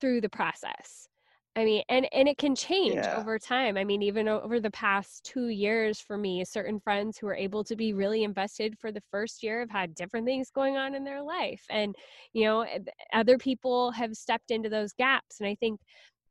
through 0.01 0.22
the 0.22 0.30
process. 0.30 1.08
I 1.55 1.66
mean, 1.66 1.82
and 1.89 2.08
and 2.14 2.28
it 2.28 2.38
can 2.38 2.55
change 2.55 2.95
yeah. 2.95 3.18
over 3.18 3.39
time. 3.39 3.78
I 3.78 3.84
mean, 3.84 4.03
even 4.03 4.28
over 4.28 4.60
the 4.60 4.70
past 4.70 5.24
two 5.24 5.47
years 5.47 5.99
for 5.99 6.16
me, 6.16 6.45
certain 6.45 6.80
friends 6.80 7.18
who 7.18 7.26
were 7.26 7.36
able 7.36 7.64
to 7.64 7.76
be 7.76 7.93
really 7.93 8.24
invested 8.24 8.78
for 8.78 8.91
the 8.91 9.01
first 9.10 9.41
year 9.41 9.62
have 9.62 9.72
had 9.72 9.95
different 9.95 10.28
things 10.28 10.51
going 10.51 10.78
on 10.78 10.93
in 10.93 11.03
their 11.03 11.24
life, 11.24 11.64
and 11.72 11.95
you 12.34 12.45
know, 12.45 12.64
other 13.12 13.39
people 13.39 13.89
have 13.91 14.14
stepped 14.14 14.51
into 14.51 14.70
those 14.70 14.93
gaps. 14.93 15.39
And 15.39 15.49
I 15.49 15.55
think 15.55 15.80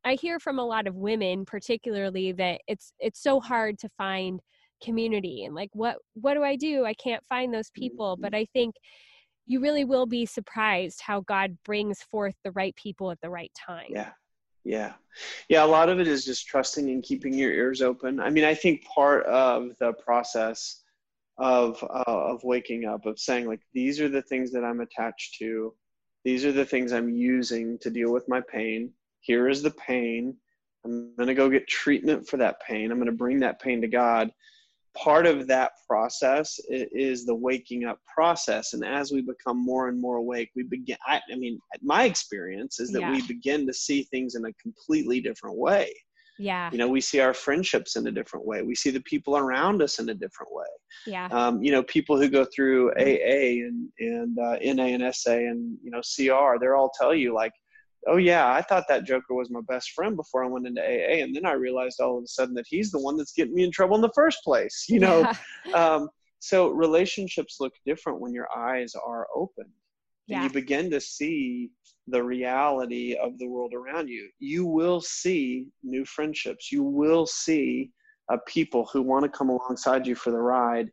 I 0.05 0.13
hear 0.13 0.39
from 0.39 0.59
a 0.59 0.65
lot 0.65 0.87
of 0.87 0.95
women, 0.95 1.43
particularly, 1.43 2.31
that 2.33 2.61
it's 2.65 2.93
it's 2.99 3.21
so 3.21 3.41
hard 3.41 3.77
to 3.79 3.89
find 3.97 4.39
community 4.81 5.43
and 5.43 5.55
like 5.55 5.71
what 5.73 5.97
what 6.13 6.35
do 6.35 6.43
I 6.43 6.55
do? 6.55 6.85
I 6.85 6.93
can't 6.93 7.25
find 7.27 7.53
those 7.53 7.71
people. 7.71 8.15
But 8.17 8.31
mm-hmm. 8.31 8.41
I 8.41 8.45
think 8.53 8.75
you 9.47 9.61
really 9.61 9.85
will 9.85 10.05
be 10.05 10.25
surprised 10.25 11.01
how 11.01 11.21
God 11.21 11.57
brings 11.63 12.01
forth 12.03 12.35
the 12.43 12.51
right 12.51 12.75
people 12.75 13.09
at 13.11 13.19
the 13.21 13.29
right 13.29 13.51
time. 13.55 13.87
Yeah. 13.89 14.11
Yeah. 14.63 14.93
Yeah. 15.47 15.63
A 15.63 15.65
lot 15.65 15.87
of 15.87 15.99
it 15.99 16.07
is 16.07 16.25
just 16.25 16.45
trusting 16.45 16.89
and 16.89 17.01
keeping 17.01 17.33
your 17.33 17.51
ears 17.51 17.81
open. 17.81 18.19
I 18.19 18.29
mean, 18.29 18.43
I 18.43 18.53
think 18.53 18.83
part 18.85 19.25
of 19.25 19.71
the 19.79 19.93
process 19.93 20.83
of, 21.37 21.81
uh, 21.83 22.03
of 22.07 22.43
waking 22.43 22.85
up, 22.85 23.05
of 23.05 23.17
saying, 23.17 23.47
like, 23.47 23.61
these 23.73 24.01
are 24.01 24.09
the 24.09 24.21
things 24.21 24.51
that 24.51 24.65
I'm 24.65 24.81
attached 24.81 25.35
to, 25.39 25.73
these 26.25 26.43
are 26.43 26.51
the 26.51 26.65
things 26.65 26.91
I'm 26.91 27.09
using 27.09 27.79
to 27.79 27.89
deal 27.89 28.11
with 28.11 28.27
my 28.27 28.41
pain. 28.41 28.91
Here 29.21 29.47
is 29.47 29.61
the 29.61 29.71
pain. 29.71 30.35
I'm 30.83 31.15
going 31.15 31.27
to 31.27 31.33
go 31.33 31.49
get 31.49 31.67
treatment 31.67 32.27
for 32.27 32.35
that 32.37 32.59
pain. 32.59 32.91
I'm 32.91 32.97
going 32.97 33.05
to 33.05 33.13
bring 33.13 33.39
that 33.39 33.61
pain 33.61 33.79
to 33.81 33.87
God 33.87 34.29
part 35.03 35.25
of 35.25 35.47
that 35.47 35.71
process 35.87 36.59
is 36.69 37.25
the 37.25 37.35
waking 37.35 37.85
up 37.85 37.99
process. 38.13 38.73
And 38.73 38.83
as 38.83 39.11
we 39.11 39.21
become 39.21 39.63
more 39.63 39.87
and 39.89 39.99
more 39.99 40.17
awake 40.17 40.49
we 40.55 40.63
begin 40.63 40.97
i, 41.05 41.21
I 41.31 41.35
mean 41.35 41.59
my 41.81 42.03
experience 42.05 42.79
is 42.79 42.91
that 42.91 43.01
yeah. 43.01 43.11
we 43.11 43.21
begin 43.27 43.65
to 43.67 43.73
see 43.73 44.03
things 44.03 44.35
in 44.35 44.45
a 44.45 44.53
completely 44.53 45.21
different 45.21 45.57
way. 45.57 45.93
Yeah. 46.39 46.69
You 46.71 46.77
know 46.77 46.87
we 46.87 47.01
see 47.01 47.19
our 47.19 47.33
friendships 47.33 47.95
in 47.95 48.05
a 48.07 48.11
different 48.11 48.45
way. 48.45 48.61
We 48.61 48.75
see 48.75 48.91
the 48.91 49.01
people 49.01 49.37
around 49.37 49.81
us 49.81 49.99
in 49.99 50.09
a 50.09 50.13
different 50.13 50.53
way. 50.53 50.65
Yeah. 51.05 51.27
Um, 51.31 51.63
you 51.63 51.71
know 51.71 51.83
people 51.83 52.17
who 52.19 52.29
go 52.29 52.45
through 52.45 52.91
aa 52.91 53.47
and 53.67 53.89
and 53.99 54.37
uh, 54.39 54.57
na 54.61 54.83
and 54.83 55.15
sa 55.15 55.31
and 55.31 55.77
you 55.83 55.91
know 55.91 56.01
cr 56.01 56.59
they're 56.59 56.75
all 56.75 56.91
tell 56.99 57.13
you 57.13 57.33
like 57.33 57.53
oh 58.07 58.17
yeah, 58.17 58.51
I 58.51 58.61
thought 58.61 58.85
that 58.87 59.05
Joker 59.05 59.33
was 59.33 59.49
my 59.49 59.61
best 59.67 59.91
friend 59.91 60.15
before 60.15 60.43
I 60.43 60.47
went 60.47 60.67
into 60.67 60.81
AA, 60.81 61.23
and 61.23 61.35
then 61.35 61.45
I 61.45 61.53
realized 61.53 61.99
all 61.99 62.17
of 62.17 62.23
a 62.23 62.27
sudden 62.27 62.55
that 62.55 62.65
he's 62.67 62.91
the 62.91 62.99
one 62.99 63.17
that's 63.17 63.33
getting 63.33 63.53
me 63.53 63.63
in 63.63 63.71
trouble 63.71 63.95
in 63.95 64.01
the 64.01 64.11
first 64.15 64.43
place. 64.43 64.85
You 64.87 64.99
know, 64.99 65.31
yeah. 65.65 65.73
um, 65.95 66.09
so 66.39 66.69
relationships 66.69 67.57
look 67.59 67.73
different 67.85 68.19
when 68.19 68.33
your 68.33 68.47
eyes 68.55 68.93
are 68.95 69.27
open, 69.35 69.65
yeah. 70.27 70.37
and 70.37 70.43
you 70.43 70.49
begin 70.49 70.89
to 70.91 71.01
see 71.01 71.69
the 72.07 72.23
reality 72.23 73.15
of 73.15 73.37
the 73.37 73.47
world 73.47 73.73
around 73.73 74.07
you. 74.07 74.29
You 74.39 74.65
will 74.65 75.01
see 75.01 75.67
new 75.83 76.05
friendships. 76.05 76.71
You 76.71 76.83
will 76.83 77.25
see 77.25 77.91
uh, 78.31 78.37
people 78.47 78.89
who 78.91 79.01
want 79.01 79.23
to 79.23 79.29
come 79.29 79.49
alongside 79.49 80.07
you 80.07 80.15
for 80.15 80.31
the 80.31 80.39
ride 80.39 80.89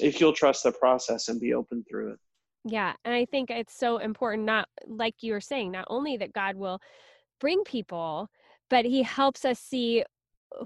if 0.00 0.20
you'll 0.20 0.32
trust 0.32 0.62
the 0.62 0.72
process 0.72 1.28
and 1.28 1.40
be 1.40 1.54
open 1.54 1.84
through 1.88 2.12
it. 2.12 2.18
Yeah. 2.64 2.92
And 3.04 3.14
I 3.14 3.24
think 3.24 3.50
it's 3.50 3.78
so 3.78 3.98
important, 3.98 4.44
not 4.44 4.68
like 4.86 5.14
you 5.20 5.32
were 5.32 5.40
saying, 5.40 5.70
not 5.70 5.86
only 5.88 6.16
that 6.16 6.32
God 6.32 6.56
will 6.56 6.80
bring 7.40 7.62
people, 7.64 8.28
but 8.70 8.84
he 8.84 9.02
helps 9.02 9.44
us 9.44 9.58
see 9.58 10.04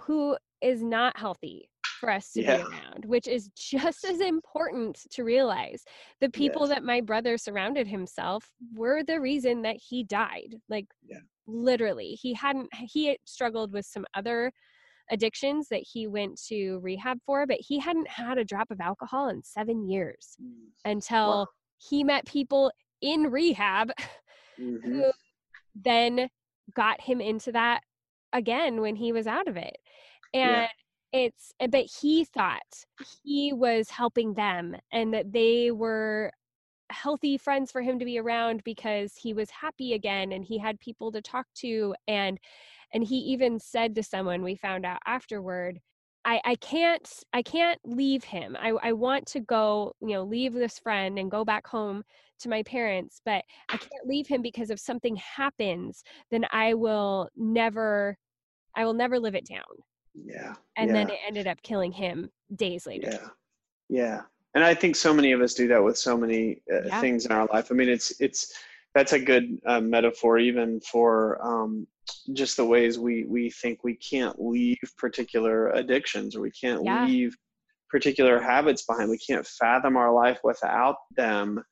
who 0.03 0.36
is 0.61 0.82
not 0.82 1.18
healthy 1.18 1.68
for 2.01 2.11
us 2.11 2.32
to 2.32 2.43
yeah. 2.43 2.57
be 2.57 2.62
around, 2.62 3.05
which 3.05 3.28
is 3.28 3.51
just 3.57 4.05
as 4.05 4.20
important 4.20 4.99
to 5.11 5.22
realize. 5.22 5.84
The 6.20 6.30
people 6.30 6.62
yes. 6.62 6.70
that 6.70 6.84
my 6.84 7.01
brother 7.01 7.36
surrounded 7.36 7.86
himself 7.86 8.51
were 8.74 9.03
the 9.05 9.20
reason 9.20 9.62
that 9.62 9.76
he 9.76 10.03
died. 10.05 10.57
Like, 10.68 10.86
yeah. 11.07 11.18
literally, 11.47 12.18
he 12.20 12.34
hadn't, 12.34 12.68
he 12.74 13.07
had 13.07 13.18
struggled 13.24 13.72
with 13.72 13.86
some 13.86 14.05
other 14.14 14.51
addictions 15.11 15.68
that 15.68 15.82
he 15.93 16.07
went 16.07 16.40
to 16.49 16.78
rehab 16.78 17.18
for, 17.26 17.47
but 17.47 17.59
he 17.61 17.78
hadn't 17.78 18.09
had 18.09 18.38
a 18.38 18.45
drop 18.45 18.70
of 18.70 18.80
alcohol 18.80 19.28
in 19.28 19.43
seven 19.43 19.88
years 19.88 20.36
mm. 20.43 20.51
until 20.84 21.28
wow 21.28 21.47
he 21.89 22.05
met 22.05 22.26
people 22.26 22.70
in 23.01 23.30
rehab 23.30 23.93
mm-hmm. 24.61 24.76
who 24.89 25.05
then 25.74 26.28
got 26.74 27.01
him 27.01 27.20
into 27.20 27.53
that 27.53 27.80
again 28.33 28.80
when 28.80 28.97
he 28.97 29.12
was 29.12 29.26
out 29.26 29.49
of 29.49 29.57
it. 29.57 29.76
And 30.35 30.68
yeah. 31.12 31.20
it's, 31.26 31.53
but 31.70 31.87
he 32.01 32.24
thought 32.24 32.62
he 33.22 33.53
was 33.53 33.91
helping 33.91 34.35
them 34.35 34.76
and 34.93 35.12
that 35.12 35.33
they 35.33 35.70
were 35.70 36.30
healthy 36.91 37.39
friends 37.39 37.72
for 37.72 37.83
him 37.83 37.99
to 37.99 38.05
be 38.05 38.18
around 38.18 38.62
because 38.64 39.14
he 39.16 39.33
was 39.33 39.51
happy 39.51 39.95
again 39.95 40.33
and 40.33 40.45
he 40.45 40.59
had 40.59 40.78
people 40.78 41.11
to 41.11 41.22
talk 41.22 41.47
to 41.55 41.95
and 42.07 42.39
and 42.95 43.03
he 43.03 43.16
even 43.16 43.59
said 43.59 43.95
to 43.95 44.03
someone 44.03 44.43
we 44.43 44.55
found 44.55 44.85
out 44.85 44.99
afterward 45.07 45.80
I, 46.25 46.41
I 46.45 46.55
can't 46.57 47.09
I 47.33 47.43
can't 47.43 47.81
leave 47.85 48.23
him. 48.25 48.57
I, 48.61 48.70
I 48.83 48.93
want 48.93 49.27
to 49.29 49.41
go, 49.41 49.95
you 50.01 50.11
know, 50.11 50.23
leave 50.23 50.53
this 50.53 50.79
friend 50.79 51.18
and 51.18 51.31
go 51.31 51.45
back 51.45 51.66
home 51.66 52.05
to 52.41 52.49
my 52.49 52.62
parents, 52.62 53.20
but 53.25 53.45
I 53.68 53.77
can't 53.77 54.07
leave 54.07 54.27
him 54.27 54.43
because 54.43 54.70
if 54.70 54.79
something 54.79 55.16
happens, 55.16 56.03
then 56.31 56.45
I 56.51 56.75
will 56.75 57.29
never 57.37 58.16
I 58.77 58.85
will 58.85 58.95
never 58.95 59.18
live 59.18 59.35
it 59.35 59.47
down. 59.47 59.62
Yeah. 60.14 60.55
And 60.77 60.89
yeah. 60.89 60.95
then 60.95 61.11
it 61.11 61.18
ended 61.27 61.47
up 61.47 61.62
killing 61.62 61.93
him 61.93 62.31
days 62.55 62.87
later. 62.87 63.11
Yeah. 63.11 63.29
Yeah. 63.89 64.20
And 64.55 64.62
I 64.62 64.75
think 64.75 64.97
so 64.97 65.14
many 65.14 65.33
of 65.33 65.41
us 65.41 65.55
do 65.55 65.66
that 65.68 65.83
with 65.83 65.97
so 65.97 66.16
many 66.16 66.62
uh, 66.73 66.83
yeah. 66.87 67.01
things 67.01 67.27
in 67.27 67.33
our 67.33 67.47
life. 67.47 67.70
I 67.70 67.75
mean, 67.75 67.89
it's 67.89 68.12
it's 68.20 68.53
that's 68.95 69.12
a 69.12 69.18
good 69.18 69.59
uh, 69.66 69.81
metaphor 69.81 70.39
even 70.39 70.81
for 70.81 71.45
um, 71.45 71.87
just 72.32 72.57
the 72.57 72.64
ways 72.64 72.98
we 72.98 73.24
we 73.24 73.50
think 73.50 73.82
we 73.82 73.94
can't 73.94 74.40
leave 74.40 74.78
particular 74.98 75.70
addictions 75.70 76.36
or 76.36 76.40
we 76.40 76.50
can't 76.50 76.84
yeah. 76.84 77.05
leave 77.05 77.36
particular 77.90 78.40
habits 78.40 78.84
behind 78.84 79.11
we 79.11 79.18
can't 79.18 79.46
fathom 79.46 79.96
our 79.96 80.12
life 80.12 80.38
without 80.44 80.96
them 81.16 81.62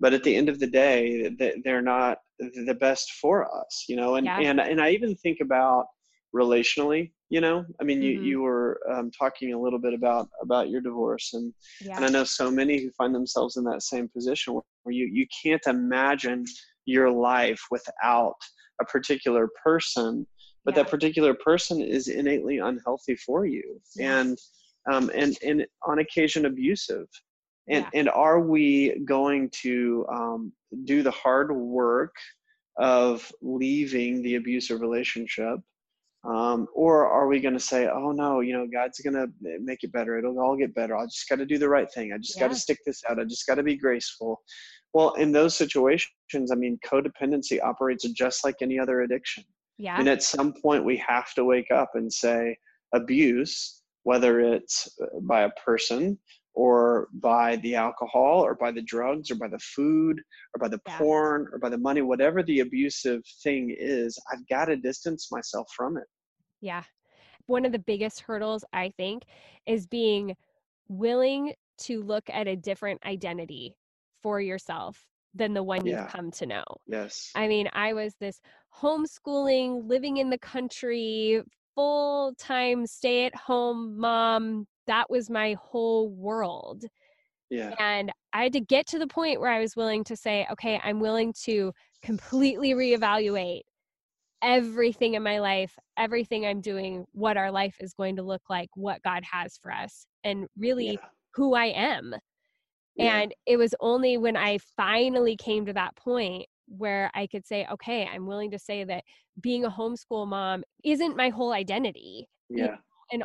but 0.00 0.14
at 0.14 0.22
the 0.22 0.34
end 0.34 0.48
of 0.48 0.58
the 0.58 0.66
day 0.66 1.34
they're 1.64 1.82
not 1.82 2.18
the 2.38 2.76
best 2.80 3.12
for 3.20 3.44
us 3.44 3.84
you 3.88 3.96
know 3.96 4.16
and 4.16 4.26
yeah. 4.26 4.40
and 4.40 4.60
and 4.60 4.80
i 4.80 4.90
even 4.90 5.14
think 5.16 5.38
about 5.40 5.86
relationally 6.34 7.12
you 7.30 7.40
know 7.40 7.64
i 7.80 7.84
mean 7.84 7.98
mm-hmm. 7.98 8.22
you 8.22 8.22
you 8.22 8.42
were 8.42 8.80
um, 8.90 9.10
talking 9.10 9.52
a 9.52 9.60
little 9.60 9.78
bit 9.78 9.94
about 9.94 10.28
about 10.42 10.68
your 10.68 10.80
divorce 10.80 11.34
and 11.34 11.52
yeah. 11.80 11.96
and 11.96 12.04
i 12.04 12.08
know 12.08 12.24
so 12.24 12.50
many 12.50 12.78
who 12.78 12.90
find 12.92 13.14
themselves 13.14 13.56
in 13.56 13.64
that 13.64 13.82
same 13.82 14.08
position 14.08 14.54
where 14.54 14.94
you 14.94 15.06
you 15.06 15.26
can't 15.42 15.66
imagine 15.66 16.44
your 16.84 17.10
life 17.10 17.62
without 17.70 18.36
a 18.80 18.84
particular 18.84 19.48
person 19.62 20.26
but 20.64 20.76
yeah. 20.76 20.82
that 20.82 20.90
particular 20.90 21.34
person 21.34 21.80
is 21.80 22.08
innately 22.08 22.58
unhealthy 22.58 23.16
for 23.16 23.46
you 23.46 23.80
and 24.00 24.38
um, 24.90 25.10
and 25.14 25.36
and 25.44 25.66
on 25.84 25.98
occasion 25.98 26.46
abusive 26.46 27.06
and 27.68 27.86
yeah. 27.92 28.00
and 28.00 28.08
are 28.08 28.40
we 28.40 29.00
going 29.04 29.50
to 29.50 30.06
um, 30.08 30.52
do 30.84 31.02
the 31.02 31.10
hard 31.10 31.52
work 31.52 32.14
of 32.78 33.32
leaving 33.40 34.22
the 34.22 34.34
abusive 34.34 34.80
relationship 34.80 35.58
um, 36.26 36.66
or 36.74 37.06
are 37.06 37.28
we 37.28 37.40
going 37.40 37.54
to 37.54 37.60
say 37.60 37.88
oh 37.88 38.12
no 38.12 38.40
you 38.40 38.52
know 38.52 38.66
god's 38.72 39.00
going 39.00 39.14
to 39.14 39.26
make 39.60 39.82
it 39.82 39.92
better 39.92 40.18
it'll 40.18 40.40
all 40.40 40.56
get 40.56 40.74
better 40.74 40.96
i 40.96 41.04
just 41.04 41.28
got 41.28 41.36
to 41.36 41.46
do 41.46 41.58
the 41.58 41.68
right 41.68 41.92
thing 41.92 42.12
i 42.12 42.18
just 42.18 42.38
got 42.38 42.48
to 42.48 42.54
stick 42.54 42.78
this 42.84 43.02
out 43.08 43.20
i 43.20 43.24
just 43.24 43.46
got 43.46 43.54
to 43.56 43.62
be 43.62 43.76
graceful 43.76 44.40
well, 44.96 45.12
in 45.16 45.30
those 45.30 45.54
situations, 45.54 46.50
I 46.50 46.54
mean, 46.54 46.78
codependency 46.82 47.62
operates 47.62 48.08
just 48.12 48.44
like 48.44 48.56
any 48.62 48.78
other 48.78 49.02
addiction. 49.02 49.44
Yeah. 49.76 49.98
And 49.98 50.08
at 50.08 50.22
some 50.22 50.54
point, 50.54 50.86
we 50.86 50.96
have 51.06 51.34
to 51.34 51.44
wake 51.44 51.70
up 51.70 51.90
and 51.96 52.10
say, 52.10 52.56
abuse, 52.94 53.82
whether 54.04 54.40
it's 54.40 54.88
uh, 55.02 55.20
by 55.20 55.42
a 55.42 55.50
person 55.50 56.18
or 56.54 57.08
by 57.12 57.56
the 57.56 57.74
alcohol 57.74 58.40
or 58.40 58.54
by 58.54 58.70
the 58.70 58.80
drugs 58.80 59.30
or 59.30 59.34
by 59.34 59.48
the 59.48 59.58
food 59.58 60.18
or 60.54 60.58
by 60.58 60.68
the 60.68 60.80
yeah. 60.86 60.96
porn 60.96 61.46
or 61.52 61.58
by 61.58 61.68
the 61.68 61.76
money, 61.76 62.00
whatever 62.00 62.42
the 62.42 62.60
abusive 62.60 63.20
thing 63.42 63.76
is, 63.78 64.18
I've 64.32 64.48
got 64.48 64.64
to 64.64 64.76
distance 64.76 65.28
myself 65.30 65.68
from 65.76 65.98
it. 65.98 66.06
Yeah. 66.60 66.82
One 67.46 67.64
of 67.64 67.72
the 67.72 67.78
biggest 67.78 68.20
hurdles, 68.20 68.64
I 68.72 68.92
think, 68.96 69.22
is 69.66 69.86
being 69.86 70.34
willing 70.88 71.54
to 71.78 72.02
look 72.02 72.24
at 72.30 72.48
a 72.48 72.56
different 72.56 73.04
identity 73.04 73.76
for 74.22 74.40
yourself 74.40 75.06
than 75.34 75.54
the 75.54 75.62
one 75.62 75.84
yeah. 75.84 76.02
you've 76.02 76.10
come 76.10 76.30
to 76.32 76.46
know. 76.46 76.64
Yes. 76.86 77.30
I 77.34 77.46
mean, 77.48 77.68
I 77.72 77.92
was 77.92 78.14
this 78.18 78.40
homeschooling, 78.74 79.88
living 79.88 80.16
in 80.16 80.30
the 80.30 80.38
country, 80.38 81.42
full 81.74 82.34
time 82.38 82.86
stay 82.86 83.26
at 83.26 83.34
home 83.34 83.98
mom. 83.98 84.66
That 84.86 85.10
was 85.10 85.30
my 85.30 85.56
whole 85.60 86.08
world. 86.08 86.84
Yeah. 87.50 87.74
And 87.78 88.10
I 88.32 88.44
had 88.44 88.52
to 88.54 88.60
get 88.60 88.86
to 88.88 88.98
the 88.98 89.06
point 89.06 89.40
where 89.40 89.50
I 89.50 89.60
was 89.60 89.76
willing 89.76 90.02
to 90.04 90.16
say, 90.16 90.46
okay, 90.50 90.80
I'm 90.82 91.00
willing 91.00 91.32
to 91.44 91.72
completely 92.02 92.72
reevaluate 92.72 93.62
everything 94.46 95.14
in 95.14 95.22
my 95.24 95.40
life, 95.40 95.76
everything 95.98 96.46
I'm 96.46 96.60
doing, 96.60 97.04
what 97.12 97.36
our 97.36 97.50
life 97.50 97.76
is 97.80 97.92
going 97.92 98.16
to 98.16 98.22
look 98.22 98.42
like, 98.48 98.68
what 98.74 99.02
God 99.02 99.24
has 99.30 99.58
for 99.60 99.72
us, 99.72 100.06
and 100.22 100.46
really 100.56 100.92
yeah. 100.92 101.08
who 101.34 101.54
I 101.54 101.66
am. 101.66 102.14
Yeah. 102.94 103.18
And 103.18 103.34
it 103.44 103.56
was 103.56 103.74
only 103.80 104.16
when 104.16 104.36
I 104.36 104.58
finally 104.76 105.36
came 105.36 105.66
to 105.66 105.72
that 105.72 105.96
point 105.96 106.46
where 106.68 107.10
I 107.14 107.26
could 107.26 107.44
say, 107.44 107.66
okay, 107.72 108.08
I'm 108.10 108.26
willing 108.26 108.52
to 108.52 108.58
say 108.58 108.84
that 108.84 109.02
being 109.40 109.64
a 109.64 109.70
homeschool 109.70 110.26
mom 110.26 110.62
isn't 110.84 111.16
my 111.16 111.28
whole 111.28 111.52
identity. 111.52 112.28
Yeah. 112.48 112.76
And 113.12 113.24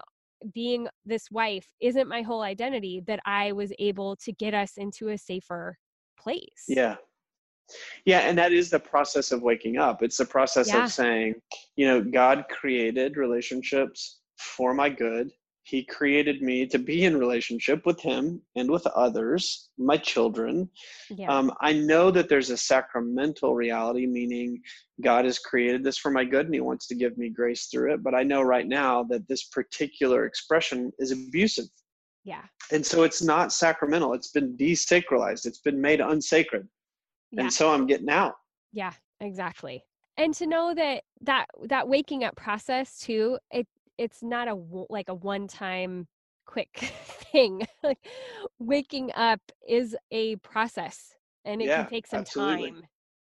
being 0.54 0.88
this 1.06 1.30
wife 1.32 1.68
isn't 1.80 2.08
my 2.10 2.24
whole 2.24 2.42
identity 2.42 3.04
that 3.06 3.20
I 3.26 3.52
was 3.52 3.72
able 3.78 4.16
to 4.18 4.34
get 4.34 4.56
us 4.56 4.74
into 4.78 5.10
a 5.10 5.18
safer 5.18 5.78
place. 6.20 6.66
Yeah. 6.68 6.96
Yeah, 8.05 8.20
and 8.20 8.38
that 8.38 8.51
is 8.51 8.70
the 8.70 8.80
process 8.80 9.32
of 9.32 9.41
waking 9.41 9.78
up. 9.78 10.03
It's 10.03 10.18
the 10.18 10.26
process 10.26 10.70
yeah. 10.70 10.86
of 10.86 10.91
saying, 10.91 11.36
you 11.76 11.88
know, 11.88 12.03
God 12.03 12.45
created 12.49 13.18
relationships 13.18 14.20
for 14.38 14.74
my 14.74 14.89
good. 14.89 15.32
He 15.64 15.86
created 15.86 16.41
me 16.41 16.66
to 16.68 16.80
be 16.80 17.05
in 17.05 17.18
relationship 17.18 17.86
with 17.86 18.01
him 18.01 18.41
and 18.55 18.70
with 18.70 18.86
others 18.88 19.70
my 19.78 19.95
children. 19.95 20.70
Yeah. 21.09 21.32
um, 21.32 21.51
i 21.62 21.72
know 21.72 22.09
that 22.09 22.30
there's 22.30 22.49
a 22.49 22.57
sacramental 22.57 23.53
reality 23.53 24.07
meaning 24.07 24.62
god 25.01 25.26
has 25.26 25.39
created 25.39 25.84
this 25.84 25.97
for 25.97 26.09
my 26.09 26.26
good 26.26 26.45
and 26.45 26.55
he 26.55 26.62
wants 26.62 26.88
to 26.88 26.95
give 26.95 27.18
me 27.18 27.30
grace 27.30 27.68
through 27.68 27.93
it 27.93 28.03
but 28.03 28.16
i 28.16 28.24
know 28.24 28.41
right 28.41 28.68
now 28.68 29.03
that 29.03 29.28
this 29.28 29.45
particular 29.45 30.26
expression 30.26 30.91
is 30.99 31.12
abusive. 31.12 31.66
Yeah. 32.24 32.43
And 32.72 32.86
so 32.86 33.03
it's 33.03 33.22
not 33.22 33.51
sacramental. 33.51 34.14
It's 34.14 34.32
been 34.32 34.55
desacralized. 34.55 35.45
It's 35.45 35.59
been 35.59 35.82
made 35.82 36.01
unsacred 36.01 36.68
yeah. 37.32 37.44
and 37.44 37.54
so 37.54 37.72
i'm 37.72 37.86
getting 37.86 38.10
out 38.10 38.36
yeah 38.72 38.94
exactly 39.20 39.84
and 40.18 40.34
to 40.34 40.48
know 40.48 40.74
that 40.74 41.04
that 41.22 41.46
that 41.66 41.88
waking 41.88 42.24
up 42.24 42.36
process 42.36 43.00
too 43.00 43.38
it 43.52 43.68
it's 43.98 44.24
not 44.24 44.48
a 44.48 44.56
like 44.90 45.10
a 45.10 45.14
one 45.14 45.48
time 45.48 46.08
quick 46.46 46.94
thing 47.32 47.66
like 47.84 48.00
waking 48.60 49.12
up 49.16 49.40
is 49.68 49.96
a 50.12 50.36
process 50.38 51.14
and 51.46 51.62
it 51.62 51.68
yeah, 51.68 51.84
can 51.84 51.90
take 51.90 52.08
some 52.08 52.20
absolutely. 52.20 52.72
time 52.72 52.82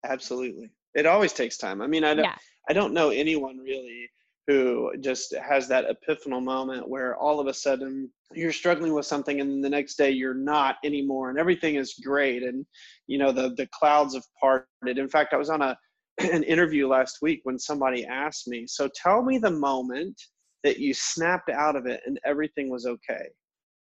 absolutely 0.04 0.70
it 0.94 1.06
always 1.06 1.32
takes 1.32 1.56
time 1.56 1.80
i 1.80 1.86
mean 1.86 2.04
i 2.04 2.14
don't 2.14 2.24
yeah. 2.24 2.36
i 2.68 2.72
don't 2.72 2.92
know 2.92 3.10
anyone 3.10 3.58
really 3.58 4.08
who 4.46 4.92
just 5.00 5.34
has 5.36 5.68
that 5.68 5.86
epiphanal 5.86 6.42
moment 6.42 6.88
where 6.88 7.16
all 7.16 7.40
of 7.40 7.46
a 7.46 7.54
sudden 7.54 8.10
you're 8.32 8.52
struggling 8.52 8.92
with 8.92 9.06
something 9.06 9.40
and 9.40 9.64
the 9.64 9.70
next 9.70 9.96
day 9.96 10.10
you're 10.10 10.34
not 10.34 10.76
anymore 10.84 11.30
and 11.30 11.38
everything 11.38 11.76
is 11.76 11.94
great 12.04 12.42
and 12.42 12.66
you 13.06 13.16
know 13.16 13.32
the 13.32 13.54
the 13.56 13.68
clouds 13.72 14.14
have 14.14 14.24
parted 14.38 14.98
in 14.98 15.08
fact 15.08 15.32
i 15.32 15.36
was 15.36 15.48
on 15.48 15.62
a 15.62 15.76
an 16.32 16.42
interview 16.42 16.86
last 16.86 17.18
week 17.22 17.40
when 17.44 17.58
somebody 17.58 18.04
asked 18.04 18.46
me 18.46 18.66
so 18.66 18.88
tell 18.94 19.22
me 19.22 19.38
the 19.38 19.50
moment 19.50 20.20
that 20.64 20.78
you 20.78 20.92
snapped 20.94 21.50
out 21.50 21.76
of 21.76 21.86
it 21.86 22.00
and 22.06 22.18
everything 22.24 22.70
was 22.70 22.86
okay. 22.86 23.28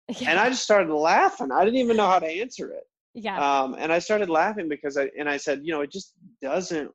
Yeah. 0.08 0.30
And 0.30 0.40
I 0.40 0.48
just 0.48 0.64
started 0.64 0.92
laughing. 0.92 1.52
I 1.52 1.64
didn't 1.64 1.78
even 1.78 1.96
know 1.96 2.06
how 2.06 2.18
to 2.18 2.26
answer 2.26 2.72
it. 2.72 2.82
Yeah. 3.14 3.38
Um, 3.38 3.76
and 3.78 3.92
I 3.92 4.00
started 4.00 4.28
laughing 4.28 4.68
because 4.68 4.96
I 4.96 5.10
and 5.16 5.28
I 5.28 5.36
said, 5.36 5.60
you 5.62 5.72
know, 5.72 5.82
it 5.82 5.92
just 5.92 6.14
doesn't 6.42 6.90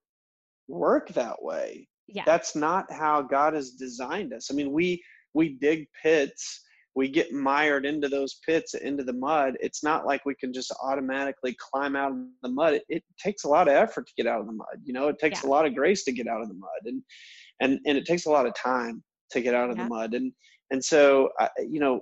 work 0.67 1.09
that 1.09 1.41
way. 1.41 1.87
Yeah. 2.07 2.23
That's 2.25 2.55
not 2.55 2.91
how 2.91 3.21
God 3.21 3.53
has 3.53 3.71
designed 3.71 4.33
us. 4.33 4.49
I 4.51 4.53
mean, 4.53 4.71
we 4.71 5.03
we 5.33 5.57
dig 5.59 5.87
pits, 6.01 6.61
we 6.95 7.09
get 7.09 7.33
mired 7.33 7.85
into 7.85 8.07
those 8.07 8.39
pits, 8.45 8.73
into 8.73 9.03
the 9.03 9.13
mud. 9.13 9.55
It's 9.59 9.83
not 9.83 10.05
like 10.05 10.25
we 10.25 10.35
can 10.35 10.53
just 10.53 10.73
automatically 10.81 11.55
climb 11.59 11.95
out 11.95 12.11
of 12.11 12.17
the 12.41 12.49
mud. 12.49 12.75
It, 12.75 12.83
it 12.89 13.03
takes 13.19 13.43
a 13.43 13.49
lot 13.49 13.67
of 13.67 13.73
effort 13.73 14.07
to 14.07 14.13
get 14.15 14.27
out 14.27 14.39
of 14.39 14.47
the 14.47 14.53
mud. 14.53 14.81
You 14.83 14.93
know, 14.93 15.07
it 15.09 15.19
takes 15.19 15.43
yeah. 15.43 15.49
a 15.49 15.51
lot 15.51 15.65
of 15.65 15.75
grace 15.75 16.03
to 16.05 16.11
get 16.11 16.27
out 16.27 16.41
of 16.41 16.47
the 16.47 16.53
mud, 16.53 16.81
and 16.85 17.01
and 17.61 17.79
and 17.85 17.97
it 17.97 18.05
takes 18.05 18.25
a 18.25 18.31
lot 18.31 18.45
of 18.45 18.53
time 18.55 19.03
to 19.31 19.41
get 19.41 19.53
out 19.53 19.69
of 19.69 19.77
yeah. 19.77 19.83
the 19.83 19.89
mud 19.89 20.13
and 20.13 20.31
and 20.71 20.83
so 20.83 21.29
I, 21.39 21.49
you 21.67 21.79
know 21.79 22.01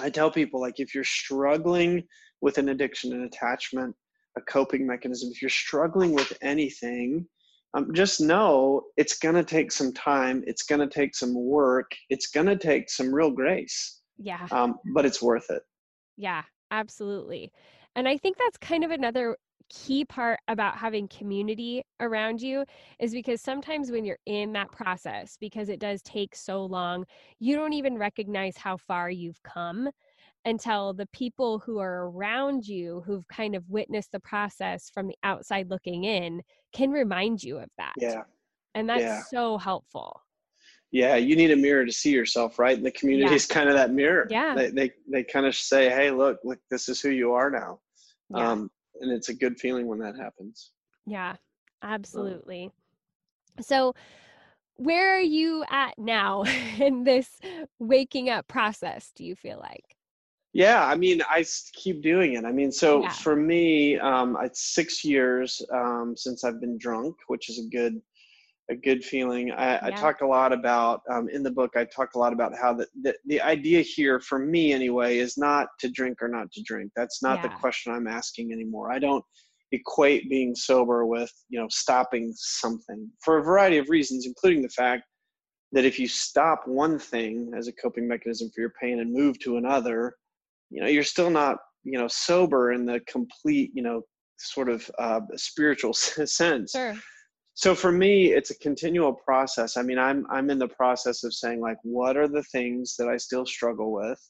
i 0.00 0.10
tell 0.10 0.30
people 0.30 0.60
like 0.60 0.78
if 0.78 0.94
you're 0.94 1.04
struggling 1.04 2.04
with 2.40 2.58
an 2.58 2.68
addiction 2.70 3.12
an 3.12 3.24
attachment 3.24 3.94
a 4.36 4.40
coping 4.42 4.86
mechanism 4.86 5.30
if 5.32 5.40
you're 5.40 5.48
struggling 5.48 6.12
with 6.12 6.32
anything 6.42 7.26
um, 7.76 7.92
just 7.92 8.20
know 8.20 8.82
it's 8.96 9.18
going 9.18 9.34
to 9.34 9.44
take 9.44 9.70
some 9.70 9.92
time 9.92 10.42
it's 10.46 10.62
going 10.62 10.80
to 10.80 10.88
take 10.88 11.14
some 11.14 11.34
work 11.34 11.90
it's 12.10 12.28
going 12.28 12.46
to 12.46 12.56
take 12.56 12.88
some 12.90 13.14
real 13.14 13.30
grace 13.30 14.00
yeah. 14.18 14.46
um, 14.50 14.76
but 14.94 15.04
it's 15.04 15.20
worth 15.20 15.50
it. 15.50 15.62
Yeah 16.16 16.42
absolutely. 16.70 17.52
And 17.94 18.08
i 18.08 18.16
think 18.16 18.36
that's 18.38 18.56
kind 18.58 18.84
of 18.84 18.90
another 18.90 19.36
key 19.68 20.04
part 20.04 20.38
about 20.48 20.76
having 20.76 21.08
community 21.08 21.82
around 22.00 22.40
you 22.40 22.64
is 23.00 23.12
because 23.12 23.40
sometimes 23.40 23.90
when 23.90 24.04
you're 24.04 24.18
in 24.26 24.52
that 24.52 24.70
process, 24.70 25.36
because 25.40 25.68
it 25.68 25.80
does 25.80 26.02
take 26.02 26.36
so 26.36 26.64
long, 26.64 27.04
you 27.40 27.56
don't 27.56 27.72
even 27.72 27.98
recognize 27.98 28.56
how 28.56 28.76
far 28.76 29.10
you've 29.10 29.42
come 29.42 29.90
until 30.46 30.94
the 30.94 31.06
people 31.12 31.58
who 31.58 31.78
are 31.78 32.08
around 32.08 32.66
you 32.66 33.02
who've 33.04 33.26
kind 33.28 33.54
of 33.54 33.68
witnessed 33.68 34.12
the 34.12 34.20
process 34.20 34.90
from 34.92 35.06
the 35.06 35.16
outside 35.22 35.68
looking 35.68 36.04
in 36.04 36.40
can 36.72 36.90
remind 36.90 37.42
you 37.42 37.58
of 37.58 37.68
that. 37.76 37.92
Yeah. 37.98 38.22
And 38.74 38.88
that's 38.88 39.02
yeah. 39.02 39.22
so 39.30 39.58
helpful. 39.58 40.22
Yeah, 40.92 41.16
you 41.16 41.36
need 41.36 41.50
a 41.50 41.56
mirror 41.56 41.84
to 41.84 41.92
see 41.92 42.12
yourself, 42.12 42.58
right? 42.58 42.76
And 42.76 42.86
the 42.86 42.92
community 42.92 43.30
yeah. 43.30 43.36
is 43.36 43.46
kind 43.46 43.68
of 43.68 43.74
that 43.74 43.90
mirror. 43.90 44.26
Yeah. 44.30 44.54
They, 44.54 44.70
they 44.70 44.90
they 45.10 45.24
kind 45.24 45.44
of 45.44 45.54
say, 45.54 45.90
"Hey, 45.90 46.10
look, 46.10 46.38
look, 46.44 46.58
this 46.70 46.88
is 46.88 47.00
who 47.00 47.10
you 47.10 47.32
are 47.32 47.50
now." 47.50 47.80
Yeah. 48.30 48.50
Um, 48.50 48.70
and 49.00 49.12
it's 49.12 49.28
a 49.28 49.34
good 49.34 49.58
feeling 49.58 49.86
when 49.86 49.98
that 49.98 50.16
happens 50.16 50.72
yeah 51.06 51.34
absolutely 51.82 52.70
so 53.60 53.94
where 54.76 55.16
are 55.16 55.20
you 55.20 55.64
at 55.70 55.98
now 55.98 56.44
in 56.78 57.04
this 57.04 57.38
waking 57.78 58.28
up 58.28 58.46
process 58.48 59.12
do 59.14 59.24
you 59.24 59.34
feel 59.34 59.58
like 59.58 59.95
Yeah, 60.56 60.86
I 60.86 60.94
mean, 60.94 61.20
I 61.28 61.44
keep 61.74 62.02
doing 62.02 62.34
it. 62.34 62.46
I 62.46 62.52
mean, 62.52 62.72
so 62.72 63.02
Yeah. 63.02 63.10
for 63.10 63.36
me, 63.36 63.98
um, 63.98 64.38
it's 64.42 64.74
six 64.74 65.04
years 65.04 65.60
um, 65.70 66.16
since 66.16 66.44
I've 66.44 66.60
been 66.62 66.78
drunk, 66.78 67.14
which 67.26 67.50
is 67.50 67.58
a 67.58 67.68
good, 67.68 68.00
a 68.70 68.74
good 68.74 69.04
feeling. 69.04 69.52
I, 69.52 69.88
I 69.88 69.90
talk 69.90 70.22
a 70.22 70.26
lot 70.26 70.54
about 70.54 71.02
um, 71.10 71.28
in 71.28 71.42
the 71.42 71.50
book. 71.50 71.76
I 71.76 71.84
talk 71.84 72.14
a 72.14 72.18
lot 72.18 72.32
about 72.32 72.56
how 72.56 72.72
the, 72.72 72.86
the 73.02 73.14
the 73.26 73.40
idea 73.42 73.82
here, 73.82 74.18
for 74.18 74.38
me 74.38 74.72
anyway, 74.72 75.18
is 75.18 75.36
not 75.36 75.68
to 75.80 75.90
drink 75.90 76.22
or 76.22 76.28
not 76.28 76.50
to 76.52 76.62
drink. 76.62 76.90
That's 76.96 77.22
not 77.22 77.42
the 77.42 77.50
question 77.60 77.92
I'm 77.92 78.08
asking 78.08 78.50
anymore. 78.50 78.90
I 78.90 78.98
don't 78.98 79.24
equate 79.72 80.30
being 80.30 80.54
sober 80.54 81.04
with 81.04 81.32
you 81.50 81.60
know 81.60 81.68
stopping 81.70 82.32
something 82.34 83.10
for 83.22 83.38
a 83.38 83.42
variety 83.44 83.76
of 83.76 83.90
reasons, 83.90 84.24
including 84.26 84.62
the 84.62 84.70
fact 84.70 85.02
that 85.72 85.84
if 85.84 85.98
you 85.98 86.08
stop 86.08 86.66
one 86.66 86.98
thing 86.98 87.52
as 87.54 87.68
a 87.68 87.72
coping 87.72 88.08
mechanism 88.08 88.50
for 88.54 88.62
your 88.62 88.72
pain 88.80 89.00
and 89.00 89.12
move 89.12 89.38
to 89.40 89.58
another, 89.58 90.16
you 90.70 90.80
know, 90.80 90.88
you're 90.88 91.04
still 91.04 91.30
not, 91.30 91.58
you 91.84 91.98
know, 91.98 92.08
sober 92.08 92.72
in 92.72 92.84
the 92.84 93.00
complete, 93.00 93.70
you 93.74 93.82
know, 93.82 94.02
sort 94.38 94.68
of 94.68 94.90
uh, 94.98 95.20
spiritual 95.36 95.92
sense. 95.94 96.72
Sure. 96.72 96.94
So 97.54 97.74
for 97.74 97.90
me, 97.90 98.32
it's 98.32 98.50
a 98.50 98.58
continual 98.58 99.14
process. 99.14 99.78
I 99.78 99.82
mean, 99.82 99.98
I'm 99.98 100.26
I'm 100.30 100.50
in 100.50 100.58
the 100.58 100.68
process 100.68 101.24
of 101.24 101.32
saying 101.32 101.60
like, 101.60 101.78
what 101.82 102.16
are 102.16 102.28
the 102.28 102.42
things 102.44 102.96
that 102.98 103.08
I 103.08 103.16
still 103.16 103.46
struggle 103.46 103.92
with? 103.92 104.20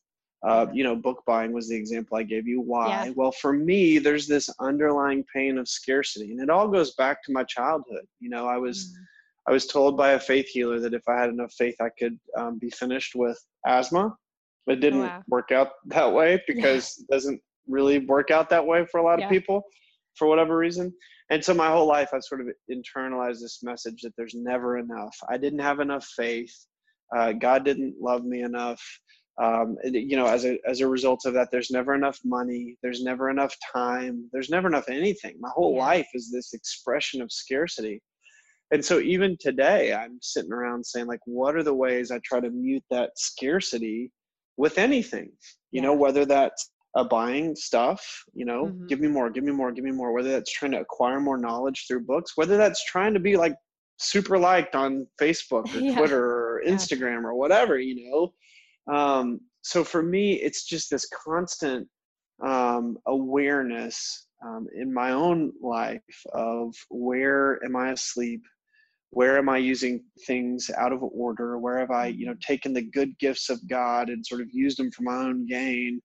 Uh, 0.46 0.66
you 0.72 0.84
know, 0.84 0.94
book 0.94 1.24
buying 1.26 1.52
was 1.52 1.68
the 1.68 1.74
example 1.74 2.16
I 2.16 2.22
gave 2.22 2.46
you. 2.46 2.60
Why? 2.60 3.06
Yeah. 3.06 3.12
Well, 3.16 3.32
for 3.32 3.52
me, 3.52 3.98
there's 3.98 4.28
this 4.28 4.48
underlying 4.60 5.24
pain 5.34 5.58
of 5.58 5.68
scarcity, 5.68 6.30
and 6.30 6.40
it 6.40 6.50
all 6.50 6.68
goes 6.68 6.94
back 6.94 7.22
to 7.24 7.32
my 7.32 7.42
childhood. 7.44 8.06
You 8.20 8.30
know, 8.30 8.46
I 8.46 8.58
was 8.58 8.92
Mm. 8.92 9.02
I 9.48 9.52
was 9.52 9.66
told 9.66 9.96
by 9.96 10.12
a 10.12 10.20
faith 10.20 10.48
healer 10.48 10.80
that 10.80 10.94
if 10.94 11.02
I 11.08 11.20
had 11.20 11.30
enough 11.30 11.52
faith, 11.52 11.76
I 11.80 11.90
could 11.98 12.18
um, 12.36 12.58
be 12.58 12.70
finished 12.70 13.14
with 13.14 13.38
asthma. 13.64 14.16
It 14.66 14.80
didn't 14.80 15.00
wow. 15.00 15.22
work 15.28 15.52
out 15.52 15.70
that 15.86 16.12
way 16.12 16.42
because 16.46 16.98
it 16.98 17.12
doesn't 17.12 17.40
really 17.68 18.00
work 18.00 18.30
out 18.30 18.50
that 18.50 18.66
way 18.66 18.84
for 18.86 18.98
a 18.98 19.04
lot 19.04 19.18
Yeah. 19.18 19.26
of 19.26 19.30
people 19.30 19.62
for 20.16 20.26
whatever 20.28 20.56
reason. 20.56 20.92
And 21.30 21.44
so 21.44 21.54
my 21.54 21.68
whole 21.68 21.86
life, 21.86 22.10
I've 22.12 22.24
sort 22.24 22.40
of 22.40 22.48
internalized 22.70 23.40
this 23.40 23.60
message 23.62 24.02
that 24.02 24.12
there's 24.16 24.34
never 24.34 24.78
enough. 24.78 25.16
I 25.28 25.36
didn't 25.36 25.58
have 25.60 25.80
enough 25.80 26.06
faith. 26.16 26.54
Uh, 27.14 27.32
God 27.32 27.64
didn't 27.64 27.96
love 28.00 28.24
me 28.24 28.42
enough. 28.42 28.82
Um, 29.42 29.76
and, 29.82 29.94
you 29.94 30.16
know, 30.16 30.26
as 30.26 30.46
a 30.46 30.58
as 30.66 30.80
a 30.80 30.88
result 30.88 31.26
of 31.26 31.34
that, 31.34 31.50
there's 31.52 31.70
never 31.70 31.94
enough 31.94 32.18
money. 32.24 32.76
There's 32.82 33.02
never 33.02 33.28
enough 33.28 33.54
time. 33.72 34.28
There's 34.32 34.48
never 34.48 34.66
enough 34.68 34.88
anything. 34.88 35.36
My 35.40 35.50
whole 35.50 35.74
Yeah. 35.74 35.80
life 35.84 36.08
is 36.14 36.30
this 36.32 36.54
expression 36.54 37.20
of 37.20 37.30
scarcity 37.30 38.00
and 38.72 38.84
so 38.84 38.98
even 38.98 39.36
today 39.38 39.94
i'm 39.94 40.18
sitting 40.20 40.52
around 40.52 40.84
saying 40.84 41.06
like 41.06 41.20
what 41.26 41.54
are 41.54 41.62
the 41.62 41.74
ways 41.74 42.10
i 42.10 42.18
try 42.24 42.40
to 42.40 42.50
mute 42.50 42.82
that 42.90 43.10
scarcity 43.16 44.10
with 44.56 44.78
anything 44.78 45.30
you 45.70 45.80
know 45.80 45.94
whether 45.94 46.24
that's 46.24 46.70
uh, 46.96 47.04
buying 47.04 47.54
stuff 47.54 48.24
you 48.32 48.44
know 48.44 48.66
Mhm. 48.68 48.88
give 48.88 49.00
me 49.00 49.08
more 49.08 49.28
give 49.30 49.44
me 49.44 49.52
more 49.52 49.70
give 49.72 49.84
me 49.84 49.90
more 49.90 50.12
whether 50.12 50.30
that's 50.32 50.52
trying 50.52 50.72
to 50.72 50.80
acquire 50.80 51.20
more 51.20 51.36
knowledge 51.38 51.84
through 51.86 52.00
books 52.00 52.32
whether 52.36 52.56
that's 52.56 52.84
trying 52.84 53.12
to 53.14 53.20
be 53.20 53.36
like 53.36 53.54
super 53.98 54.38
liked 54.38 54.74
on 54.74 55.06
facebook 55.20 55.64
or 55.74 55.80
Yeah. 55.82 55.96
twitter 55.96 56.24
or 56.24 56.62
Yeah. 56.64 56.72
instagram 56.72 57.24
or 57.24 57.34
whatever 57.34 57.78
you 57.78 58.10
know 58.10 58.32
um, 58.94 59.40
so 59.62 59.82
for 59.84 60.02
me 60.02 60.34
it's 60.34 60.64
just 60.64 60.90
this 60.90 61.08
constant 61.24 61.88
um, 62.44 62.98
awareness 63.06 64.26
um, 64.44 64.66
in 64.74 64.92
my 64.92 65.12
own 65.12 65.52
life 65.62 66.02
of 66.32 66.74
where 66.90 67.62
am 67.64 67.74
I 67.76 67.90
asleep? 67.92 68.42
Where 69.10 69.38
am 69.38 69.48
I 69.48 69.58
using 69.58 70.04
things 70.26 70.70
out 70.76 70.92
of 70.92 71.02
order? 71.02 71.58
Where 71.58 71.78
have 71.78 71.90
I, 71.90 72.06
you 72.06 72.26
know, 72.26 72.34
taken 72.40 72.72
the 72.72 72.82
good 72.82 73.18
gifts 73.18 73.48
of 73.50 73.66
God 73.68 74.10
and 74.10 74.24
sort 74.24 74.40
of 74.40 74.48
used 74.52 74.78
them 74.78 74.90
for 74.90 75.02
my 75.02 75.16
own 75.16 75.46
gain? 75.46 76.00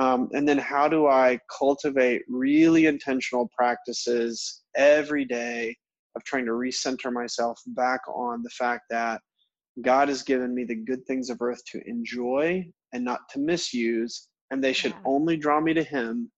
Um, 0.00 0.28
and 0.32 0.48
then 0.48 0.58
how 0.58 0.88
do 0.88 1.06
I 1.06 1.38
cultivate 1.56 2.22
really 2.28 2.86
intentional 2.86 3.50
practices 3.56 4.62
every 4.74 5.24
day 5.24 5.76
of 6.16 6.24
trying 6.24 6.46
to 6.46 6.52
recenter 6.52 7.12
myself 7.12 7.60
back 7.68 8.00
on 8.08 8.42
the 8.42 8.50
fact 8.50 8.84
that 8.90 9.20
God 9.82 10.08
has 10.08 10.22
given 10.22 10.54
me 10.54 10.64
the 10.64 10.74
good 10.74 11.04
things 11.06 11.30
of 11.30 11.40
earth 11.40 11.62
to 11.72 11.80
enjoy 11.86 12.64
and 12.92 13.04
not 13.04 13.20
to 13.30 13.38
misuse, 13.38 14.28
and 14.50 14.62
they 14.62 14.72
should 14.72 14.92
Yeah. 14.92 15.00
only 15.04 15.36
draw 15.36 15.60
me 15.60 15.72
to 15.74 15.82
Him. 15.82 16.30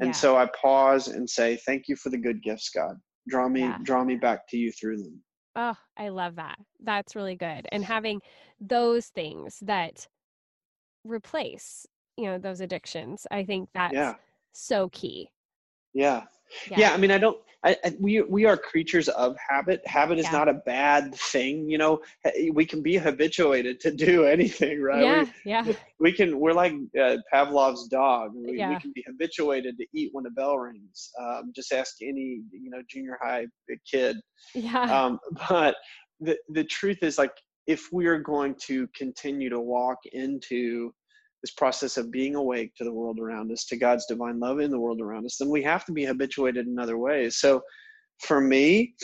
And 0.00 0.08
Yeah. 0.08 0.12
so 0.12 0.36
I 0.36 0.46
pause 0.60 1.08
and 1.08 1.28
say, 1.28 1.56
"Thank 1.58 1.86
you 1.88 1.96
for 1.96 2.10
the 2.10 2.18
good 2.18 2.42
gifts, 2.42 2.70
God. 2.70 3.00
Draw 3.28 3.48
me, 3.48 3.60
Yeah. 3.60 3.78
draw 3.82 4.02
me 4.04 4.16
back 4.16 4.48
to 4.48 4.56
you 4.56 4.72
through 4.72 4.98
them." 4.98 5.22
Oh, 5.56 5.76
I 5.96 6.08
love 6.08 6.36
that. 6.36 6.58
That's 6.80 7.14
really 7.14 7.36
good. 7.36 7.66
And 7.72 7.84
having 7.84 8.22
those 8.60 9.08
things 9.08 9.60
that 9.60 10.08
replace, 11.04 11.86
you 12.16 12.24
know, 12.26 12.38
those 12.38 12.60
addictions, 12.60 13.26
I 13.30 13.44
think 13.44 13.70
that's 13.74 13.92
Yeah, 13.92 14.16
so 14.52 14.88
key. 14.90 15.30
Yeah, 15.94 16.22
yeah. 16.68 16.92
I 16.92 16.96
mean, 16.96 17.10
I 17.10 17.18
don't. 17.18 17.36
I, 17.64 17.76
I 17.84 17.94
we 18.00 18.20
we 18.22 18.44
are 18.44 18.56
creatures 18.56 19.08
of 19.08 19.36
habit. 19.48 19.80
Habit 19.86 20.18
is 20.18 20.24
Yeah. 20.26 20.32
not 20.32 20.48
a 20.48 20.54
bad 20.54 21.14
thing. 21.14 21.68
You 21.68 21.78
know, 21.78 22.00
we 22.52 22.64
can 22.66 22.82
be 22.82 22.96
habituated 22.96 23.78
to 23.80 23.92
do 23.92 24.24
anything, 24.36 24.82
right? 24.82 25.02
Yeah, 25.02 25.20
We, 25.20 25.26
yeah, 25.44 25.72
we 26.00 26.12
can 26.12 26.40
we're 26.40 26.52
like 26.52 26.72
uh, 27.00 27.16
pavlov's 27.32 27.86
dog 27.88 28.32
we, 28.34 28.52
we 28.66 28.76
can 28.80 28.92
be 28.94 29.04
habituated 29.06 29.76
to 29.78 29.86
eat 29.94 30.10
when 30.12 30.24
the 30.24 30.30
bell 30.30 30.58
rings 30.58 31.10
um, 31.20 31.52
just 31.54 31.72
ask 31.72 31.94
any 32.02 32.42
you 32.50 32.70
know 32.70 32.82
junior 32.90 33.16
high 33.22 33.46
kid 33.90 34.16
yeah, 34.54 35.04
um, 35.04 35.18
but 35.48 35.76
the, 36.20 36.36
the 36.50 36.64
truth 36.64 36.98
is 37.02 37.18
like 37.18 37.32
if 37.66 37.88
we 37.92 38.06
are 38.06 38.18
going 38.18 38.54
to 38.66 38.88
continue 38.96 39.48
to 39.48 39.60
walk 39.60 39.98
into 40.12 40.92
this 41.42 41.52
process 41.52 41.96
of 41.96 42.10
being 42.10 42.34
awake 42.36 42.74
to 42.76 42.84
the 42.84 42.92
world 42.92 43.18
around 43.18 43.50
us 43.52 43.64
to 43.64 43.76
god's 43.76 44.06
divine 44.06 44.38
love 44.38 44.60
in 44.60 44.70
the 44.70 44.78
world 44.78 45.00
around 45.00 45.26
us 45.26 45.36
then 45.38 45.48
we 45.48 45.62
have 45.62 45.84
to 45.84 45.92
be 45.92 46.04
habituated 46.04 46.66
in 46.66 46.78
other 46.78 46.98
ways 46.98 47.38
so 47.38 47.60
for 48.20 48.40
me 48.40 48.94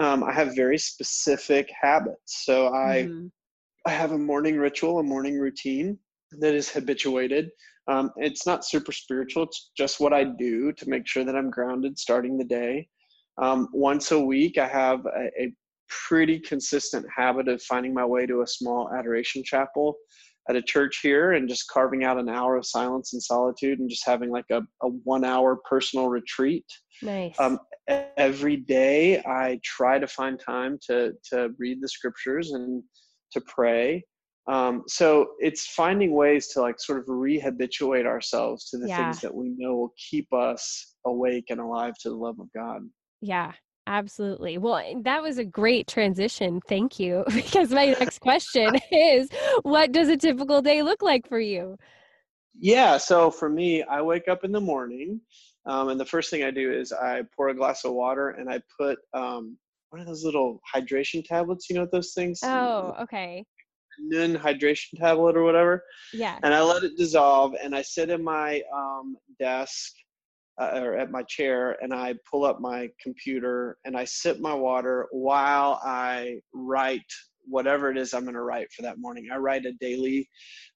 um, 0.00 0.22
i 0.24 0.32
have 0.32 0.54
very 0.54 0.78
specific 0.78 1.68
habits 1.80 2.44
so 2.44 2.74
i 2.74 3.08
Mhm. 3.08 3.30
I 3.86 3.90
have 3.90 4.10
a 4.10 4.18
morning 4.18 4.58
ritual, 4.58 4.98
a 4.98 5.02
morning 5.04 5.38
routine 5.38 5.96
that 6.40 6.54
is 6.54 6.68
habituated. 6.68 7.50
Um, 7.86 8.10
it's 8.16 8.44
not 8.44 8.64
super 8.64 8.90
spiritual, 8.90 9.44
it's 9.44 9.70
just 9.76 10.00
what 10.00 10.12
I 10.12 10.24
do 10.24 10.72
to 10.72 10.88
make 10.88 11.06
sure 11.06 11.24
that 11.24 11.36
I'm 11.36 11.50
grounded 11.50 11.96
starting 11.96 12.36
the 12.36 12.44
day. 12.44 12.88
Um, 13.40 13.68
once 13.72 14.10
a 14.10 14.18
week, 14.18 14.58
I 14.58 14.66
have 14.66 15.06
a, 15.06 15.26
a 15.40 15.52
pretty 15.88 16.40
consistent 16.40 17.06
habit 17.14 17.46
of 17.46 17.62
finding 17.62 17.94
my 17.94 18.04
way 18.04 18.26
to 18.26 18.42
a 18.42 18.46
small 18.46 18.90
adoration 18.92 19.44
chapel 19.44 19.96
at 20.48 20.56
a 20.56 20.62
church 20.62 21.00
here 21.02 21.32
and 21.32 21.48
just 21.48 21.68
carving 21.68 22.04
out 22.04 22.18
an 22.18 22.28
hour 22.28 22.56
of 22.56 22.66
silence 22.66 23.12
and 23.12 23.22
solitude 23.22 23.78
and 23.80 23.90
just 23.90 24.06
having 24.06 24.30
like 24.30 24.44
a, 24.50 24.60
a 24.82 24.88
one 25.04 25.24
hour 25.24 25.58
personal 25.68 26.08
retreat 26.08 26.64
nice. 27.02 27.34
um, 27.38 27.58
every 28.16 28.56
day 28.56 29.18
i 29.26 29.58
try 29.64 29.98
to 29.98 30.06
find 30.06 30.40
time 30.40 30.78
to 30.86 31.12
to 31.28 31.50
read 31.58 31.80
the 31.80 31.88
scriptures 31.88 32.52
and 32.52 32.82
to 33.32 33.40
pray 33.42 34.02
um, 34.48 34.84
so 34.86 35.30
it's 35.40 35.66
finding 35.66 36.14
ways 36.14 36.46
to 36.48 36.60
like 36.60 36.78
sort 36.78 37.00
of 37.00 37.06
rehabituate 37.06 38.06
ourselves 38.06 38.70
to 38.70 38.78
the 38.78 38.86
Yeah. 38.86 38.98
things 38.98 39.20
that 39.22 39.34
we 39.34 39.52
know 39.58 39.74
will 39.74 39.94
keep 40.10 40.32
us 40.32 40.94
awake 41.04 41.46
and 41.50 41.58
alive 41.60 41.94
to 42.02 42.10
the 42.10 42.14
love 42.14 42.38
of 42.38 42.46
god 42.54 42.82
Yeah, 43.20 43.52
absolutely. 43.86 44.58
Well, 44.58 44.82
that 45.02 45.22
was 45.22 45.38
a 45.38 45.44
great 45.44 45.86
transition. 45.86 46.60
Thank 46.68 46.98
you. 47.00 47.24
Because 47.34 47.70
my 47.70 47.86
next 47.86 48.20
question 48.20 48.76
is 48.92 49.28
what 49.62 49.92
does 49.92 50.08
a 50.08 50.16
typical 50.16 50.62
day 50.62 50.82
look 50.82 51.02
like 51.02 51.28
for 51.28 51.40
you? 51.40 51.76
yeah 52.58 52.96
so 52.96 53.30
for 53.30 53.50
me 53.50 53.82
i 53.82 54.00
wake 54.00 54.28
up 54.28 54.42
in 54.42 54.50
the 54.50 54.60
morning 54.60 55.20
um, 55.66 55.90
and 55.90 56.00
the 56.00 56.06
first 56.06 56.30
thing 56.30 56.42
i 56.42 56.50
do 56.50 56.72
is 56.72 56.90
i 56.90 57.22
pour 57.36 57.48
a 57.50 57.54
glass 57.54 57.84
of 57.84 57.92
water 57.92 58.30
and 58.30 58.48
i 58.48 58.58
put 58.80 58.98
um, 59.12 59.58
one 59.90 60.00
of 60.00 60.06
those 60.06 60.24
little 60.24 60.58
hydration 60.74 61.22
tablets 61.22 61.68
you 61.68 61.74
know 61.76 61.82
what 61.82 61.92
those 61.92 62.14
things 62.14 62.40
Oh, 62.42 62.94
okay. 63.02 63.44
Nuun 64.10 64.36
hydration 64.36 64.98
tablet 64.98 65.36
or 65.36 65.42
whatever 65.42 65.82
Yeah. 66.14 66.38
and 66.42 66.54
I 66.54 66.62
let 66.62 66.82
it 66.82 66.96
dissolve. 66.96 67.54
And 67.62 67.74
I 67.74 67.82
sit 67.82 68.10
in 68.10 68.22
my 68.22 68.62
um, 68.74 69.16
desk 69.40 69.92
uh, 70.60 70.80
or 70.82 70.96
at 70.96 71.10
my 71.10 71.22
chair, 71.24 71.76
and 71.82 71.92
I 71.92 72.14
pull 72.30 72.44
up 72.44 72.60
my 72.60 72.88
computer 73.02 73.76
and 73.84 73.96
I 73.96 74.04
sip 74.04 74.38
my 74.40 74.54
water 74.54 75.06
while 75.10 75.80
I 75.84 76.40
write 76.54 77.02
whatever 77.48 77.90
it 77.90 77.96
is 77.98 78.12
I'm 78.12 78.24
going 78.24 78.34
to 78.34 78.42
write 78.42 78.66
for 78.72 78.82
that 78.82 78.98
morning. 78.98 79.28
I 79.32 79.36
write 79.36 79.66
a 79.66 79.72
daily 79.80 80.28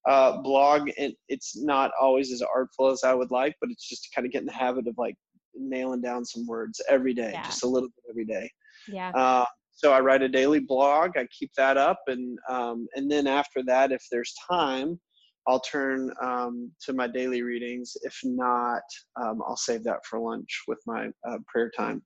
uh, 0.08 0.40
blog, 0.40 0.90
and 0.98 1.12
it's 1.28 1.56
not 1.56 1.90
always 2.00 2.30
as 2.32 2.42
artful 2.42 2.88
as 2.90 3.02
I 3.04 3.14
would 3.14 3.30
like, 3.30 3.54
but 3.60 3.70
it's 3.70 3.88
just 3.88 4.04
to 4.04 4.10
kind 4.14 4.26
of 4.26 4.32
get 4.32 4.40
in 4.42 4.46
the 4.46 4.52
habit 4.52 4.86
of 4.86 4.94
like 4.96 5.16
nailing 5.54 6.00
down 6.00 6.24
some 6.24 6.46
words 6.46 6.80
every 6.88 7.12
day, 7.14 7.30
Yeah. 7.32 7.42
just 7.44 7.64
a 7.64 7.68
little 7.68 7.88
bit 7.88 8.04
every 8.10 8.24
day. 8.24 8.48
Yeah. 8.88 9.10
Uh, 9.10 9.44
so 9.72 9.92
I 9.92 10.00
write 10.00 10.22
a 10.22 10.28
daily 10.28 10.60
blog. 10.60 11.16
I 11.16 11.26
keep 11.36 11.50
that 11.56 11.76
up, 11.76 12.00
and 12.06 12.38
um, 12.48 12.86
and 12.94 13.10
then 13.10 13.26
after 13.26 13.62
that, 13.64 13.92
if 13.92 14.02
there's 14.10 14.34
time, 14.48 15.00
I'll 15.46 15.60
turn 15.60 16.10
um, 16.22 16.70
to 16.82 16.92
my 16.92 17.06
daily 17.06 17.42
readings. 17.42 17.96
If 18.02 18.18
not, 18.24 18.82
um, 19.20 19.42
I'll 19.46 19.56
save 19.56 19.84
that 19.84 20.04
for 20.04 20.18
lunch 20.18 20.62
with 20.68 20.78
my 20.86 21.08
uh, 21.28 21.38
prayer 21.46 21.70
time. 21.70 22.02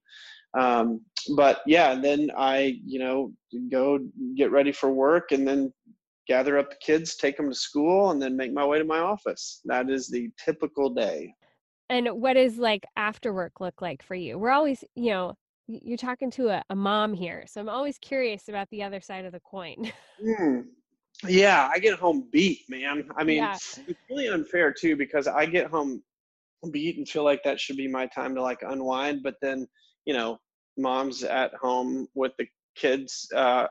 Um, 0.58 1.00
but 1.36 1.62
yeah, 1.66 1.94
then 1.94 2.30
I 2.36 2.78
you 2.84 2.98
know 2.98 3.32
go 3.70 3.98
get 4.36 4.50
ready 4.50 4.72
for 4.72 4.92
work, 4.92 5.32
and 5.32 5.46
then 5.46 5.72
gather 6.26 6.58
up 6.58 6.70
the 6.70 6.76
kids, 6.80 7.16
take 7.16 7.36
them 7.36 7.48
to 7.48 7.54
school, 7.54 8.10
and 8.10 8.20
then 8.22 8.36
make 8.36 8.52
my 8.52 8.64
way 8.64 8.78
to 8.78 8.84
my 8.84 8.98
office. 8.98 9.60
That 9.64 9.90
is 9.90 10.08
the 10.08 10.30
typical 10.42 10.90
day. 10.90 11.34
And 11.90 12.08
what 12.08 12.34
does 12.34 12.56
like 12.56 12.84
after 12.96 13.32
work 13.32 13.60
look 13.60 13.82
like 13.82 14.02
for 14.02 14.14
you? 14.14 14.38
We're 14.38 14.50
always, 14.50 14.84
you 14.94 15.10
know, 15.10 15.34
you're 15.66 15.98
talking 15.98 16.30
to 16.32 16.48
a, 16.48 16.62
a 16.70 16.74
mom 16.74 17.14
here, 17.14 17.44
so 17.46 17.60
I'm 17.60 17.68
always 17.68 17.98
curious 17.98 18.48
about 18.48 18.68
the 18.70 18.82
other 18.82 19.00
side 19.00 19.24
of 19.24 19.32
the 19.32 19.40
coin. 19.40 19.92
Mm. 20.24 20.64
Yeah, 21.28 21.68
I 21.72 21.78
get 21.78 21.98
home 21.98 22.28
beat, 22.32 22.60
man. 22.68 23.08
I 23.16 23.24
mean, 23.24 23.38
Yeah. 23.38 23.54
it's 23.54 23.80
really 24.10 24.28
unfair 24.28 24.72
too 24.72 24.96
because 24.96 25.26
I 25.26 25.46
get 25.46 25.70
home 25.70 26.02
beat 26.70 26.96
and 26.96 27.08
feel 27.08 27.24
like 27.24 27.42
that 27.44 27.60
should 27.60 27.76
be 27.76 27.88
my 27.88 28.06
time 28.06 28.34
to 28.34 28.42
like 28.42 28.62
unwind, 28.62 29.22
but 29.22 29.34
then, 29.42 29.66
you 30.06 30.14
know, 30.14 30.38
mom's 30.76 31.22
at 31.22 31.52
home 31.54 32.08
with 32.14 32.32
the 32.38 32.46
kids 32.76 33.28
uh 33.36 33.66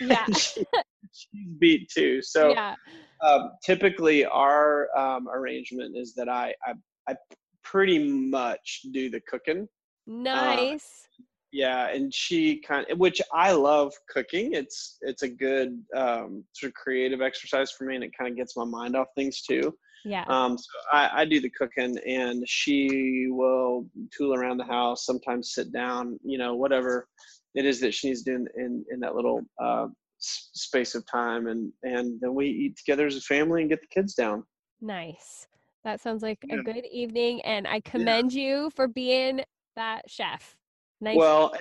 Yeah. 0.00 0.24
she, 0.36 0.64
she's 1.12 1.48
beat 1.58 1.88
too. 1.94 2.22
So 2.22 2.50
yeah. 2.50 2.74
um, 3.22 3.50
typically 3.64 4.24
our 4.24 4.88
um, 4.96 5.28
arrangement 5.28 5.96
is 5.96 6.14
that 6.14 6.28
I, 6.28 6.54
I 6.66 6.74
I 7.08 7.16
pretty 7.62 7.98
much 7.98 8.82
do 8.92 9.10
the 9.10 9.20
cooking. 9.28 9.66
Nice. 10.06 11.08
Yeah, 11.54 11.86
and 11.86 12.12
she 12.12 12.56
kind 12.56 12.84
of, 12.90 12.98
which 12.98 13.22
I 13.32 13.52
love 13.52 13.92
cooking. 14.08 14.54
It's 14.54 14.98
it's 15.02 15.22
a 15.22 15.28
good 15.28 15.80
um, 15.96 16.42
sort 16.52 16.70
of 16.70 16.74
creative 16.74 17.22
exercise 17.22 17.70
for 17.70 17.84
me, 17.84 17.94
and 17.94 18.02
it 18.02 18.10
kind 18.18 18.28
of 18.28 18.36
gets 18.36 18.56
my 18.56 18.64
mind 18.64 18.96
off 18.96 19.06
things 19.14 19.40
too. 19.42 19.72
yeah. 20.04 20.24
Um, 20.26 20.58
so 20.58 20.68
I, 20.92 21.20
I 21.20 21.24
do 21.24 21.40
the 21.40 21.50
cooking, 21.50 21.96
and 22.08 22.42
she 22.48 23.28
will 23.30 23.86
tool 24.10 24.34
around 24.34 24.56
the 24.56 24.64
house. 24.64 25.06
Sometimes 25.06 25.54
sit 25.54 25.72
down, 25.72 26.18
you 26.24 26.38
know, 26.38 26.56
whatever 26.56 27.06
it 27.54 27.64
is 27.64 27.78
that 27.82 27.94
she 27.94 28.08
needs 28.08 28.24
to 28.24 28.32
do 28.32 28.36
in 28.36 28.48
in, 28.64 28.84
in 28.94 29.00
that 29.00 29.14
little 29.14 29.42
uh, 29.62 29.86
space 30.18 30.96
of 30.96 31.06
time, 31.06 31.46
and 31.46 31.72
and 31.84 32.20
then 32.20 32.34
we 32.34 32.48
eat 32.48 32.76
together 32.76 33.06
as 33.06 33.16
a 33.16 33.20
family 33.20 33.60
and 33.60 33.70
get 33.70 33.80
the 33.80 33.86
kids 33.86 34.14
down. 34.14 34.42
Nice. 34.80 35.46
That 35.84 36.00
sounds 36.00 36.24
like 36.24 36.44
Yeah. 36.44 36.56
a 36.56 36.62
good 36.64 36.84
evening, 36.90 37.42
and 37.42 37.64
I 37.68 37.78
commend 37.78 38.32
you 38.32 38.70
for 38.74 38.88
being 38.88 39.44
that 39.76 40.10
chef. 40.10 40.56
Nice. 41.04 41.16
Well, 41.16 41.54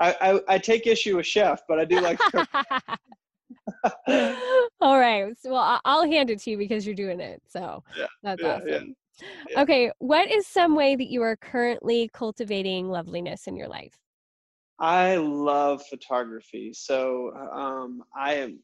I, 0.00 0.14
I 0.20 0.40
I 0.54 0.58
take 0.58 0.86
issue 0.86 1.16
with 1.16 1.26
chef, 1.26 1.62
but 1.68 1.78
I 1.80 1.84
do 1.84 2.00
like. 2.00 2.18
All 4.80 4.98
right. 4.98 5.36
So, 5.38 5.52
well, 5.52 5.80
I'll 5.84 6.06
hand 6.06 6.30
it 6.30 6.38
to 6.40 6.50
you 6.50 6.56
because 6.58 6.86
you're 6.86 6.94
doing 6.94 7.20
it. 7.20 7.42
So 7.48 7.82
Yeah, 7.96 8.06
that's 8.22 8.42
yeah, 8.42 8.54
awesome. 8.54 8.94
yeah. 9.50 9.62
Okay. 9.62 9.90
What 9.98 10.30
is 10.30 10.46
some 10.46 10.76
way 10.76 10.94
that 10.94 11.08
you 11.08 11.22
are 11.22 11.36
currently 11.36 12.08
cultivating 12.12 12.88
loveliness 12.88 13.46
in 13.48 13.56
your 13.56 13.68
life? 13.68 13.98
I 14.80 15.16
love 15.16 15.84
photography, 15.88 16.72
so 16.72 17.32
um, 17.52 18.04
I 18.16 18.34
am 18.34 18.60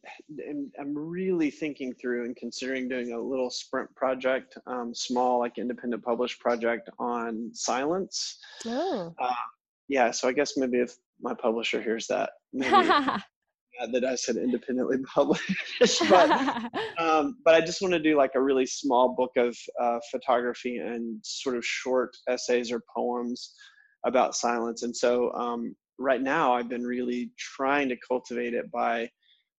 I'm 0.79 0.97
really 0.97 1.51
thinking 1.51 1.93
through 1.93 2.27
and 2.27 2.37
considering 2.37 2.89
doing 2.89 3.13
a 3.15 3.19
little 3.19 3.51
sprint 3.51 3.93
project, 3.97 4.57
um, 4.69 4.95
small 4.95 5.41
like 5.41 5.59
independent 5.59 6.05
published 6.05 6.39
project 6.39 6.89
on 7.01 7.51
silence. 7.53 8.39
Oh. 8.65 9.13
Yeah, 9.89 10.11
so 10.11 10.29
I 10.29 10.33
guess 10.33 10.57
maybe 10.57 10.79
if 10.79 10.95
my 11.21 11.35
publisher 11.35 11.81
hears 11.83 12.07
that, 12.09 12.31
maybe 12.53 12.71
that 13.93 14.05
I 14.05 14.15
said 14.15 14.37
independently 14.37 14.99
published, 15.15 15.45
but 16.09 16.31
um, 16.99 17.37
but 17.45 17.55
I 17.55 17.61
just 17.61 17.83
want 17.83 17.93
to 17.93 18.01
do 18.01 18.17
like 18.17 18.33
a 18.35 18.43
really 18.43 18.67
small 18.67 19.15
book 19.15 19.33
of 19.37 19.57
uh, 19.81 19.99
photography 20.11 20.79
and 20.79 21.19
sort 21.25 21.57
of 21.57 21.65
short 21.65 22.17
essays 22.29 22.73
or 22.73 22.83
poems 22.95 23.55
about 24.07 24.37
silence. 24.37 24.83
And 24.83 24.95
so 24.97 25.33
um, 25.33 25.75
right 25.99 26.23
now, 26.23 26.55
I've 26.55 26.69
been 26.69 26.85
really 26.85 27.31
trying 27.39 27.89
to 27.89 27.97
cultivate 28.07 28.55
it 28.55 28.71
by 28.71 29.09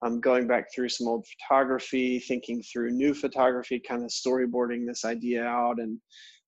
um, 0.03 0.19
going 0.19 0.47
back 0.47 0.65
through 0.73 0.89
some 0.89 1.07
old 1.07 1.25
photography, 1.27 2.19
thinking 2.19 2.61
through 2.61 2.91
new 2.91 3.13
photography, 3.13 3.79
kind 3.79 4.03
of 4.03 4.09
storyboarding 4.09 4.85
this 4.85 5.05
idea 5.05 5.43
out. 5.43 5.79
And 5.79 5.99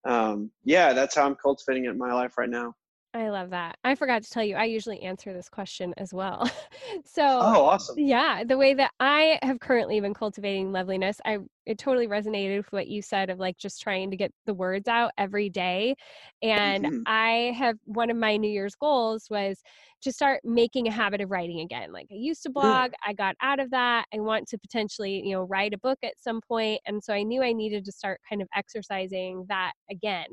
um, 0.08 0.52
yeah, 0.64 0.94
that's 0.94 1.16
how 1.16 1.26
I'm 1.26 1.36
cultivating 1.36 1.86
it 1.86 1.92
in 1.92 1.98
my 1.98 2.14
life 2.14 2.38
right 2.38 2.50
now. 2.50 2.74
I 3.14 3.30
love 3.30 3.50
that. 3.52 3.78
I 3.84 3.96
forgot 3.96 4.24
to 4.24 4.30
tell 4.30 4.44
you, 4.44 4.56
I 4.56 4.66
usually 4.66 5.02
answer 5.02 5.34
this 5.34 5.50
question 5.50 5.94
as 5.98 6.14
well. 6.14 6.50
so, 7.06 7.48
Oh, 7.48 7.64
awesome. 7.66 8.00
yeah, 8.00 8.44
the 8.44 8.58
way 8.58 8.76
that 8.76 8.92
I 9.00 9.40
have 9.42 9.60
currently 9.60 10.00
been 10.00 10.14
cultivating 10.14 10.72
loveliness, 10.72 11.20
I 11.26 11.40
it 11.66 11.80
totally 11.80 12.08
resonated 12.08 12.58
with 12.58 12.72
what 12.72 12.88
you 12.88 13.02
said 13.02 13.30
of 13.32 13.40
like 13.40 13.58
just 13.58 13.82
trying 13.82 14.12
to 14.12 14.18
get 14.18 14.32
the 14.46 14.54
words 14.54 14.88
out 14.88 15.12
every 15.18 15.50
day. 15.50 15.96
And 16.44 16.88
Mhm. 16.88 17.08
I 17.08 17.54
have 17.58 17.78
one 17.86 18.10
of 18.12 18.18
my 18.18 18.38
New 18.38 18.50
Year's 18.52 18.76
goals 18.76 19.30
was 19.32 19.64
to 20.02 20.12
start 20.12 20.42
making 20.46 20.88
a 20.88 20.92
habit 20.92 21.20
of 21.22 21.32
writing 21.32 21.60
again. 21.60 21.92
Like 21.92 22.08
I 22.12 22.16
used 22.16 22.44
to 22.44 22.52
blog, 22.52 22.92
I 23.06 23.14
got 23.14 23.36
out 23.42 23.60
of 23.60 23.72
that. 23.72 24.06
I 24.14 24.20
want 24.20 24.48
to 24.50 24.60
potentially, 24.60 25.26
you 25.26 25.32
know, 25.34 25.42
write 25.44 25.74
a 25.74 25.78
book 25.80 25.98
at 26.04 26.20
some 26.20 26.40
point, 26.48 26.82
and 26.86 27.04
so 27.04 27.14
I 27.14 27.24
knew 27.24 27.42
I 27.42 27.54
needed 27.54 27.84
to 27.86 27.92
start 27.92 28.22
kind 28.30 28.42
of 28.44 28.48
exercising 28.56 29.46
that 29.50 29.74
again. 29.90 30.28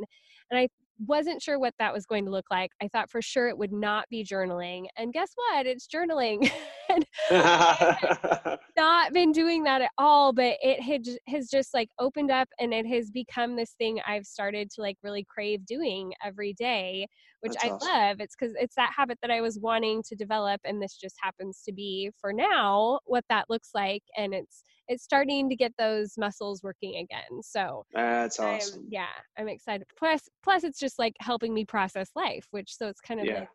And 0.51 0.59
I 0.59 0.69
wasn't 0.99 1.43
sure 1.43 1.59
what 1.59 1.75
that 1.79 1.93
was 1.93 2.07
going 2.07 2.25
to 2.25 2.31
look 2.31 2.47
like. 2.51 2.71
I 2.83 2.89
thought 2.89 3.11
for 3.11 3.21
sure 3.21 3.49
it 3.49 3.59
would 3.59 3.73
not 3.73 4.09
be 4.11 4.25
journaling. 4.25 4.87
And 4.97 5.13
guess 5.13 5.33
what? 5.35 5.67
It's 5.67 5.87
journaling. 5.87 6.51
not 8.77 9.13
been 9.13 9.33
doing 9.33 9.65
that 9.65 9.83
at 9.83 9.91
all, 9.99 10.33
but 10.33 10.57
it 10.63 10.81
had, 10.81 11.05
has 11.29 11.49
just 11.49 11.75
like 11.75 11.89
opened 11.99 12.31
up 12.31 12.49
and 12.59 12.73
it 12.73 12.87
has 12.87 13.11
become 13.11 13.57
this 13.57 13.73
thing 13.73 14.01
I've 14.07 14.27
started 14.27 14.71
to 14.73 14.83
like 14.83 14.97
really 15.03 15.25
crave 15.29 15.65
doing 15.67 16.13
every 16.25 16.53
day, 16.53 17.07
which 17.41 17.55
That's 17.55 17.65
I 17.65 17.71
awesome. 17.71 17.89
love. 17.89 18.17
It's 18.21 18.37
because 18.39 18.55
it's 18.59 18.77
that 18.77 18.93
habit 18.97 19.19
that 19.23 19.31
I 19.31 19.41
was 19.41 19.59
wanting 19.59 20.03
to 20.05 20.15
develop. 20.15 20.61
And 20.65 20.81
this 20.83 20.97
just 20.97 21.17
happens 21.23 21.63
to 21.67 21.73
be 21.73 22.11
for 22.21 22.33
now 22.33 23.01
what 23.05 23.25
that 23.29 23.51
looks 23.51 23.71
like. 23.75 24.03
And 24.17 24.35
it's, 24.35 24.63
it's 24.89 25.03
starting 25.05 25.49
to 25.49 25.57
get 25.57 25.73
those 25.79 26.17
muscles 26.19 26.63
working 26.63 26.97
again. 26.97 27.43
So 27.43 27.85
That's 27.93 28.39
I'm- 28.41 28.57
awesome. 28.57 28.87
yeah, 28.89 29.07
I'm 29.39 29.49
excited. 29.49 29.87
Plus, 29.99 30.29
plus 30.43 30.65
it's 30.65 30.79
just 30.79 30.99
like 30.99 31.15
helping 31.21 31.55
me 31.55 31.65
process 31.65 32.11
life, 32.15 32.47
which 32.51 32.75
so 32.77 32.89
it's 32.89 33.01
kind 33.01 33.21
of 33.21 33.27
Yeah. 33.27 33.41
like 33.41 33.49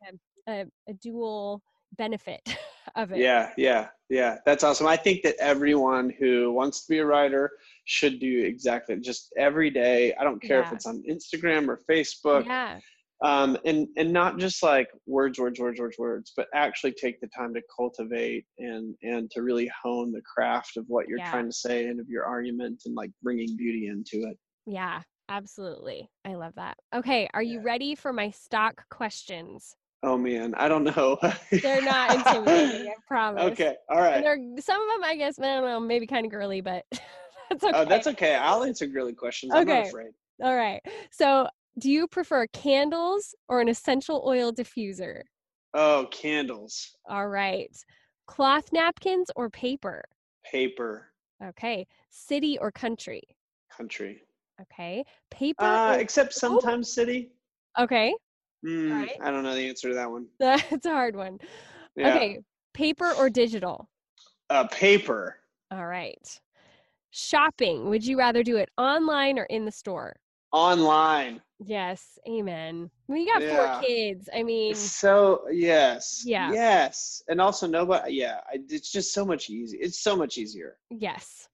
a, 0.48 0.52
a, 0.52 0.66
a 0.90 0.94
dual 0.96 1.62
benefit 1.98 2.42
of 2.96 3.12
it. 3.12 3.18
Yeah, 3.20 3.52
yeah, 3.58 3.88
yeah. 4.10 4.38
That's 4.46 4.64
awesome. 4.64 4.88
I 4.88 4.98
think 4.98 5.22
that 5.24 5.36
everyone 5.40 6.10
who 6.20 6.52
wants 6.52 6.82
to 6.86 6.90
be 6.90 7.00
a 7.00 7.06
writer 7.06 7.52
should 7.86 8.20
do 8.20 8.44
exactly 8.46 8.96
just 8.98 9.34
every 9.38 9.70
day. 9.70 10.14
I 10.20 10.24
don't 10.24 10.42
care 10.42 10.62
if 10.62 10.72
it's 10.72 10.86
on 10.86 11.04
Instagram 11.10 11.68
or 11.68 11.80
Facebook. 11.90 12.46
Yeah. 12.46 12.80
Um, 13.22 13.58
and 13.66 13.88
and 13.98 14.14
not 14.14 14.38
just 14.38 14.64
like 14.64 14.88
words, 15.06 15.40
words, 15.40 15.60
words, 15.60 15.80
words, 15.80 15.98
words, 16.00 16.32
but 16.38 16.48
actually 16.54 16.94
take 16.94 17.20
the 17.20 17.28
time 17.36 17.54
to 17.54 17.62
cultivate 17.76 18.46
and 18.60 18.96
and 19.04 19.30
to 19.32 19.42
really 19.42 19.70
hone 19.84 20.12
the 20.12 20.22
craft 20.22 20.78
of 20.78 20.86
what 20.88 21.08
you're 21.10 21.18
Yeah. 21.18 21.32
trying 21.32 21.50
to 21.50 21.56
say 21.56 21.88
and 21.88 22.00
of 22.00 22.08
your 22.08 22.26
argument 22.26 22.84
and 22.86 22.96
like 22.96 23.12
bringing 23.22 23.58
beauty 23.58 23.88
into 23.88 24.26
it. 24.28 24.38
Yeah, 24.66 25.02
absolutely. 25.28 26.10
I 26.24 26.36
love 26.36 26.54
that. 26.56 26.78
Okay, 26.96 27.28
are 27.34 27.44
you 27.44 27.60
ready 27.60 27.94
for 27.94 28.14
my 28.14 28.30
stock 28.30 28.88
questions? 28.90 29.76
Oh 30.02 30.18
man, 30.18 30.54
I 30.56 30.70
don't 30.70 30.86
know. 30.86 31.18
They're 31.52 31.82
not 31.82 32.14
intimidating, 32.14 32.88
I 32.88 32.94
promise. 33.08 33.52
Okay, 33.52 33.76
all 33.90 34.00
right. 34.00 34.24
Some 34.24 34.82
of 34.82 34.88
them, 34.88 35.04
I 35.04 35.16
guess, 35.18 35.38
I 35.40 35.44
don't 35.44 35.66
know, 35.66 35.80
maybe 35.82 36.08
kind 36.08 36.26
of 36.26 36.32
girly, 36.32 36.62
but 36.62 36.86
that's 37.50 37.64
okay. 37.66 37.74
Oh, 37.76 37.84
that's 37.86 38.08
okay. 38.08 38.36
I'll 38.36 38.64
answer 38.64 38.88
girly 38.88 39.14
questions. 39.14 39.54
I'm 39.54 39.66
not 39.66 39.80
Okay. 39.80 39.90
afraid. 39.90 40.12
All 40.42 40.56
right. 40.56 40.82
So, 41.12 41.48
do 41.78 41.90
you 41.90 42.08
prefer 42.08 42.48
candles 42.48 43.36
or 43.48 43.62
an 43.62 43.70
essential 43.70 44.24
oil 44.26 44.52
diffuser? 44.52 45.22
Oh, 45.74 46.08
candles, 46.12 46.96
All 47.08 47.28
right. 47.28 47.76
Cloth 48.28 48.72
napkins 48.72 49.30
or 49.36 49.50
paper? 49.50 50.04
paper, 50.44 51.12
Okay. 51.44 51.88
City 52.10 52.58
or 52.60 52.72
country? 52.72 53.22
country. 53.76 54.24
Okay. 54.62 55.06
Paper. 55.32 55.64
Uh, 55.64 55.96
or- 55.96 56.00
except 56.00 56.34
sometimes 56.34 56.92
city. 56.92 57.32
okay. 57.80 58.14
Mm, 58.66 58.92
Alright. 58.92 59.18
I 59.22 59.32
don't 59.32 59.44
know 59.44 59.56
the 59.56 59.70
answer 59.70 59.88
to 59.90 59.96
that 59.96 60.12
one. 60.12 60.28
That's 60.40 60.86
a 60.86 60.90
hard 60.90 61.16
one. 61.16 61.40
Yeah. 61.96 62.16
Okay. 62.16 62.40
Paper 62.74 63.14
or 63.14 63.30
digital? 63.30 63.90
Uh, 64.50 64.68
paper. 64.68 65.38
All 65.72 65.86
right. 65.88 66.40
Shopping. 67.12 67.90
Would 67.90 68.06
you 68.06 68.18
rather 68.18 68.44
do 68.44 68.58
it 68.58 68.70
online 68.78 69.40
or 69.40 69.44
in 69.46 69.66
the 69.66 69.72
store? 69.72 70.16
Online. 70.52 71.42
Yes. 71.64 72.18
Amen. 72.28 72.90
We 73.08 73.26
got 73.26 73.42
Yeah. 73.42 73.80
four 73.80 73.88
kids. 73.88 74.30
I 74.34 74.44
mean, 74.44 74.74
So 74.76 75.44
yes. 75.52 76.24
Yeah. 76.26 76.52
Yes. 76.52 77.22
And 77.28 77.40
also 77.42 77.68
nobody. 77.68 78.14
Yeah. 78.16 78.40
It's 78.54 78.92
just 78.92 79.14
so 79.14 79.26
much 79.26 79.50
easy. 79.50 79.78
It's 79.80 80.00
so 80.00 80.16
much 80.16 80.38
easier. 80.38 80.78
yes. 80.90 81.48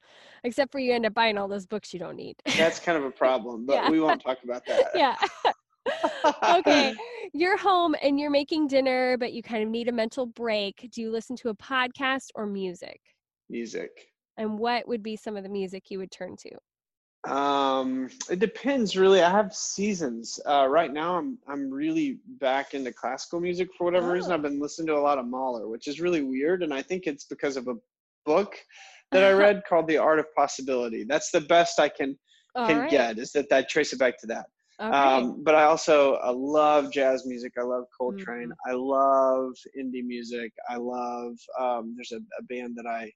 Except 0.44 0.72
for 0.72 0.78
you 0.78 0.94
end 0.94 1.08
up 1.08 1.14
buying 1.16 1.40
all 1.40 1.48
those 1.48 1.66
books 1.66 1.92
you 1.92 2.00
don't 2.00 2.16
need. 2.16 2.36
That's 2.56 2.80
kind 2.80 3.00
of 3.00 3.04
a 3.04 3.10
problem, 3.10 3.66
but 3.66 3.74
Yeah. 3.86 3.90
we 3.90 4.00
won't 4.00 4.22
talk 4.22 4.38
about 4.44 4.64
that. 4.68 4.92
yeah. 4.94 5.16
okay. 6.60 6.94
You're 7.34 7.58
home 7.58 7.96
and 8.02 8.20
you're 8.20 8.30
making 8.30 8.68
dinner, 8.68 9.18
but 9.18 9.34
you 9.34 9.42
kind 9.44 9.64
of 9.64 9.70
need 9.70 9.88
a 9.90 9.92
mental 9.92 10.26
break. 10.28 10.88
Do 10.94 11.02
you 11.02 11.12
listen 11.12 11.36
to 11.38 11.50
a 11.50 11.56
podcast 11.56 12.28
or 12.36 12.46
music? 12.46 13.02
Music. 13.50 13.90
And 14.38 14.58
what 14.60 14.88
would 14.88 15.02
be 15.04 15.16
some 15.16 15.36
of 15.36 15.44
the 15.44 15.50
music 15.50 15.86
you 15.90 15.98
would 16.00 16.12
turn 16.12 16.36
to? 16.38 16.52
Um, 17.28 18.10
it 18.30 18.40
depends 18.40 18.96
really. 18.96 19.22
I 19.22 19.30
have 19.30 19.54
seasons. 19.54 20.40
Uh, 20.46 20.68
right 20.70 20.94
now 20.94 21.18
I'm 21.18 21.38
I'm 21.48 21.72
really 21.72 22.20
back 22.40 22.74
into 22.74 22.92
classical 22.94 23.40
music 23.40 23.70
for 23.78 23.86
whatever 23.86 24.12
reason. 24.12 24.32
Oh. 24.32 24.36
I've 24.36 24.42
been 24.42 24.60
listening 24.60 24.88
to 24.88 24.96
a 24.96 25.02
lot 25.02 25.18
of 25.18 25.26
Mahler, 25.26 25.68
which 25.68 25.88
is 25.88 26.00
really 26.00 26.22
weird, 26.22 26.62
and 26.62 26.74
I 26.74 26.82
think 26.82 27.08
it's 27.08 27.26
because 27.26 27.58
of 27.58 27.68
a 27.68 27.76
book 28.26 28.56
that 29.12 29.24
I 29.24 29.32
read 29.44 29.64
called 29.68 29.88
The 29.88 29.98
Art 29.98 30.20
of 30.20 30.26
Possibility. 30.36 31.04
That's 31.04 31.32
the 31.32 31.42
best 31.42 31.80
I 31.80 31.90
can 31.90 32.18
All 32.56 32.68
can 32.68 32.80
right. 32.80 32.92
get. 32.92 33.18
Is 33.18 33.32
that 33.32 33.52
I 33.52 33.64
trace 33.64 33.94
it 33.94 34.00
back 34.00 34.20
to 34.22 34.28
that. 34.28 34.46
Okay. 34.80 34.92
Um, 34.92 35.42
but 35.44 35.56
I 35.56 35.64
also 35.64 36.16
I 36.16 36.32
love 36.32 36.92
jazz 36.92 37.26
music. 37.26 37.54
I 37.58 37.64
love 37.64 37.86
Coltrane. 37.98 38.50
Mhm. 38.50 38.72
I 38.72 38.74
love 38.74 39.54
indie 39.80 40.06
music. 40.06 40.52
I 40.70 40.76
love 40.76 41.38
um, 41.60 41.96
there's 41.96 42.12
a, 42.12 42.18
a 42.40 42.44
band 42.44 42.76
that 42.76 42.86
I 42.86 43.12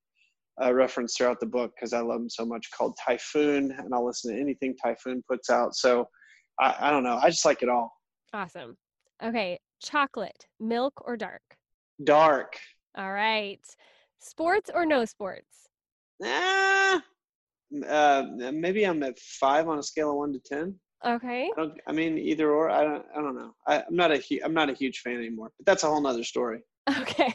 uh, 0.63 0.73
reference 0.73 1.15
throughout 1.15 1.39
the 1.39 1.45
book 1.45 1.71
because 1.75 1.93
I 1.93 2.01
love 2.01 2.19
them 2.19 2.29
so 2.29 2.45
much 2.45 2.69
called 2.75 2.97
Typhoon, 3.05 3.71
and 3.71 3.93
I'll 3.93 4.05
listen 4.05 4.33
to 4.33 4.39
anything 4.41 4.75
Typhoon 4.75 5.23
puts 5.29 5.49
out. 5.49 5.75
So 5.75 6.07
I, 6.59 6.75
I 6.79 6.91
don't 6.91 7.03
know. 7.03 7.19
I 7.21 7.29
just 7.29 7.45
like 7.45 7.61
it 7.61 7.69
all. 7.69 7.91
awesome. 8.33 8.77
Okay. 9.23 9.59
Chocolate, 9.81 10.45
milk, 10.59 10.93
or 11.05 11.15
dark? 11.17 11.41
Dark. 12.03 12.57
All 12.97 13.11
right. 13.11 13.59
Sports 14.19 14.69
or 14.73 14.85
no 14.85 15.05
sports? 15.05 15.69
Ah, 16.23 17.01
uh, 17.87 18.23
maybe 18.51 18.83
I'm 18.85 19.03
at 19.03 19.17
five 19.19 19.69
on 19.69 19.79
a 19.79 19.83
scale 19.83 20.09
of 20.11 20.17
one 20.17 20.33
to 20.33 20.39
ten. 20.39 20.75
Okay. 21.05 21.49
I, 21.57 21.61
don't, 21.61 21.79
I 21.87 21.93
mean, 21.93 22.17
either 22.17 22.51
or. 22.51 22.69
I 22.69 22.83
don't. 22.83 23.05
I 23.15 23.21
don't 23.21 23.35
know. 23.35 23.53
I, 23.67 23.77
I'm 23.77 23.95
not 23.95 24.11
a. 24.11 24.17
hu- 24.17 24.41
I'm 24.43 24.53
not 24.53 24.69
a 24.69 24.73
huge 24.73 24.99
fan 24.99 25.15
anymore. 25.15 25.51
But 25.57 25.65
that's 25.65 25.83
a 25.83 25.87
whole 25.87 26.01
nother 26.01 26.23
story. 26.23 26.61
Okay. 27.01 27.33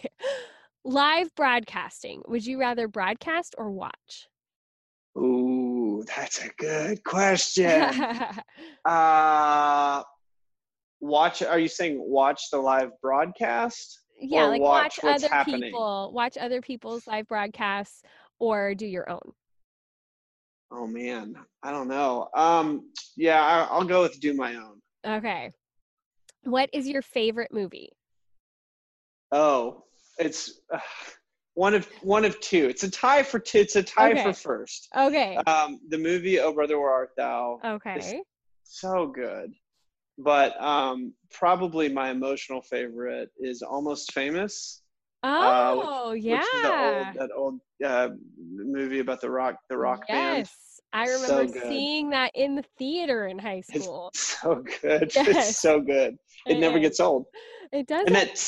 Live 0.84 1.34
broadcasting. 1.34 2.22
Would 2.28 2.44
you 2.44 2.60
rather 2.60 2.88
broadcast 2.88 3.54
or 3.56 3.70
watch? 3.70 4.28
Ooh, 5.16 6.04
that's 6.06 6.44
a 6.44 6.48
good 6.58 7.02
question. 7.04 7.70
uh, 8.84 10.02
watch. 11.00 11.42
Are 11.42 11.58
you 11.58 11.68
saying 11.68 11.96
watch 12.00 12.50
the 12.50 12.58
live 12.58 12.90
broadcast? 13.00 14.00
yeah, 14.20 14.44
Or 14.46 14.48
like 14.48 14.60
watch 14.60 14.98
watch, 15.02 15.14
other 15.16 15.28
happening. 15.28 15.62
people, 15.62 16.12
watch 16.14 16.36
other 16.36 16.60
people's 16.60 17.06
live 17.06 17.26
broadcasts 17.28 18.02
or 18.38 18.74
do 18.74 18.86
your 18.86 19.08
own. 19.08 19.32
Oh 20.70 20.86
man, 20.86 21.36
I 21.62 21.70
don't 21.70 21.88
know. 21.88 22.28
Um, 22.34 22.90
yeah, 23.16 23.40
I, 23.42 23.68
I'll 23.70 23.84
go 23.84 24.02
with 24.02 24.18
do 24.20 24.34
my 24.34 24.56
own. 24.56 24.80
Okay. 25.06 25.52
What 26.42 26.68
is 26.72 26.88
your 26.88 27.02
favorite 27.02 27.52
movie? 27.52 27.90
Oh, 29.32 29.84
it's 30.18 30.60
uh, 30.72 30.78
one 31.54 31.74
of 31.74 31.86
one 32.02 32.24
of 32.24 32.38
two. 32.40 32.66
It's 32.68 32.82
a 32.84 32.90
tie 32.90 33.22
for 33.22 33.38
two. 33.38 33.58
It's 33.58 33.76
a 33.76 33.82
tie 33.82 34.12
Okay. 34.12 34.22
for 34.24 34.32
first. 34.32 34.88
Okay. 34.96 35.36
Um, 35.46 35.80
the 35.88 35.98
movie 35.98 36.40
"Oh 36.40 36.52
Brother 36.52 36.78
Where 36.78 36.90
Art 36.90 37.10
Thou" 37.16 37.60
Okay. 37.64 38.22
so 38.64 39.06
good, 39.06 39.52
but 40.18 40.60
um, 40.62 41.12
probably 41.30 41.88
my 41.88 42.10
emotional 42.10 42.60
favorite 42.62 43.30
is 43.38 43.62
"Almost 43.62 44.12
Famous." 44.12 44.80
uh, 45.22 45.74
which- 45.74 45.86
Oh, 45.88 46.10
which 46.10 46.22
yeah. 46.22 46.40
is 46.40 46.62
the 46.62 46.68
old, 46.68 47.06
that 47.16 47.30
old 47.34 47.60
uh, 47.84 48.08
movie 48.52 48.98
about 49.00 49.20
the 49.20 49.30
rock 49.30 49.56
the 49.70 49.76
rock 49.76 50.06
band. 50.08 50.38
yes. 50.38 50.54
I 50.92 51.06
remember 51.08 51.46
good. 51.52 51.62
seeing 51.62 52.10
that 52.10 52.30
in 52.36 52.54
the 52.54 52.62
theater 52.78 53.26
in 53.26 53.36
high 53.38 53.62
school. 53.62 54.08
It's 54.14 54.20
so 54.40 54.62
good. 54.82 55.12
Yes. 55.14 55.26
It's 55.50 55.60
so 55.60 55.80
good. 55.80 56.16
It 56.46 56.58
never 56.60 56.76
is. 56.76 56.82
gets 56.82 57.00
old. 57.00 57.26
It 57.72 57.86
does. 57.88 58.04
And 58.06 58.14
that 58.14 58.38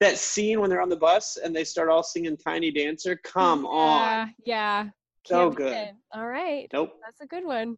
that 0.00 0.18
scene 0.18 0.60
when 0.60 0.70
they're 0.70 0.80
on 0.80 0.88
the 0.88 0.96
bus 0.96 1.36
and 1.36 1.54
they 1.54 1.64
start 1.64 1.88
all 1.88 2.02
singing 2.02 2.36
"Tiny 2.36 2.70
Dancer." 2.70 3.16
Come 3.16 3.66
on. 3.66 4.34
Yeah. 4.44 4.88
So 5.26 5.48
Can't 5.48 5.50
beat 5.50 5.64
good. 5.64 5.72
it. 5.72 5.94
All 6.14 6.26
right. 6.26 6.68
Nope. 6.72 6.94
That's 7.04 7.20
a 7.20 7.26
good 7.26 7.44
one. 7.44 7.76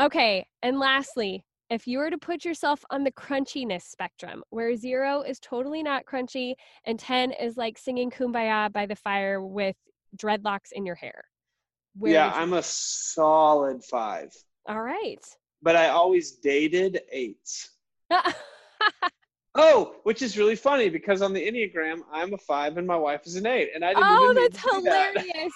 Okay. 0.00 0.46
And 0.62 0.78
lastly, 0.78 1.44
if 1.70 1.86
you 1.86 1.98
were 1.98 2.10
to 2.10 2.18
put 2.18 2.44
yourself 2.44 2.84
on 2.90 3.04
the 3.04 3.12
crunchiness 3.12 3.82
spectrum, 3.82 4.42
where 4.50 4.76
zero 4.76 5.22
is 5.22 5.38
totally 5.40 5.82
not 5.82 6.04
crunchy 6.04 6.54
and 6.84 6.98
10 6.98 7.32
is 7.32 7.56
like 7.56 7.78
singing 7.78 8.10
kumbaya 8.10 8.72
by 8.72 8.84
the 8.86 8.96
fire 8.96 9.42
with 9.42 9.76
dreadlocks 10.16 10.72
in 10.72 10.84
your 10.84 10.96
hair. 10.96 11.24
Where 11.96 12.12
yeah, 12.12 12.32
I'm 12.34 12.52
a 12.52 12.62
solid 12.62 13.84
five. 13.84 14.32
All 14.66 14.82
right. 14.82 15.24
But 15.62 15.76
I 15.76 15.88
always 15.88 16.32
dated 16.32 17.00
eights. 17.10 17.70
Oh, 19.54 19.96
which 20.04 20.22
is 20.22 20.38
really 20.38 20.56
funny 20.56 20.88
because 20.88 21.20
on 21.20 21.34
the 21.34 21.46
Enneagram, 21.46 22.00
I'm 22.10 22.32
a 22.32 22.38
five 22.38 22.78
and 22.78 22.86
my 22.86 22.96
wife 22.96 23.26
is 23.26 23.36
an 23.36 23.46
eight. 23.46 23.70
And 23.74 23.84
I 23.84 23.88
didn't 23.88 24.04
oh, 24.06 24.34
that's 24.34 24.62
do 24.62 24.82
that. 24.84 25.12
hilarious. 25.14 25.52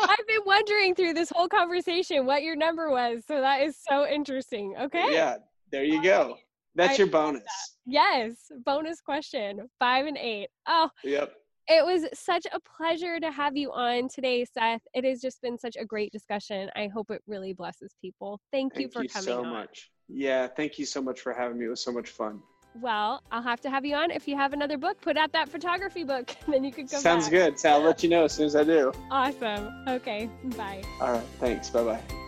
I've 0.00 0.26
been 0.28 0.42
wondering 0.44 0.94
through 0.94 1.14
this 1.14 1.30
whole 1.34 1.48
conversation 1.48 2.26
what 2.26 2.42
your 2.42 2.56
number 2.56 2.90
was. 2.90 3.24
So 3.26 3.40
that 3.40 3.62
is 3.62 3.76
so 3.88 4.06
interesting. 4.06 4.74
Okay. 4.78 5.12
Yeah, 5.12 5.36
there 5.70 5.84
you 5.84 6.02
go. 6.02 6.36
That's 6.74 6.94
I 6.94 6.96
your 6.96 7.06
bonus. 7.06 7.42
Yes. 7.86 8.32
Bonus 8.66 9.00
question 9.00 9.60
five 9.78 10.06
and 10.06 10.18
eight. 10.18 10.48
Oh, 10.66 10.90
Yep. 11.04 11.32
it 11.68 11.84
was 11.86 12.06
such 12.12 12.46
a 12.52 12.60
pleasure 12.60 13.18
to 13.18 13.30
have 13.30 13.56
you 13.56 13.72
on 13.72 14.08
today, 14.08 14.44
Seth. 14.44 14.82
It 14.92 15.04
has 15.04 15.22
just 15.22 15.40
been 15.40 15.56
such 15.56 15.76
a 15.76 15.86
great 15.86 16.12
discussion. 16.12 16.68
I 16.76 16.88
hope 16.88 17.10
it 17.10 17.22
really 17.26 17.54
blesses 17.54 17.94
people. 17.98 18.40
Thank, 18.52 18.78
you 18.78 18.88
for 18.88 18.94
coming. 18.94 19.08
Thank 19.08 19.12
for 19.12 19.20
you 19.20 19.34
coming 19.34 19.44
so 19.44 19.48
on. 19.48 19.52
much. 19.54 19.90
Yeah, 20.08 20.48
thank 20.48 20.78
you 20.78 20.84
so 20.84 21.00
much 21.00 21.20
for 21.20 21.32
having 21.32 21.58
me. 21.58 21.64
It 21.64 21.70
was 21.70 21.82
so 21.82 21.92
much 21.92 22.10
fun. 22.10 22.42
Well, 22.80 23.22
I'll 23.30 23.42
have 23.42 23.60
to 23.62 23.70
have 23.70 23.84
you 23.84 23.94
on 23.94 24.10
if 24.10 24.26
you 24.26 24.36
have 24.36 24.52
another 24.52 24.76
book. 24.76 25.00
Put 25.00 25.16
out 25.16 25.32
that 25.32 25.48
photography 25.48 26.04
book, 26.04 26.34
then 26.48 26.64
you 26.64 26.72
could 26.72 26.90
come 26.90 27.00
Sounds 27.00 27.24
back. 27.24 27.32
good. 27.32 27.58
So 27.58 27.70
I'll 27.70 27.80
let 27.80 28.02
you 28.02 28.08
know 28.08 28.24
as 28.24 28.32
soon 28.32 28.46
as 28.46 28.56
I 28.56 28.64
do. 28.64 28.92
Awesome. 29.10 29.72
Okay. 29.88 30.28
Bye. 30.56 30.82
All 31.00 31.12
right. 31.12 31.26
Thanks. 31.38 31.70
Bye 31.70 31.84
bye. 31.84 32.23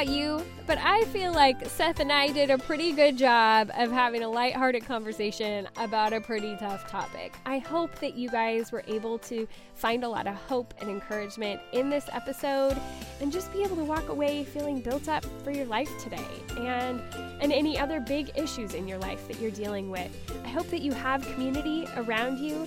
About 0.00 0.14
you, 0.14 0.42
but 0.66 0.78
I 0.78 1.04
feel 1.06 1.30
like 1.30 1.66
Seth 1.66 2.00
and 2.00 2.10
I 2.10 2.28
did 2.28 2.48
a 2.48 2.56
pretty 2.56 2.92
good 2.92 3.18
job 3.18 3.70
of 3.76 3.92
having 3.92 4.22
a 4.22 4.28
lighthearted 4.30 4.86
conversation 4.86 5.68
about 5.76 6.14
a 6.14 6.22
pretty 6.22 6.56
tough 6.56 6.88
topic. 6.88 7.34
I 7.44 7.58
hope 7.58 7.94
that 7.96 8.14
you 8.14 8.30
guys 8.30 8.72
were 8.72 8.82
able 8.86 9.18
to 9.18 9.46
find 9.74 10.02
a 10.02 10.08
lot 10.08 10.26
of 10.26 10.34
hope 10.36 10.72
and 10.80 10.88
encouragement 10.88 11.60
in 11.72 11.90
this 11.90 12.08
episode 12.12 12.80
and 13.20 13.30
just 13.30 13.52
be 13.52 13.62
able 13.62 13.76
to 13.76 13.84
walk 13.84 14.08
away 14.08 14.44
feeling 14.44 14.80
built 14.80 15.06
up 15.06 15.22
for 15.44 15.50
your 15.50 15.66
life 15.66 15.90
today 16.02 16.24
and 16.56 17.02
and 17.42 17.52
any 17.52 17.78
other 17.78 18.00
big 18.00 18.30
issues 18.36 18.72
in 18.72 18.88
your 18.88 18.98
life 19.00 19.28
that 19.28 19.38
you're 19.38 19.50
dealing 19.50 19.90
with. 19.90 20.10
I 20.44 20.48
hope 20.48 20.68
that 20.68 20.80
you 20.80 20.92
have 20.92 21.26
community 21.34 21.86
around 21.96 22.38
you 22.38 22.66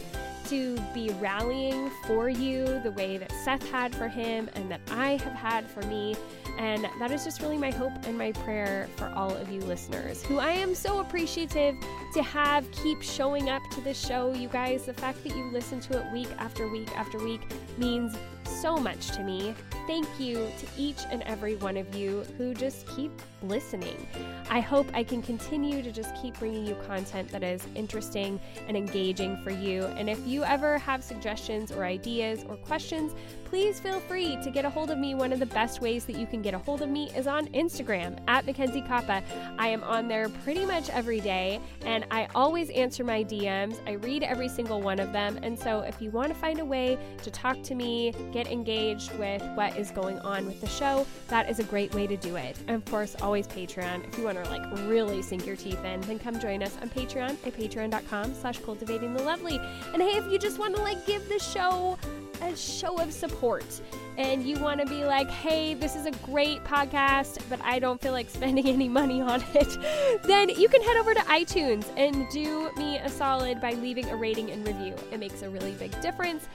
to 0.50 0.78
be 0.94 1.10
rallying 1.20 1.90
for 2.06 2.30
you 2.30 2.80
the 2.84 2.92
way 2.92 3.18
that 3.18 3.32
Seth 3.44 3.68
had 3.72 3.96
for 3.96 4.08
him 4.08 4.50
and 4.54 4.70
that 4.70 4.82
I 4.92 5.12
have 5.24 5.34
had 5.34 5.70
for 5.70 5.82
me. 5.84 6.16
And 6.58 6.88
that 7.00 7.12
is 7.12 7.24
just 7.24 7.42
really 7.42 7.58
my 7.58 7.72
hope 7.72 7.94
and 8.06 8.18
my 8.18 8.32
prayer 8.32 8.88
for 8.96 9.12
all 9.16 9.36
of 9.36 9.52
you 9.52 9.62
listeners, 9.62 10.24
who 10.24 10.40
I 10.40 10.52
am 10.52 10.76
so 10.76 11.00
appreciative 11.00 11.76
to 12.14 12.24
have 12.24 12.70
keep 12.72 13.02
showing 13.02 13.50
up 13.50 13.62
to 13.72 13.82
this 13.82 14.00
show. 14.00 14.34
You 14.34 14.48
guys, 14.48 14.86
the 14.86 14.94
fact 14.94 15.24
that 15.24 15.36
you 15.36 15.50
listen 15.52 15.80
to 15.82 16.00
it 16.00 16.14
week 16.14 16.30
after 16.38 16.68
week 16.68 16.96
after 16.96 17.18
week 17.18 17.42
means 17.78 18.16
so 18.64 18.78
much 18.78 19.08
to 19.12 19.24
me. 19.24 19.54
Thank 19.88 20.08
you 20.20 20.36
to 20.36 20.68
each 20.78 21.00
and 21.12 21.22
every 21.24 21.56
one 21.56 21.76
of 21.76 21.94
you 21.96 22.24
who 22.38 22.54
just 22.54 22.88
keep 22.88 23.12
listening. 23.42 24.08
I 24.50 24.62
hope 24.62 24.88
I 24.94 25.04
can 25.04 25.22
continue 25.22 25.82
to 25.82 25.92
just 25.92 26.16
keep 26.22 26.40
bringing 26.40 26.66
you 26.66 26.76
content 26.88 27.30
that 27.30 27.44
is 27.44 27.66
interesting 27.76 28.40
and 28.68 28.78
engaging 28.78 29.38
for 29.44 29.50
you. 29.50 29.86
And 29.98 30.10
if 30.10 30.26
you 30.26 30.44
ever 30.44 30.78
have 30.78 31.04
suggestions 31.04 31.72
or 31.72 31.84
ideas 31.84 32.46
or 32.48 32.56
questions, 32.58 33.14
please 33.54 33.80
feel 33.80 34.00
free 34.00 34.36
to 34.42 34.50
get 34.50 34.66
a 34.66 34.70
hold 34.72 34.90
of 34.90 34.98
me. 34.98 35.14
One 35.14 35.32
of 35.32 35.38
the 35.38 35.46
best 35.46 35.80
ways 35.80 36.06
that 36.06 36.16
you 36.16 36.26
can 36.26 36.42
get 36.42 36.56
a 36.56 36.58
hold 36.58 36.82
of 36.82 36.90
me 36.90 37.12
is 37.16 37.28
on 37.28 37.46
Instagram 37.50 38.18
at 38.28 38.48
Mackenzie 38.48 38.82
Koppa. 38.82 39.22
I 39.60 39.68
am 39.68 39.84
on 39.84 40.08
there 40.08 40.28
pretty 40.28 40.66
much 40.66 40.90
every 40.90 41.20
day 41.20 41.60
and 41.86 42.04
I 42.10 42.28
always 42.34 42.72
answer 42.72 43.04
my 43.04 43.24
DMs. 43.24 43.78
I 43.86 43.92
read 43.92 44.24
every 44.24 44.50
single 44.50 44.82
one 44.82 45.00
of 45.00 45.14
them. 45.14 45.38
And 45.44 45.58
so 45.58 45.82
if 45.82 46.02
you 46.02 46.10
want 46.10 46.30
to 46.30 46.34
find 46.34 46.62
a 46.62 46.66
way 46.66 46.98
to 47.22 47.30
talk 47.30 47.62
to 47.62 47.76
me, 47.76 48.16
get 48.32 48.48
engaged 48.48 49.16
with 49.20 49.44
what 49.54 49.78
is 49.78 49.92
going 49.92 50.18
on 50.22 50.48
with 50.48 50.60
the 50.60 50.68
show, 50.68 51.06
that 51.28 51.48
is 51.48 51.60
a 51.60 51.64
great 51.66 51.94
way 51.94 52.08
to 52.08 52.18
do 52.18 52.38
it. 52.38 52.58
And 52.68 52.76
of 52.76 52.84
course, 52.86 53.16
always 53.22 53.46
Patreon. 53.46 54.08
If 54.08 54.18
you 54.18 54.24
want 54.24 54.44
to 54.44 54.50
like 54.50 54.66
really 54.90 55.22
sink 55.22 55.46
your 55.46 55.58
teeth 55.58 55.86
in, 55.86 56.02
then 56.02 56.18
come 56.18 56.40
join 56.40 56.64
us 56.64 56.76
on 56.82 56.90
Patreon 56.90 57.38
at 57.46 57.54
patreon.com 57.54 58.34
slash 58.34 58.58
cultivating 58.58 59.14
the 59.14 59.22
lovely. 59.22 59.60
And 59.94 60.02
hey, 60.02 60.18
if 60.18 60.26
you 60.32 60.40
just 60.40 60.58
want 60.58 60.76
to 60.76 60.82
like 60.82 61.06
give 61.06 61.30
the 61.30 61.38
show 61.38 62.00
a 62.42 62.56
show 62.56 63.00
of 63.00 63.12
support 63.12 63.82
and 64.18 64.44
you 64.44 64.58
want 64.60 64.80
to 64.80 64.86
be 64.86 65.06
like, 65.06 65.30
hey, 65.30 65.74
this 65.74 65.96
is 65.96 66.06
a 66.06 66.12
great 66.12 66.64
podcast, 66.64 67.40
but 67.50 67.60
I 67.64 67.80
don't 67.80 68.00
feel 68.02 68.12
like 68.12 68.30
spending 68.30 68.68
any 68.68 68.88
money 68.90 69.22
on 69.22 69.44
it, 69.54 70.24
then 70.28 70.50
you 70.50 70.70
can 70.70 70.82
head 70.82 70.98
over 70.98 71.14
to 71.14 71.22
iTunes 71.22 71.86
and 71.98 72.28
do 72.30 72.72
me 72.76 72.98
a 72.98 73.10
solid 73.10 73.60
by 73.60 73.74
leaving 73.74 74.10
a 74.10 74.16
rating 74.16 74.52
and 74.52 74.66
review. 74.68 74.96
It 75.12 75.20
makes 75.20 75.42
a 75.42 75.50
really 75.50 75.74
big 75.74 76.00
difference. 76.02 76.48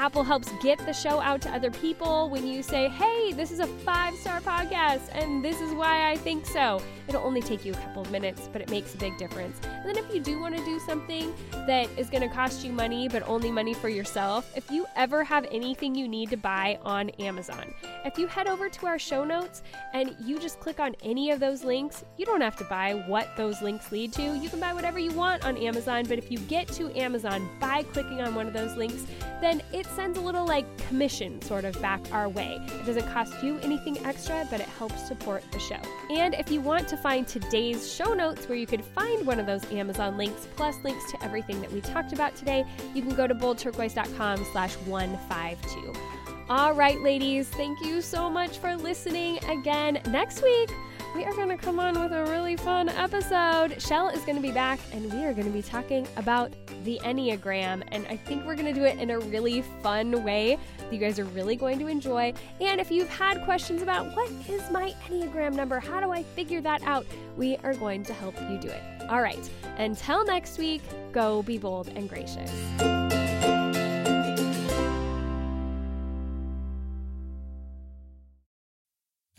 Apple 0.00 0.24
helps 0.24 0.50
get 0.62 0.78
the 0.86 0.94
show 0.94 1.20
out 1.20 1.42
to 1.42 1.50
other 1.50 1.70
people 1.70 2.30
when 2.30 2.46
you 2.46 2.62
say, 2.62 2.88
hey, 2.88 3.34
this 3.34 3.50
is 3.50 3.60
a 3.60 3.66
five 3.66 4.14
star 4.16 4.40
podcast 4.40 5.10
and 5.12 5.44
this 5.44 5.60
is 5.60 5.74
why 5.74 6.10
I 6.10 6.16
think 6.16 6.46
so. 6.46 6.80
It'll 7.06 7.22
only 7.22 7.42
take 7.42 7.66
you 7.66 7.72
a 7.72 7.76
couple 7.76 8.00
of 8.00 8.10
minutes, 8.10 8.48
but 8.50 8.62
it 8.62 8.70
makes 8.70 8.94
a 8.94 8.96
big 8.96 9.18
difference. 9.18 9.60
And 9.62 9.84
then 9.84 10.02
if 10.02 10.14
you 10.14 10.20
do 10.20 10.40
want 10.40 10.56
to 10.56 10.64
do 10.64 10.80
something 10.80 11.34
that 11.66 11.86
is 11.98 12.08
going 12.08 12.26
to 12.26 12.34
cost 12.34 12.64
you 12.64 12.72
money, 12.72 13.08
but 13.08 13.28
only 13.28 13.50
money 13.50 13.74
for 13.74 13.90
yourself, 13.90 14.50
if 14.56 14.70
you 14.70 14.86
ever 14.96 15.22
have 15.22 15.46
anything 15.50 15.94
you 15.94 16.08
need 16.08 16.30
to 16.30 16.36
buy 16.38 16.78
on 16.82 17.10
Amazon, 17.18 17.74
if 18.06 18.16
you 18.16 18.26
head 18.26 18.48
over 18.48 18.70
to 18.70 18.86
our 18.86 18.98
show 18.98 19.22
notes 19.22 19.62
and 19.92 20.16
you 20.18 20.38
just 20.38 20.60
click 20.60 20.80
on 20.80 20.96
any 21.02 21.30
of 21.30 21.40
those 21.40 21.62
links, 21.62 22.04
you 22.16 22.24
don't 22.24 22.40
have 22.40 22.56
to 22.56 22.64
buy 22.64 22.94
what 23.06 23.28
those 23.36 23.60
links 23.60 23.92
lead 23.92 24.14
to. 24.14 24.22
You 24.22 24.48
can 24.48 24.60
buy 24.60 24.72
whatever 24.72 24.98
you 24.98 25.10
want 25.10 25.44
on 25.44 25.58
Amazon, 25.58 26.06
but 26.08 26.16
if 26.16 26.30
you 26.30 26.38
get 26.38 26.68
to 26.68 26.96
Amazon 26.98 27.46
by 27.60 27.82
clicking 27.82 28.22
on 28.22 28.34
one 28.34 28.46
of 28.46 28.54
those 28.54 28.76
links, 28.78 29.04
then 29.42 29.62
it 29.74 29.86
sends 29.90 30.18
a 30.18 30.20
little 30.20 30.46
like 30.46 30.64
commission 30.88 31.40
sort 31.42 31.64
of 31.64 31.80
back 31.80 32.00
our 32.12 32.28
way. 32.28 32.58
It 32.66 32.86
doesn't 32.86 33.08
cost 33.12 33.42
you 33.42 33.58
anything 33.60 33.98
extra, 34.06 34.46
but 34.50 34.60
it 34.60 34.68
helps 34.68 35.06
support 35.06 35.42
the 35.52 35.58
show. 35.58 35.80
And 36.10 36.34
if 36.34 36.50
you 36.50 36.60
want 36.60 36.88
to 36.88 36.96
find 36.96 37.26
today's 37.26 37.92
show 37.92 38.14
notes 38.14 38.48
where 38.48 38.58
you 38.58 38.66
could 38.66 38.84
find 38.84 39.26
one 39.26 39.38
of 39.38 39.46
those 39.46 39.70
Amazon 39.72 40.16
links 40.16 40.46
plus 40.56 40.76
links 40.84 41.10
to 41.12 41.24
everything 41.24 41.60
that 41.60 41.72
we 41.72 41.80
talked 41.80 42.12
about 42.12 42.34
today, 42.36 42.64
you 42.94 43.02
can 43.02 43.14
go 43.14 43.26
to 43.26 43.34
boldturquoise.com 43.34 44.44
slash 44.52 44.74
152. 44.74 46.19
All 46.50 46.72
right, 46.74 47.00
ladies, 47.00 47.48
thank 47.48 47.80
you 47.80 48.02
so 48.02 48.28
much 48.28 48.58
for 48.58 48.74
listening 48.74 49.38
again. 49.44 50.02
Next 50.08 50.42
week, 50.42 50.68
we 51.14 51.22
are 51.22 51.32
going 51.32 51.48
to 51.48 51.56
come 51.56 51.78
on 51.78 51.96
with 52.02 52.10
a 52.10 52.24
really 52.24 52.56
fun 52.56 52.88
episode. 52.88 53.80
Shell 53.80 54.08
is 54.08 54.22
going 54.22 54.34
to 54.34 54.42
be 54.42 54.50
back, 54.50 54.80
and 54.90 55.12
we 55.12 55.24
are 55.24 55.32
going 55.32 55.46
to 55.46 55.52
be 55.52 55.62
talking 55.62 56.08
about 56.16 56.52
the 56.82 56.98
Enneagram. 57.04 57.84
And 57.92 58.04
I 58.08 58.16
think 58.16 58.44
we're 58.44 58.56
going 58.56 58.66
to 58.66 58.72
do 58.72 58.82
it 58.82 58.98
in 58.98 59.10
a 59.10 59.20
really 59.20 59.62
fun 59.80 60.24
way 60.24 60.58
that 60.78 60.92
you 60.92 60.98
guys 60.98 61.20
are 61.20 61.24
really 61.26 61.54
going 61.54 61.78
to 61.78 61.86
enjoy. 61.86 62.34
And 62.60 62.80
if 62.80 62.90
you've 62.90 63.08
had 63.08 63.44
questions 63.44 63.80
about 63.80 64.16
what 64.16 64.28
is 64.48 64.68
my 64.72 64.92
Enneagram 65.06 65.54
number, 65.54 65.78
how 65.78 66.00
do 66.00 66.10
I 66.10 66.24
figure 66.24 66.60
that 66.62 66.82
out, 66.82 67.06
we 67.36 67.58
are 67.58 67.74
going 67.74 68.02
to 68.02 68.12
help 68.12 68.34
you 68.50 68.58
do 68.58 68.66
it. 68.66 68.82
All 69.08 69.22
right, 69.22 69.48
until 69.76 70.24
next 70.24 70.58
week, 70.58 70.82
go 71.12 71.44
be 71.44 71.58
bold 71.58 71.92
and 71.94 72.08
gracious. 72.08 72.50